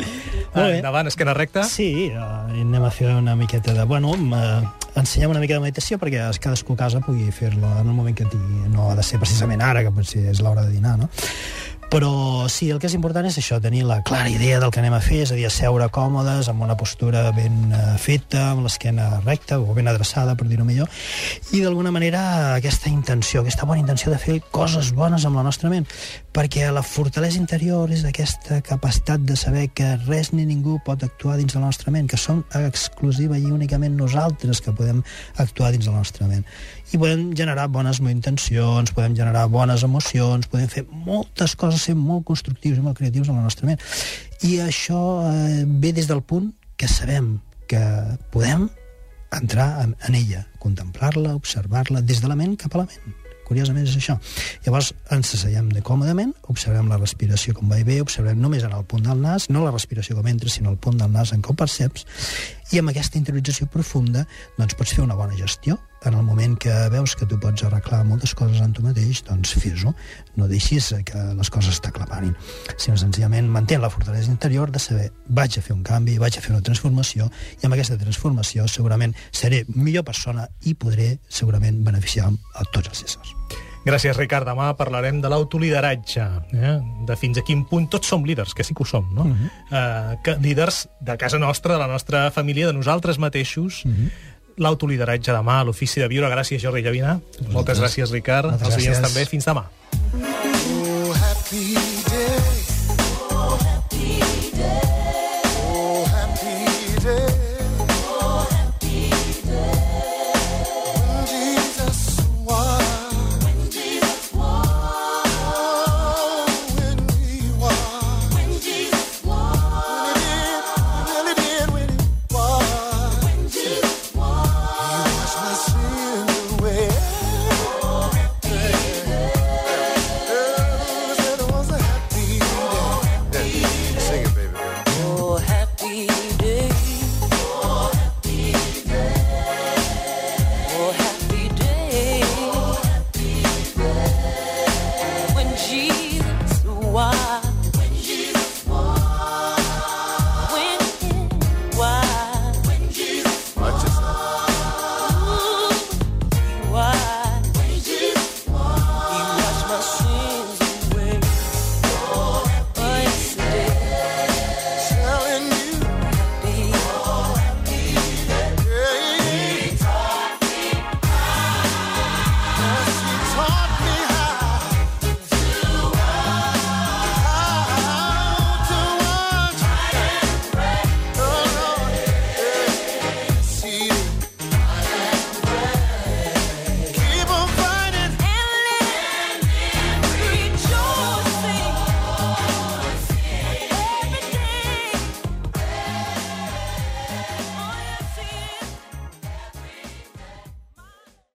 Molt 0.53 0.56
bé. 0.70 0.78
endavant, 0.80 1.08
esquena 1.10 1.34
recta. 1.38 1.64
Sí, 1.70 2.10
uh, 2.14 2.45
anem 2.51 2.84
a 2.86 2.91
fer 2.93 3.14
una 3.16 3.36
miqueta 3.38 3.74
de... 3.78 3.84
Bueno, 3.89 4.14
uh, 4.14 4.66
ensenyem 4.95 5.34
una 5.34 5.41
mica 5.43 5.58
de 5.58 5.64
meditació 5.64 5.97
perquè 6.01 6.22
cadascú 6.41 6.76
a 6.76 6.82
casa 6.86 7.01
pugui 7.03 7.30
fer-la 7.36 7.82
en 7.82 7.89
el 7.89 7.95
moment 7.97 8.16
que 8.18 8.28
tingui. 8.32 8.70
No 8.74 8.89
ha 8.91 8.95
de 8.97 9.03
ser 9.03 9.20
precisament 9.22 9.62
ara, 9.66 9.84
que 9.86 9.91
potser 9.95 10.26
és 10.32 10.41
l'hora 10.43 10.64
de 10.68 10.72
dinar, 10.76 10.97
no? 11.01 11.10
Però 11.96 12.50
sí, 12.52 12.68
el 12.74 12.80
que 12.84 12.89
és 12.89 12.93
important 12.98 13.24
és 13.24 13.38
això, 13.39 13.56
tenir 13.64 13.86
la 13.88 14.02
clara 14.04 14.28
idea 14.28 14.58
del 14.60 14.68
que 14.68 14.82
anem 14.82 14.98
a 14.98 15.00
fer, 15.00 15.22
és 15.24 15.30
a 15.32 15.38
dir, 15.38 15.46
asseure 15.48 15.86
còmodes, 15.96 16.50
amb 16.52 16.66
una 16.66 16.76
postura 16.76 17.30
ben 17.32 17.72
eh, 17.72 17.84
feta, 18.04 18.50
amb 18.50 18.66
l'esquena 18.66 19.22
recta 19.22 19.62
o 19.64 19.72
ben 19.78 19.88
adreçada, 19.88 20.34
per 20.36 20.50
dir-ho 20.50 20.66
millor, 20.68 20.91
i 21.56 21.62
d'alguna 21.64 21.93
manera 21.96 22.26
aquesta 22.58 22.91
intenció, 22.91 23.46
aquesta 23.46 23.64
bona 23.70 23.80
intenció 23.80 24.12
de 24.12 24.20
fer 24.20 24.41
coses 24.52 24.91
bones 24.91 25.24
amb 25.24 25.39
la 25.39 25.46
nostra 25.48 25.72
ment, 25.72 25.88
perquè 26.36 26.68
la 26.76 26.84
fortalesa 26.84 27.39
interior 27.39 27.88
és 27.96 28.04
aquesta 28.04 28.60
capacitat 28.60 29.24
de 29.24 29.39
saber 29.39 29.70
que 29.72 29.93
res 30.04 30.34
ni 30.36 30.43
ningú 30.43 30.82
pot 30.84 31.08
actuar 31.08 31.38
dins 31.39 31.56
de 31.56 31.62
la 31.62 31.70
nostra 31.70 31.96
ment, 31.96 32.12
que 32.12 32.20
som 32.20 32.43
exclusiva 32.60 33.39
i 33.39 33.48
únicament 33.48 33.96
nosaltres 33.96 34.60
que 34.60 34.76
podem 34.76 35.00
actuar 35.39 35.72
dins 35.72 35.88
de 35.88 35.96
la 35.96 36.04
nostra 36.04 36.28
ment. 36.28 36.43
I 36.91 37.00
podem 37.00 37.30
generar 37.39 37.70
bones 37.72 38.04
intencions, 38.04 38.91
podem 38.91 39.16
generar 39.16 39.48
bones 39.48 39.88
emocions, 39.88 40.52
podem 40.52 40.68
fer 40.68 40.84
moltes 40.91 41.56
coses, 41.56 41.85
ser 41.86 41.98
molt 42.00 42.26
constructius 42.28 42.80
i 42.80 42.86
molt 42.86 42.98
creatius 43.00 43.30
en 43.30 43.40
la 43.40 43.46
nostra 43.46 43.70
ment. 43.70 43.82
I 44.46 44.60
això 44.66 45.02
eh, 45.30 45.64
ve 45.66 45.94
des 45.96 46.10
del 46.12 46.24
punt 46.24 46.52
que 46.76 46.90
sabem 46.92 47.38
que 47.70 47.82
podem 48.34 48.68
entrar 49.36 49.84
en, 49.84 49.96
en 50.08 50.16
ella, 50.16 50.46
contemplar-la, 50.60 51.36
observar-la, 51.36 52.02
des 52.02 52.22
de 52.22 52.32
la 52.32 52.38
ment 52.40 52.58
cap 52.60 52.76
a 52.76 52.84
la 52.84 52.90
ment. 52.90 53.22
Curiosament 53.46 53.86
és 53.86 53.94
això. 54.00 54.16
Llavors 54.66 54.92
ens 55.14 55.36
asseiem 55.38 55.68
de 55.70 55.84
còmodament, 55.86 56.32
observem 56.50 56.88
la 56.90 56.98
respiració 56.98 57.54
com 57.54 57.70
va 57.70 57.78
i 57.78 57.86
bé, 57.86 58.00
observem 58.02 58.40
només 58.42 58.66
en 58.66 58.74
el 58.74 58.88
punt 58.90 59.06
del 59.06 59.22
nas, 59.22 59.50
no 59.54 59.62
la 59.66 59.74
respiració 59.74 60.18
com 60.18 60.30
entra, 60.32 60.50
sinó 60.50 60.74
el 60.74 60.80
punt 60.82 60.98
del 61.02 61.14
nas 61.14 61.34
en 61.36 61.44
com 61.46 61.58
perceps, 61.58 62.08
i 62.74 62.82
amb 62.82 62.90
aquesta 62.90 63.22
interiorització 63.22 63.70
profunda 63.70 64.26
doncs 64.58 64.74
pots 64.80 64.96
fer 64.98 65.06
una 65.06 65.18
bona 65.20 65.38
gestió. 65.38 65.78
En 66.06 66.14
el 66.14 66.24
moment 66.24 66.58
que 66.62 66.74
veus 66.93 67.16
que 67.18 67.26
tu 67.26 67.39
pots 67.41 67.64
arreglar 67.66 68.03
moltes 68.06 68.36
coses 68.38 68.62
en 68.62 68.74
tu 68.78 68.84
mateix, 68.86 69.24
doncs 69.26 69.56
fes-ho. 69.58 69.93
No 70.38 70.47
deixis 70.47 70.91
que 71.08 71.24
les 71.39 71.49
coses 71.49 71.82
t'aclaparin, 71.82 72.36
sinó 72.78 72.97
senzillament 73.01 73.49
mantén 73.49 73.82
la 73.82 73.89
fortalesa 73.89 74.30
interior 74.32 74.72
de 74.72 74.80
saber 74.80 75.10
vaig 75.28 75.58
a 75.58 75.66
fer 75.66 75.74
un 75.74 75.84
canvi, 75.84 76.20
vaig 76.22 76.38
a 76.38 76.45
fer 76.45 76.53
una 76.53 76.64
transformació, 76.66 77.30
i 77.62 77.66
amb 77.66 77.74
aquesta 77.78 77.97
transformació 77.97 78.68
segurament 78.70 79.18
seré 79.32 79.64
millor 79.74 80.06
persona 80.06 80.45
i 80.66 80.76
podré 80.78 81.16
segurament 81.30 81.82
beneficiar 81.86 82.30
a 82.30 82.68
tots 82.72 82.93
els 82.93 83.08
éssers. 83.10 83.36
Gràcies, 83.86 84.18
Ricard. 84.18 84.47
Demà 84.49 84.72
parlarem 84.74 85.20
de 85.22 85.30
l'autolideratge, 85.30 86.24
eh? 86.58 86.74
de 87.06 87.18
fins 87.22 87.38
a 87.38 87.43
quin 87.45 87.62
punt 87.70 87.86
tots 87.93 88.10
som 88.10 88.26
líders, 88.26 88.56
que 88.58 88.66
sí 88.66 88.74
que 88.74 88.82
ho 88.82 88.88
som, 88.89 89.06
no? 89.14 89.28
Uh 89.30 89.36
-huh. 89.36 89.49
uh, 89.70 90.22
que, 90.24 90.38
líders 90.41 90.88
de 90.99 91.18
casa 91.18 91.38
nostra, 91.38 91.74
de 91.74 91.80
la 91.80 91.88
nostra 91.88 92.32
família, 92.32 92.66
de 92.66 92.74
nosaltres 92.74 93.20
mateixos. 93.20 93.86
Uh 93.86 93.91
-huh 93.91 94.10
l'autolideratge 94.58 95.34
demà 95.36 95.60
a 95.62 95.66
l'ofici 95.68 96.03
de 96.03 96.08
viure. 96.12 96.30
Gràcies, 96.32 96.62
Jordi 96.62 96.84
Llavina. 96.86 97.18
Moltes 97.51 97.82
gràcies, 97.82 98.12
Ricard. 98.12 98.53
Moltes 98.53 98.68
gràcies. 98.68 98.88
Els 98.88 99.01
oients 99.01 99.08
també. 99.10 99.26
Fins 99.30 99.49
demà. 99.51 99.68
Oh, 100.16 101.14
happy 101.14 101.85